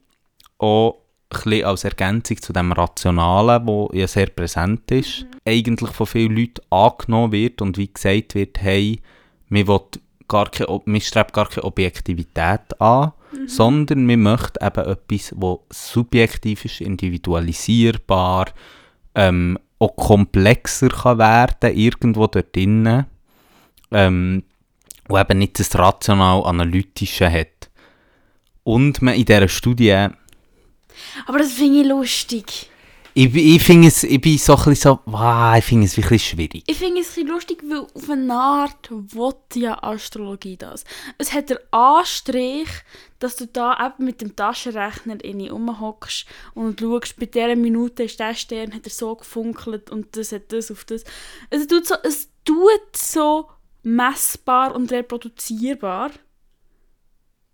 [0.59, 0.99] auch
[1.31, 6.37] ein bisschen als Ergänzung zu dem Rationalen, wo ja sehr präsent ist, eigentlich von vielen
[6.37, 9.01] Leuten angenommen wird und wie gesagt wird, hey,
[9.49, 9.81] wir,
[10.29, 13.13] gar keine, wir streben gar keine Objektivität an,
[13.47, 18.47] sondern wir möchten eben etwas, das subjektiv ist, individualisierbar,
[19.15, 23.07] ähm, auch komplexer kann werden, irgendwo dort drinnen,
[23.91, 24.45] ähm,
[25.09, 27.71] und eben nicht das rational-analytische hat.
[28.63, 30.09] Und man in dieser Studie,
[31.27, 32.71] Aber das finde ich lustig.
[33.17, 36.27] Ich, ich finde es, ich bin so ein bisschen so, wow, ich finde es wirklich
[36.27, 36.65] schwierig.
[36.67, 40.85] Ich finde es ein lustig, weil auf eine Art will ja Astrologie das.
[41.17, 42.69] Es hat den Anstrich,
[43.21, 48.19] dass du da eben mit dem Taschenrechner in rumhockst und schaust, bei dieser Minute ist
[48.19, 51.05] der Stern, hat er so gefunkelt und das hat das auf das.
[51.51, 53.49] Es tut so, es tut so
[53.85, 56.11] messbar und reproduzierbar.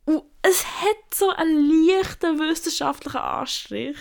[0.07, 3.99] Und es hat so einen leichten wissenschaftlichen Anstrich.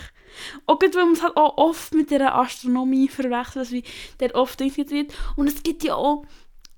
[0.66, 3.84] Auch gerade, weil man es halt auch oft mit der Astronomie verwechselt, dass wie
[4.20, 5.14] der oft diskutiert wird.
[5.36, 6.24] Und es gibt ja auch,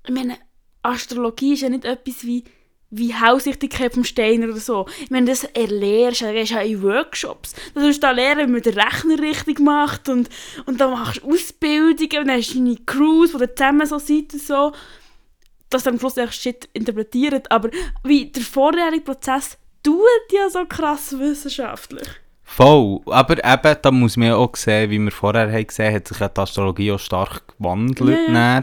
[0.05, 0.37] ich meine,
[0.81, 2.43] Astrologie ist ja nicht etwas wie,
[2.89, 4.85] wie Hausichtigkeit vom Steiner oder so.
[5.01, 7.55] Ich meine, das erlernst du, gehst du ja in Workshops.
[7.73, 10.29] Da tust du da lernen, wie man den Rechner richtig macht und,
[10.65, 13.97] und dann machst du Ausbildungen und dann hast du deine Crews, wo du zusammen so
[13.97, 14.71] seid und so
[15.73, 17.69] dass dann am Schluss echt Shit interpretiert, aber
[18.03, 20.01] wie der vorherige Prozess tut
[20.31, 22.07] ja so krass wissenschaftlich.
[22.45, 26.07] Voll, aber eben, da muss man ja auch sehen, wie wir vorher haben gesehen hat
[26.07, 28.19] sich ja die Astrologie auch stark gewandelt.
[28.27, 28.61] Ja, ja.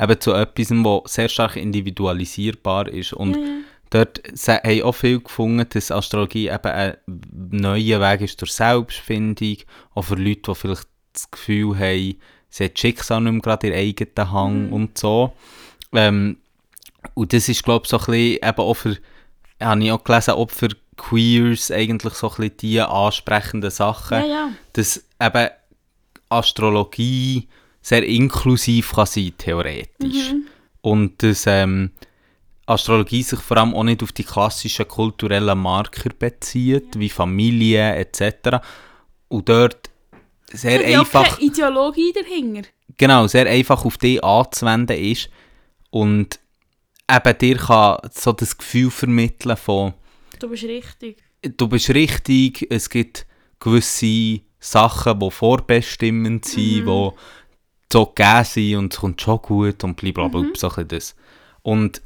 [0.00, 3.12] Eben zu etwas, was sehr stark individualisierbar ist.
[3.12, 3.48] Und Ja, ja.
[3.90, 6.96] dort haben auch viele gefunden, dass Astrologie eben ein
[7.50, 9.56] neuer Weg ist zur Selbstfindung.
[9.94, 12.16] Auch für Leute, die vielleicht das Gefühl haben,
[12.50, 14.72] sie hat Schicksal nicht mehr gerade in eigenen Hang Mhm.
[14.72, 15.32] und so.
[15.92, 16.36] Ähm,
[17.14, 18.96] und das ist, glaube ich, so ein bisschen eben auch für,
[19.60, 24.26] habe ich auch gelesen, auch für Queers eigentlich so ein bisschen die ansprechenden Sachen Ja,
[24.26, 24.48] ja.
[24.72, 25.48] dass eben
[26.28, 27.48] Astrologie
[27.80, 30.32] sehr inklusiv kann sein, theoretisch.
[30.32, 30.46] Mhm.
[30.80, 31.90] Und dass ähm,
[32.66, 38.58] Astrologie sich vor allem auch nicht auf die klassischen kulturellen Marker bezieht, wie Familie etc.
[39.28, 39.90] Und dort
[40.50, 42.68] sehr ja einfach, keine Ideologie dahinter.
[42.96, 45.28] genau, sehr einfach auf die anzuwenden ist
[45.90, 46.38] und
[47.10, 49.94] eben dir kann so das Gefühl vermitteln von
[50.44, 51.24] Du bist richtig.
[51.56, 53.26] du bist richtig, es gibt
[53.58, 57.12] gewisse Sachen, die vorbestimmend sind, die
[57.90, 61.16] so gegeben sind und es kommt schon gut und blablabla, so ein bisschen das.
[61.62, 62.02] Und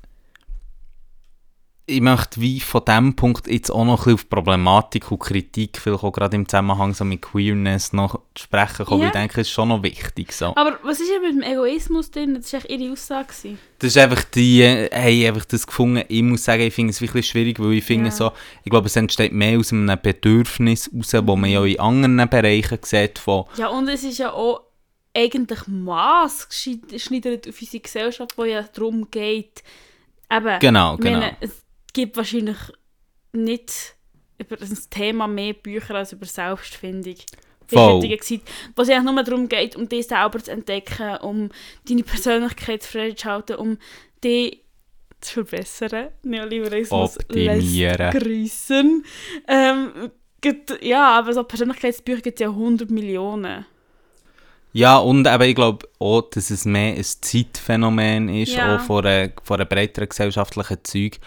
[1.88, 5.78] ich möchte wie von diesem Punkt jetzt auch noch ein bisschen auf Problematik und Kritik,
[5.78, 9.06] vielleicht auch gerade im Zusammenhang so mit Queerness noch sprechen kommen, Ja.
[9.08, 10.32] ich denke, es ist schon noch wichtig.
[10.32, 10.54] So.
[10.54, 12.34] Aber was ist denn mit dem Egoismus drin?
[12.34, 13.28] Das war echt ihre Aussage.
[13.28, 13.58] gewesen.
[13.78, 16.04] Das ist einfach die, äh, haben einfach das gefunden.
[16.08, 18.12] Ich muss sagen, ich finde es wirklich schwierig, weil ich finde Ja.
[18.12, 18.32] so,
[18.64, 22.78] ich glaube, es entsteht mehr aus einem Bedürfnis raus, wo man ja in anderen Bereichen
[22.82, 24.60] sieht, von, Ja, und es ist ja auch
[25.16, 29.62] eigentlich maßgeschneidert auf unsere Gesellschaft, wo ja darum geht,
[30.30, 31.18] eben, genau, genau.
[31.20, 31.50] meine, es
[31.92, 32.58] gibt wahrscheinlich
[33.32, 33.94] nicht
[34.38, 37.16] über das Thema mehr Bücher als über Selbstfindung.
[37.66, 38.02] Voll.
[38.02, 41.50] Wo es eigentlich nur darum geht, um dich selber zu entdecken, um
[41.86, 43.78] deine Persönlichkeit frei zu halten, um
[44.24, 44.62] dich
[45.20, 46.08] zu verbessern.
[46.22, 49.04] Neoliberalismus lässt grüßen.
[49.48, 50.10] Ähm,
[50.80, 53.66] ja, aber so Persönlichkeitsbücher gibt es ja 100 Millionen.
[54.72, 58.76] Ja, und eben, ich glaube auch, dass es mehr ein Zeitphänomen ist, Ja.
[58.76, 61.18] auch von einer, von einer breiteren gesellschaftlichen Zeug,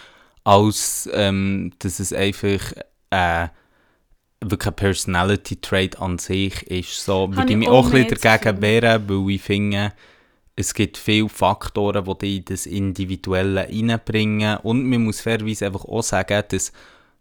[0.44, 2.74] als ähm, dass es einfach
[3.10, 3.48] äh,
[4.44, 7.06] wirklich ein Personality-Trait an sich ist.
[7.06, 9.94] So würde ich ich mich auch ein bisschen dagegen wehren, weil ich finde,
[10.56, 14.58] es gibt viele Faktoren, die dich in das Individuelle reinbringen.
[14.58, 16.72] Und man muss fairerweise einfach auch sagen, dass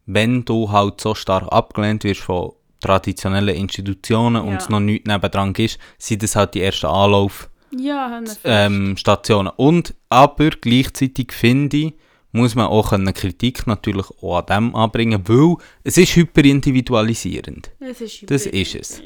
[0.06, 4.56] wenn du halt so stark abgelehnt wirst von traditionellen Institutionen und Ja.
[4.59, 7.51] es noch nichts nebendran ist, sind das halt die ersten Anlaufstationen.
[7.78, 9.52] Ja, Ähm, Stationen.
[9.56, 11.94] und aber gleichzeitig finde ich,
[12.32, 17.70] muss man auch eine Kritik natürlich auch an dem anbringen, weil es ist hyperindividualisierend.
[17.81, 19.01] Es ist Das ist es.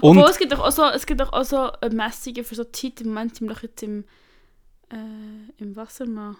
[0.00, 2.54] Und- Obwohl, es gibt doch auch so, es gibt doch auch so äh, Messungen für
[2.54, 3.00] so Zeit.
[3.00, 4.04] Im Moment sind wir doch jetzt im,
[4.92, 4.96] äh,
[5.62, 6.36] im Wassermann.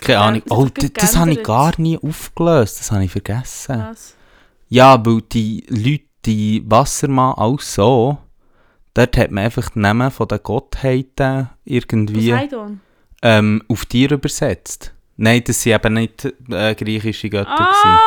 [0.00, 0.42] Keine Ahnung.
[0.50, 2.78] Oh, das, das habe ich gar nie aufgelöst.
[2.80, 3.78] Das habe ich vergessen.
[3.78, 4.14] Was?
[4.68, 8.18] Ja, weil die Leute, die Wassermann auch so,
[8.94, 12.30] dort hat man einfach die Namen von den Gottheiten irgendwie
[13.22, 14.92] ähm, auf Tiere übersetzt.
[15.22, 17.50] Nein, das sind eben nicht äh, griechische Götter.
[17.58, 17.98] Ah!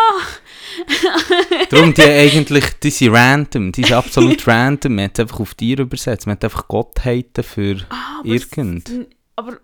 [1.69, 4.95] Darum, die eigentlich, die sind random, die sind absolut random.
[4.95, 6.25] Man hat einfach auf Tiere übersetzt.
[6.25, 7.77] Man hat einfach Gottheiten für...
[7.89, 8.89] ah aber Irgend.
[8.89, 9.59] Es, aber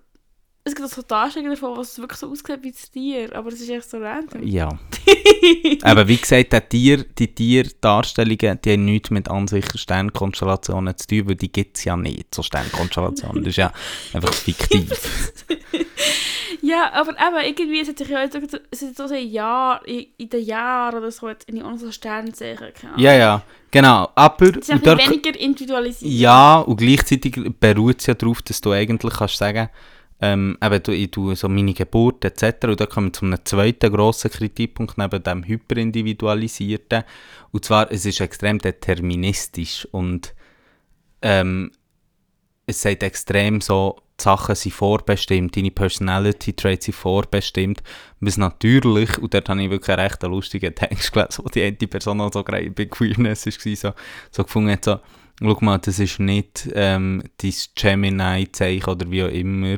[0.63, 3.35] es gibt auch so Darstellungen davon, was wirklich so aussieht wie das Tier.
[3.35, 4.45] Aber es ist echt so random.
[4.45, 4.69] Ja.
[5.81, 11.07] Aber wie gesagt, die, Tier, die Tierdarstellungen, die haben nichts mit an sich Sternkonstellationen zu
[11.07, 13.43] tun, weil die gibt es ja nicht, so Sternkonstellationen.
[13.43, 13.73] Das ist ja
[14.13, 14.91] einfach fiktiv.
[16.69, 18.37] Ja, aber eben, irgendwie, es hat sich ja jetzt,
[18.71, 22.67] es ist so ein Jahr, in, in den Jahren oder so, in die anderen Sternzeichen.
[22.97, 23.41] Ja, ja,
[23.71, 24.09] genau.
[24.13, 24.49] Aber...
[24.49, 26.11] Es ist und dort- weniger individualisiert.
[26.11, 29.69] Ja, und gleichzeitig beruht es ja darauf, dass du eigentlich kannst sagen,
[30.21, 32.67] ähm, eben, du, ich tue so meine Geburt etc.
[32.67, 37.03] Und da kommen wir zu einem zweiten grossen Kritikpunkt neben dem Hyperindividualisierten.
[37.51, 40.35] Und zwar, es ist extrem deterministisch und
[41.21, 41.71] ähm,
[42.67, 47.81] es sagt extrem so, Sachen sind vorbestimmt, deine Personality Traits sind vorbestimmt,
[48.19, 51.75] was natürlich, und dort habe ich wirklich einen recht lustigen Text gelesen, wo die eine
[51.75, 53.93] Person auch so gerade bei Queerness war, so,
[54.31, 54.99] so gefunden hat, so,
[55.41, 59.77] schau mal, das ist nicht ähm, dein Gemini-Zeichen oder wie auch immer,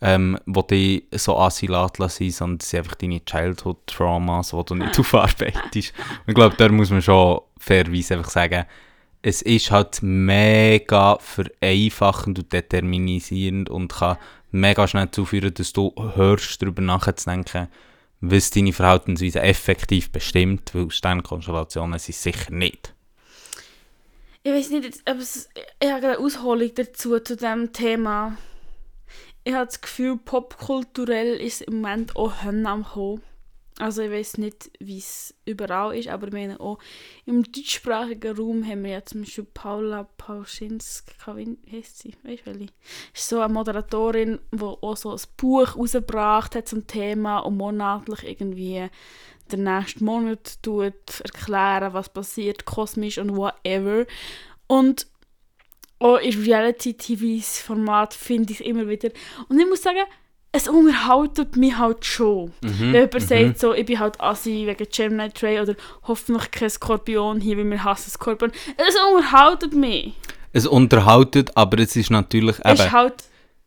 [0.00, 4.98] ähm, wo die so asilat lassen, sondern das sind einfach deine Childhood-Traumas, die du nicht
[4.98, 5.92] aufarbeitest.
[5.96, 8.64] Und ich glaube, da muss man schon fairerweise einfach sagen,
[9.22, 14.18] es ist halt mega vereinfachend und determinisierend und kann
[14.50, 17.68] mega schnell dazu führen, dass du hörst, darüber nachzudenken,
[18.20, 22.94] was deine Verhaltensweise effektiv bestimmt, weil Sternkonstellationen sind sicher nicht.
[24.42, 25.48] Ich weiß nicht, aber es,
[25.80, 28.36] ich habe eine Ausholung dazu, zu diesem Thema.
[29.44, 33.22] Ich habe das Gefühl, popkulturell ist im Moment auch Hönn am kommen.
[33.78, 36.78] Also ich weiß nicht, wie es überall ist, aber ich meine auch
[37.24, 42.14] im deutschsprachigen Raum haben wir ja zum Beispiel Paula Pauschinska, wie heisst sie?
[42.22, 42.72] Weißt du welche?
[43.14, 48.24] Ist so eine Moderatorin, die auch so ein Buch rausgebracht hat zum Thema und monatlich
[48.24, 48.88] irgendwie
[49.50, 54.06] den nächsten Monat tut erklären, was passiert, kosmisch und whatever.
[54.66, 55.06] Und
[55.98, 59.10] auch in Reality-TVs-Format finde ich es immer wieder.
[59.48, 60.04] Und ich muss sagen,
[60.52, 62.52] es unterhaltet mich halt schon.
[62.62, 62.92] Mhm.
[62.92, 67.40] Wenn jemand sagt, so, ich bin halt assi wegen Gemini Tray oder hoffentlich kein Skorpion
[67.40, 68.52] hier, weil wir hassen Skorpion.
[68.76, 70.12] Es unterhaltet mich.
[70.52, 73.14] Es unterhaltet, aber es ist natürlich Es eben, ist halt,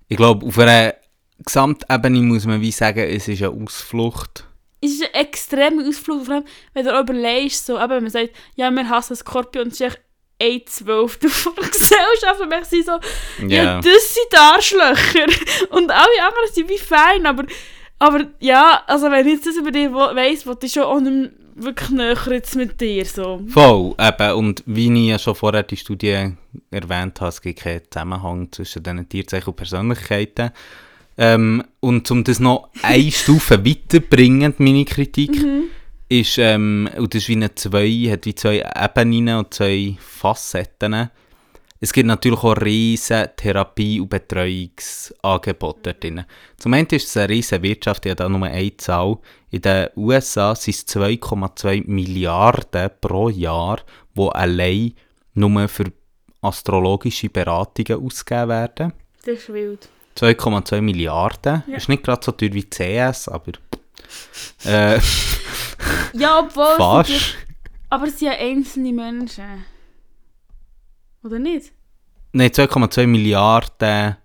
[0.07, 0.93] ich glaube, auf einer
[1.43, 4.45] Gesamtebene muss man wie sagen, es ist eine Ausflucht.
[4.79, 8.29] es ist ein extremer Ausflug, vor allem, wenn du überlegst, so, eben, wenn man sagt,
[8.55, 10.01] ja, wir hassen Skorpion, das ist echt
[10.41, 12.41] ein Zwölftel von der Gesellschaft.
[12.41, 12.99] Und ich so,
[13.47, 13.81] Ja, Ja.
[13.81, 15.25] das sind Arschlöcher.
[15.69, 17.43] Und alle anderen sind wie fein, aber,
[17.99, 21.31] aber ja, also wenn ich jetzt das über dich weiss, wollte ich schon auch nicht
[21.55, 23.05] wirklich näher jetzt mit dir.
[23.05, 23.41] So.
[23.47, 24.31] Voll, eben.
[24.33, 26.33] Und wie ich ja schon vorher die Studie
[26.69, 30.51] erwähnt habe, es gibt keinen Zusammenhang zwischen diesen Tierzeichen und Persönlichkeiten.
[31.17, 35.31] Ähm, und um das noch eine Stufe weiterbringen, meine Kritik,
[36.09, 41.09] ist, ähm, und das ist wie eine zwei, hat wie zwei Ebenen und zwei Facetten.
[41.79, 46.25] Es gibt natürlich auch riesen Therapie- und Betreuungsangebote drin.
[46.57, 49.17] Zum einen ist es eine riesen Wirtschaft, ich habe da nur eine Zahl.
[49.51, 53.81] In den USA sind es 2,2 Milliarden pro Jahr,
[54.15, 54.93] die allein
[55.33, 55.91] nur für
[56.41, 58.93] astrologische Beratungen ausgegeben werden.
[59.25, 59.89] Das ist wild.
[60.17, 61.63] 2,2 Milliarden.
[61.67, 61.75] Ja.
[61.75, 63.51] Ist nicht gerade so teuer wie CS, aber...
[64.65, 64.99] Äh,
[66.13, 66.75] Ja, obwohl.
[66.77, 67.09] fast.
[67.09, 67.35] natürlich-
[67.89, 69.65] Aber es sind ja einzelne Menschen.
[71.23, 71.71] Oder nicht?
[72.33, 74.17] Nein, 2,2 Milliarden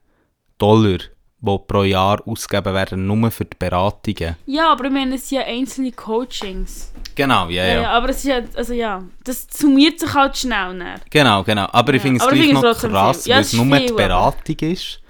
[0.58, 4.36] Dollar, die pro Jahr ausgegeben werden, nur für die Beratungen.
[4.46, 6.92] Ja, aber ich meine, es sind ja einzelne Coachings.
[7.14, 7.90] Genau, ja, Ja, ja.
[7.90, 11.00] aber es ist ja, also ja, das summiert sich halt schnell näher.
[11.10, 11.66] Genau, genau.
[11.72, 13.88] Aber ich Ja, finde es aber ich gleich finde noch krass, weil es nur die
[13.88, 15.00] aber- Beratung ist.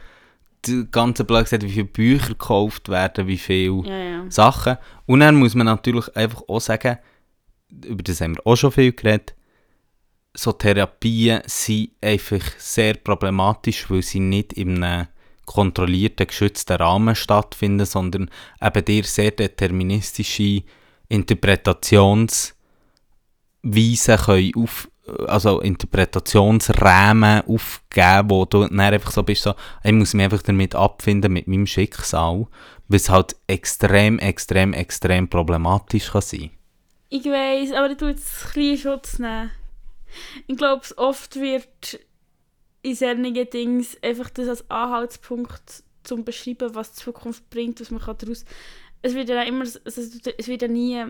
[0.91, 4.31] Ganze blöd gesagt, wie viele Bücher gekauft werden, wie viele Ja, ja.
[4.31, 4.77] Sachen.
[5.07, 6.99] Und dann muss man natürlich einfach auch sagen,
[7.85, 9.35] über das haben wir auch schon viel geredet,
[10.35, 15.09] so Therapien sind einfach sehr problematisch, weil sie nicht in einem
[15.47, 18.31] kontrollierten, geschützten Rahmen stattfinden, sondern
[18.63, 20.63] eben dir sehr deterministische
[21.09, 22.55] Interpretationsweisen
[24.25, 24.89] können auf,
[25.27, 30.75] also Interpretationsrahmen aufgeben, wo du dann einfach so bist, so, ich muss mich einfach damit
[30.75, 32.47] abfinden, mit meinem Schicksal,
[32.89, 36.51] was halt extrem, extrem, extrem problematisch kann sein.
[37.09, 39.51] Ich weiß, aber tue jetzt ein bisschen Schutz nehmen.
[40.47, 41.99] Ich glaube, oft wird
[42.83, 48.01] in solchen Dingen einfach das als Anhaltspunkt zum Beschreiben, was die Zukunft bringt, was man
[48.01, 48.45] daraus...
[49.03, 51.03] Es wird ja immer, es, es wird ja nie,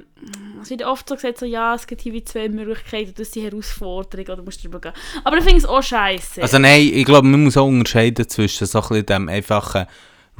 [0.62, 3.34] es wird oft so gesagt, so, ja, es gibt hier wie zwei Möglichkeiten, das ist
[3.34, 4.92] die Herausforderung, oder musst du drüber gehen.
[5.24, 6.40] Aber ich finde es auch scheiße.
[6.40, 9.86] Also nein, ich glaube, man muss auch unterscheiden zwischen so ein dem einfachen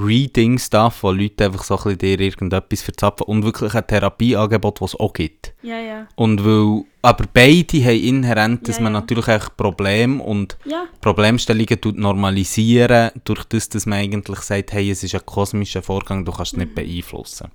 [0.01, 4.95] Reading-Stuff, wo Leute einfach so ein bisschen dir irgendetwas verzapfen und wirklich ein Therapieangebot, das
[4.95, 5.55] es auch gibt.
[5.63, 6.09] ja, ja.
[6.17, 9.01] Und weil, aber beide haben inhärent, dass Ja, man ja.
[9.01, 14.91] natürlich auch Probleme und Ja, Problemstellungen tut normalisieren, durch das, dass man eigentlich sagt, hey,
[14.91, 17.51] es ist ein kosmischer Vorgang, du kannst es nicht beeinflussen.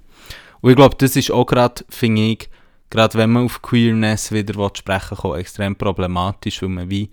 [0.62, 2.50] Und ich glaube, das ist auch gerade, finde ich,
[2.90, 7.10] gerade wenn man auf Queerness wieder will sprechen kann, extrem problematisch, weil man wie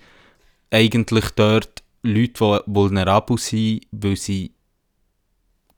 [0.71, 4.53] eigentlich dort Leute, die vulnerabel sind, weil sie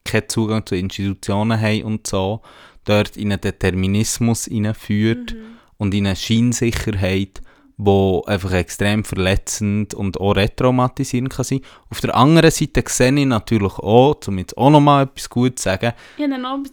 [0.05, 2.41] keinen Zugang zu Institutionen haben und so,
[2.85, 5.35] dort in einen Determinismus hineinführt
[5.79, 7.41] und in eine Scheinsicherheit,
[7.77, 11.61] wo einfach extrem verletzend und auch retraumatisierend kann sein.
[11.91, 15.71] Auf der anderen Seite sehe ich natürlich auch, um jetzt auch nochmal etwas Gutes zu
[15.71, 16.29] sagen, ja,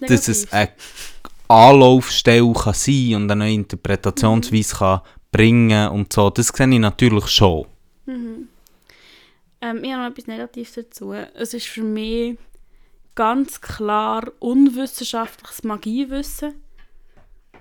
[0.08, 0.70] dass es eine
[1.48, 5.02] Anlaufstelle kann sein und eine neue Interpretationsweise kann
[5.32, 6.30] bringen und so.
[6.30, 7.66] Das sehe ich natürlich schon.
[9.62, 11.14] Ähm, ich habe noch etwas Negatives dazu.
[11.14, 12.38] Es ist für mich
[13.16, 16.56] ganz klar unwissenschaftliches Magiewissen.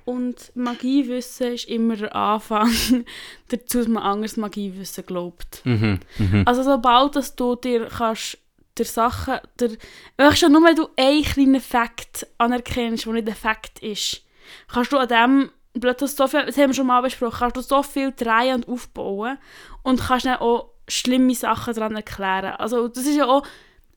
[0.04, 2.70] Und Magiewissen ist immer der Anfang
[3.48, 5.62] dazu, dass man anderes Magiewissen glaubt.
[5.64, 6.42] Mhm, mhm.
[6.46, 8.38] Also sobald dass du dir kannst
[8.78, 9.70] der Sachen, der,
[10.16, 14.24] weißt schon nur wenn du einen kleinen Fakt anerkennst, der nicht ein Fakt ist,
[14.68, 17.60] kannst du an dem plötzlich so viel, das haben wir schon mal besprochen, kannst du
[17.60, 19.38] so viel drehen und aufbauen
[19.82, 22.54] und kannst dann auch schlimme Sachen daran erklären.
[22.56, 23.46] Also das ist ja auch,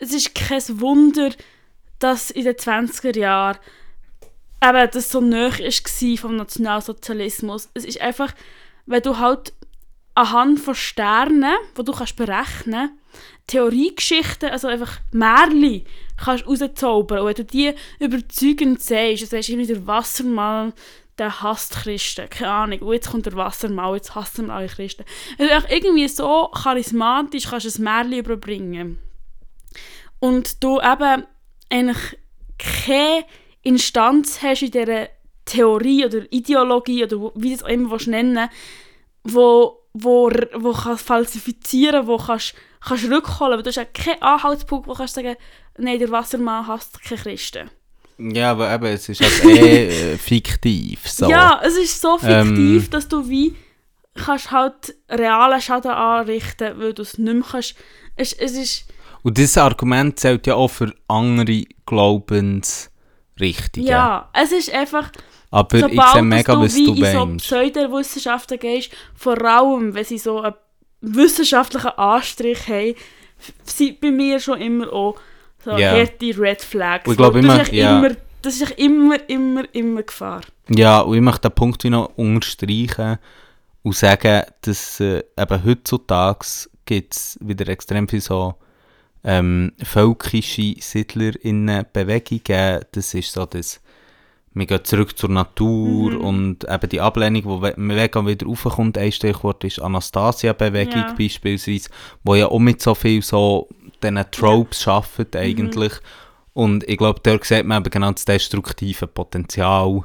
[0.04, 1.32] es ist kein Wunder,
[2.00, 3.58] dass in den 20er Jahren
[4.64, 7.70] eben das so nahe war vom Nationalsozialismus.
[7.74, 8.34] Es ist einfach,
[8.86, 9.54] wenn du halt
[10.16, 12.98] anhand von Sternen, die du kannst berechnen
[13.48, 15.86] Theoriegeschichten, also einfach Märchen,
[16.18, 17.20] kannst rauszaubern.
[17.20, 20.74] Und wenn du die überzeugend sagst, also sagst du der Wassermann,
[21.18, 25.06] der hasst Christen, keine Ahnung, und jetzt kommt der Wassermann, jetzt hassen wir alle Christen.
[25.38, 28.98] Also irgendwie so charismatisch kannst du ein Märchen überbringen.
[30.24, 31.26] Und du eben
[31.70, 32.18] eigentlich
[32.58, 33.26] keine
[33.62, 35.10] Instanz hast in dieser
[35.44, 38.48] Theorie oder Ideologie oder wie du es auch immer willst nennen
[39.26, 43.58] wo, wo, wo kannst falsifizieren wo kannst, kannst rückholen.
[43.58, 45.36] Weil du hast ja keinen Anhaltspunkt, wo kannst sagen,
[45.78, 47.70] nein, der Wassermann hasst keine Christen.
[48.18, 51.06] Ja, aber eben, es ist halt eh äh, fiktiv.
[51.06, 51.30] So.
[51.30, 52.90] Ja, es ist so fiktiv, Ähm.
[52.92, 53.58] dass du wie
[54.16, 57.76] kannst halt realen Schaden anrichten, weil du es nicht mehr kannst.
[58.16, 58.86] Es, es ist,
[59.24, 63.88] Und dieses Argument zählt ja auch für andere Glaubensrichtungen.
[63.88, 65.12] ja, es ist einfach,
[65.52, 67.46] Aber ich sehe mega, du was wie du in so meinst.
[67.46, 70.56] Pseudowissenschaften gehst, vor allem, wenn sie so einen
[71.02, 72.96] wissenschaftlichen Anstrich haben,
[73.64, 75.16] sind bei mir schon immer auch
[75.64, 75.92] so Ja.
[75.92, 77.10] harte Red Flags.
[77.10, 77.98] Ich glaube das immer- ja.
[78.00, 80.42] immer, das ist immer, immer, immer Gefahr.
[80.70, 83.18] Ja, und ich möchte den Punkt noch unterstreichen
[83.84, 86.46] und sagen, dass äh, eben heutzutage
[86.86, 88.56] gibt es wieder extrem viel so
[89.24, 92.82] ähm, völkische SiedlerInnen-Bewegungen.
[92.92, 93.82] Das ist so das,
[94.54, 96.22] wir gehen zurück zur Natur Mhm.
[96.22, 101.16] und eben die Ablehnung, we- mega wieder raufkommt, ein Stichwort ist Anastasia-Bewegung Ja.
[101.18, 101.90] beispielsweise,
[102.24, 103.68] wo ja auch mit so viel so
[104.02, 105.94] diesen Tropes arbeitet eigentlich.
[106.54, 110.04] Und ich glaube, dort sieht man eben genau das destruktive Potenzial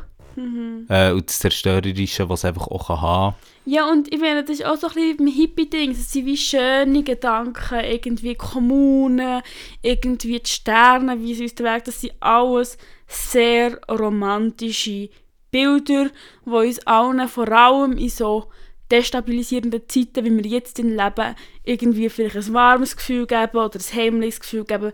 [0.89, 4.59] äh, und das Zerstörerische, was es einfach auch kann haben Ja, und ich meine, das
[4.59, 5.91] ist auch so ein bisschen ein Hippie-Ding.
[5.91, 9.43] Es sind wie schöne Gedanken, irgendwie Kommunen,
[9.83, 15.11] irgendwie die Sterne, wie sie uns Weg, das sind alles sehr romantische
[15.51, 16.11] Bilder,
[16.45, 18.49] die uns allen vor allem in so
[18.91, 21.35] destabilisierenden Zeiten, wie wir jetzt in leben,
[21.65, 24.93] irgendwie vielleicht ein warmes Gefühl geben oder ein heimliches Gefühl geben.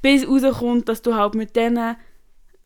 [0.00, 1.96] bis rauskommt, dass du halt mit diesen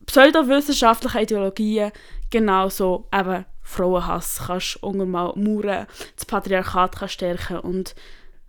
[0.05, 1.91] pseudowissenschaftlichen Ideologien
[2.29, 5.85] genauso eben Frauenhass kannst untermal mauern,
[6.15, 7.95] das Patriarchat kannst stärken und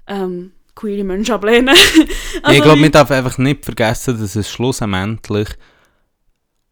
[0.07, 1.69] ähm, queere Menschen ablehnen.
[2.43, 5.49] also ich glaube, man darf einfach nicht vergessen, dass es schlussendlich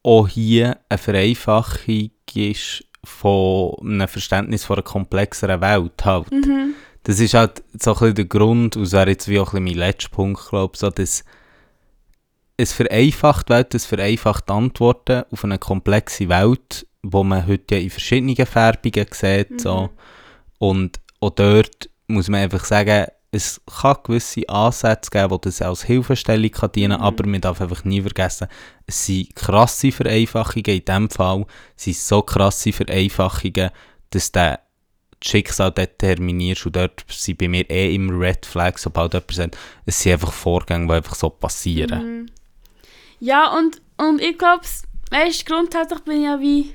[0.03, 6.31] auch hier eine Vereinfachung ist von einem Verständnis von einer komplexeren Welt halt.
[6.31, 6.75] Mhm.
[7.05, 9.65] Das ist halt so ein bisschen der Grund, und das wäre jetzt wie auch ein
[9.65, 11.25] bisschen mein letzter Punkt, glaube ich, so, dass
[12.57, 17.91] es vereinfacht Welt, es vereinfacht Antworten auf eine komplexe Welt, wo man heute ja in
[17.91, 19.61] verschiedenen Färbungen sieht.
[19.61, 19.91] So.
[20.59, 25.85] Und auch dort muss man einfach sagen, es kann gewisse Ansätze geben, die das als
[25.85, 27.05] Hilfestellung kann dienen Mhm.
[27.05, 28.49] aber man darf einfach nie vergessen,
[28.87, 31.45] es sind krasse Vereinfachungen, in diesem Fall
[31.77, 33.71] sind es so krasse Vereinfachungen,
[34.11, 34.59] dass du das
[35.23, 40.01] Schicksal determinierst und dort sind bei mir eh immer Red Flags, sobald jemand sagt, es
[40.01, 42.21] sind einfach Vorgänge, die einfach so passieren.
[42.21, 42.27] Mhm.
[43.21, 44.63] Ja, und, und ich glaube,
[45.11, 46.73] weißt grundsätzlich bin ich ja wie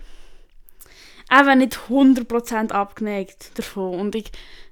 [1.32, 4.00] eben nicht 100% abgeneigt davon.
[4.00, 4.32] Und ich,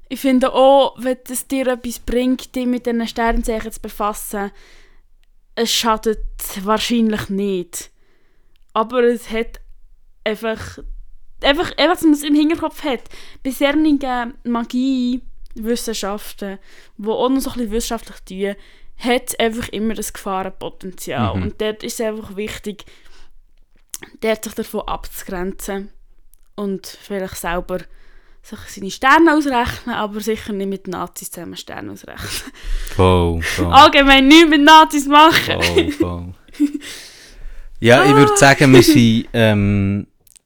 [0.10, 4.52] ich finde auch, wenn es dir etwas bringt, dich mit diesen Sternzeichen zu befassen,
[5.56, 6.19] es schadet
[6.64, 7.91] wahrscheinlich nicht.
[8.73, 9.61] Aber es hat
[10.23, 10.80] einfach,
[11.41, 13.03] einfach, einfach dass man es im Hinterkopf hat.
[13.44, 13.99] Bei solchen
[14.44, 16.57] Magie-Wissenschaften,
[16.98, 18.56] die auch noch so ein bisschen wissenschaftlich tun,
[18.98, 21.36] hat es einfach immer das Gefahrenpotenzial.
[21.36, 21.44] Mhm.
[21.44, 22.86] Und dort ist es einfach wichtig,
[24.22, 25.91] dort sich davon abzugrenzen
[26.62, 27.80] und vielleicht selber
[28.44, 32.52] sich seine Sterne ausrechnen, aber sicher nicht mit Nazis zusammen Sterne ausrechnen.
[32.96, 33.66] Voll, voll.
[33.72, 35.62] Allgemein nichts mit Nazis machen.
[35.62, 36.34] Voll, voll.
[37.84, 40.06] Ja, ich würde sagen, wir sind ähm,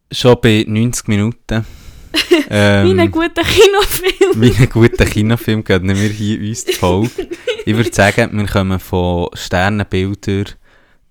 [0.09, 1.65] schon bei 90 Minuten.
[2.49, 4.41] Ähm, Wie ein guter Kinofilm.
[4.41, 7.27] Wie ein guter Kinofilm gönnen wir hier uns die Folge.
[7.65, 10.45] Ich würde sagen, wir kommen von Sternenbildern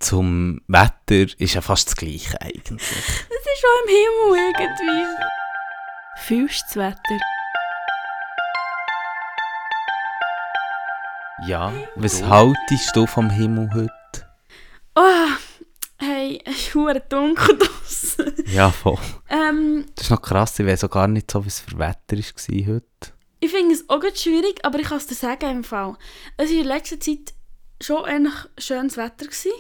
[0.04, 1.32] zum Wetter.
[1.38, 2.82] Ist ja fast das Gleiche eigentlich.
[2.82, 5.06] Es ist schon im Himmel irgendwie.
[6.18, 7.20] Fühlst du das Wetter?
[11.46, 13.92] Ja, was haltest du vom Himmel heute?
[14.94, 15.26] Oh,
[15.98, 16.74] hey, es ist
[17.08, 18.32] dunkel draussen.
[18.46, 18.98] Ja, voll.
[19.28, 22.74] ähm, Das ist noch krass, ich weiß auch gar nicht so, was für Wetter war
[22.74, 22.86] heute.
[23.40, 25.96] ich finde es auch ganz schwierig, aber ich kann es dir sagen im Fall.
[26.36, 27.34] Es war in letzter Zeit
[27.82, 29.26] schon eigentlich schönes Wetter.
[29.26, 29.50] Gewesen.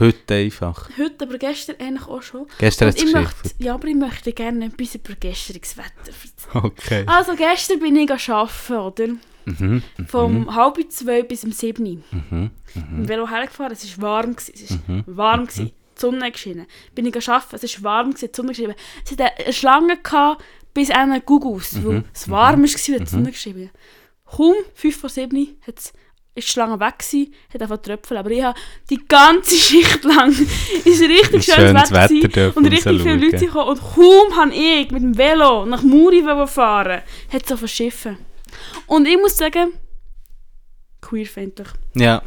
[0.00, 0.90] Heute einfach.
[0.96, 2.46] Heute, aber gestern eigentlich auch schon.
[2.58, 5.90] Gestern Und hat es ich möchte, ja, aber ich möchte gerne etwas über gestriges Wetter
[6.06, 6.64] erzählen.
[6.64, 7.02] Okay.
[7.06, 9.06] Also gestern bin ich arbeiten, oder?
[9.46, 12.04] Mhm, Vom halb zwei bis um sieben.
[12.10, 14.36] mhm, Im Velo hergefahren, es war warm.
[14.36, 14.52] Gewesen.
[14.54, 15.04] Es war Mhm.
[15.06, 15.46] warm.
[15.46, 15.66] Gewesen.
[15.96, 16.66] Die Sonne hat geschienen.
[16.94, 18.74] Bin ich arbeiten, es war warm, gewesen, die Sonne geschienen.
[19.04, 20.44] Es hatte eine Schlange gehabt,
[20.74, 21.84] bis an den Gugus, Mhm.
[21.86, 23.70] weil es warm war, hat die Sonne geschienen.
[24.26, 25.92] Kaum fünf vor sieben hat's-
[26.38, 28.16] ist die Schlange weg gewesen, hat einfach Tröpfel.
[28.16, 28.58] Aber ich habe
[28.88, 33.16] die ganze Schicht lang ist richtig schönes schönes Wetter, Wetter und richtig viele.
[33.16, 33.68] Leute gekommen.
[33.70, 37.02] Und kaum habe ich mit dem Velo nach Muri fahren,
[37.32, 38.18] hat es so verschiffen.
[38.86, 39.72] Und ich muss sagen,
[41.00, 41.68] queerfeindlich.
[41.94, 42.22] Ja,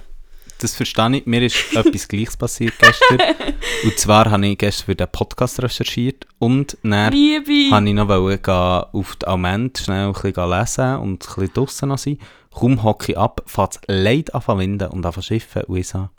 [0.59, 1.25] das verstehe ich.
[1.25, 3.35] Mir ist etwas Gleiches passiert gestern.
[3.83, 7.71] Und zwar habe ich gestern für den Podcast recherchiert und dann Liebe.
[7.71, 11.97] wollte ich noch auf die Alment schnell ein bisschen lesen und ein bisschen draussen noch
[11.97, 12.19] sein.
[12.53, 15.77] Kaum hocke ich ab, fängt es leid an zu winden und an zu schiffen und
[15.77, 16.09] ich so,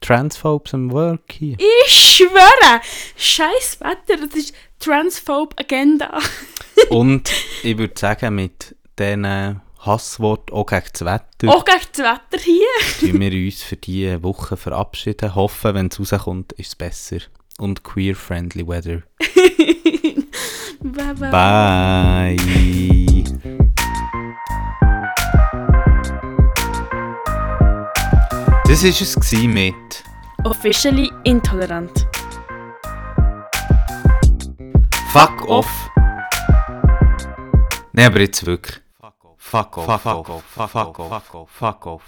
[0.00, 1.56] Transphobes am Work hier.
[1.86, 2.80] Ich schwöre!
[3.16, 6.18] Scheiß Wetter, das ist Transphobe Agenda.
[6.90, 7.30] und
[7.62, 12.66] ich würde sagen, mit diesen Hasswort auch gegen das Wetter Auch gegen das Wetter hier.
[13.00, 15.34] tun wir uns für diese Woche verabschieden.
[15.34, 17.18] Hoffen, wenn es rauskommt, ist es besser.
[17.58, 19.02] Und queer-friendly weather.
[20.82, 22.36] Bye bye.
[22.36, 23.19] Bye.
[28.70, 30.04] Das war es mit
[30.44, 32.06] Officially intolerant.
[35.12, 35.90] Fuck off.
[37.92, 38.80] Nein, aber jetzt wirklich.
[39.00, 39.40] Fuck off.
[39.40, 39.86] Fuck off.
[39.86, 40.44] Fuck off.
[40.44, 41.08] Fuck off.
[41.08, 41.50] Fuck off.
[41.50, 41.98] Fuck off.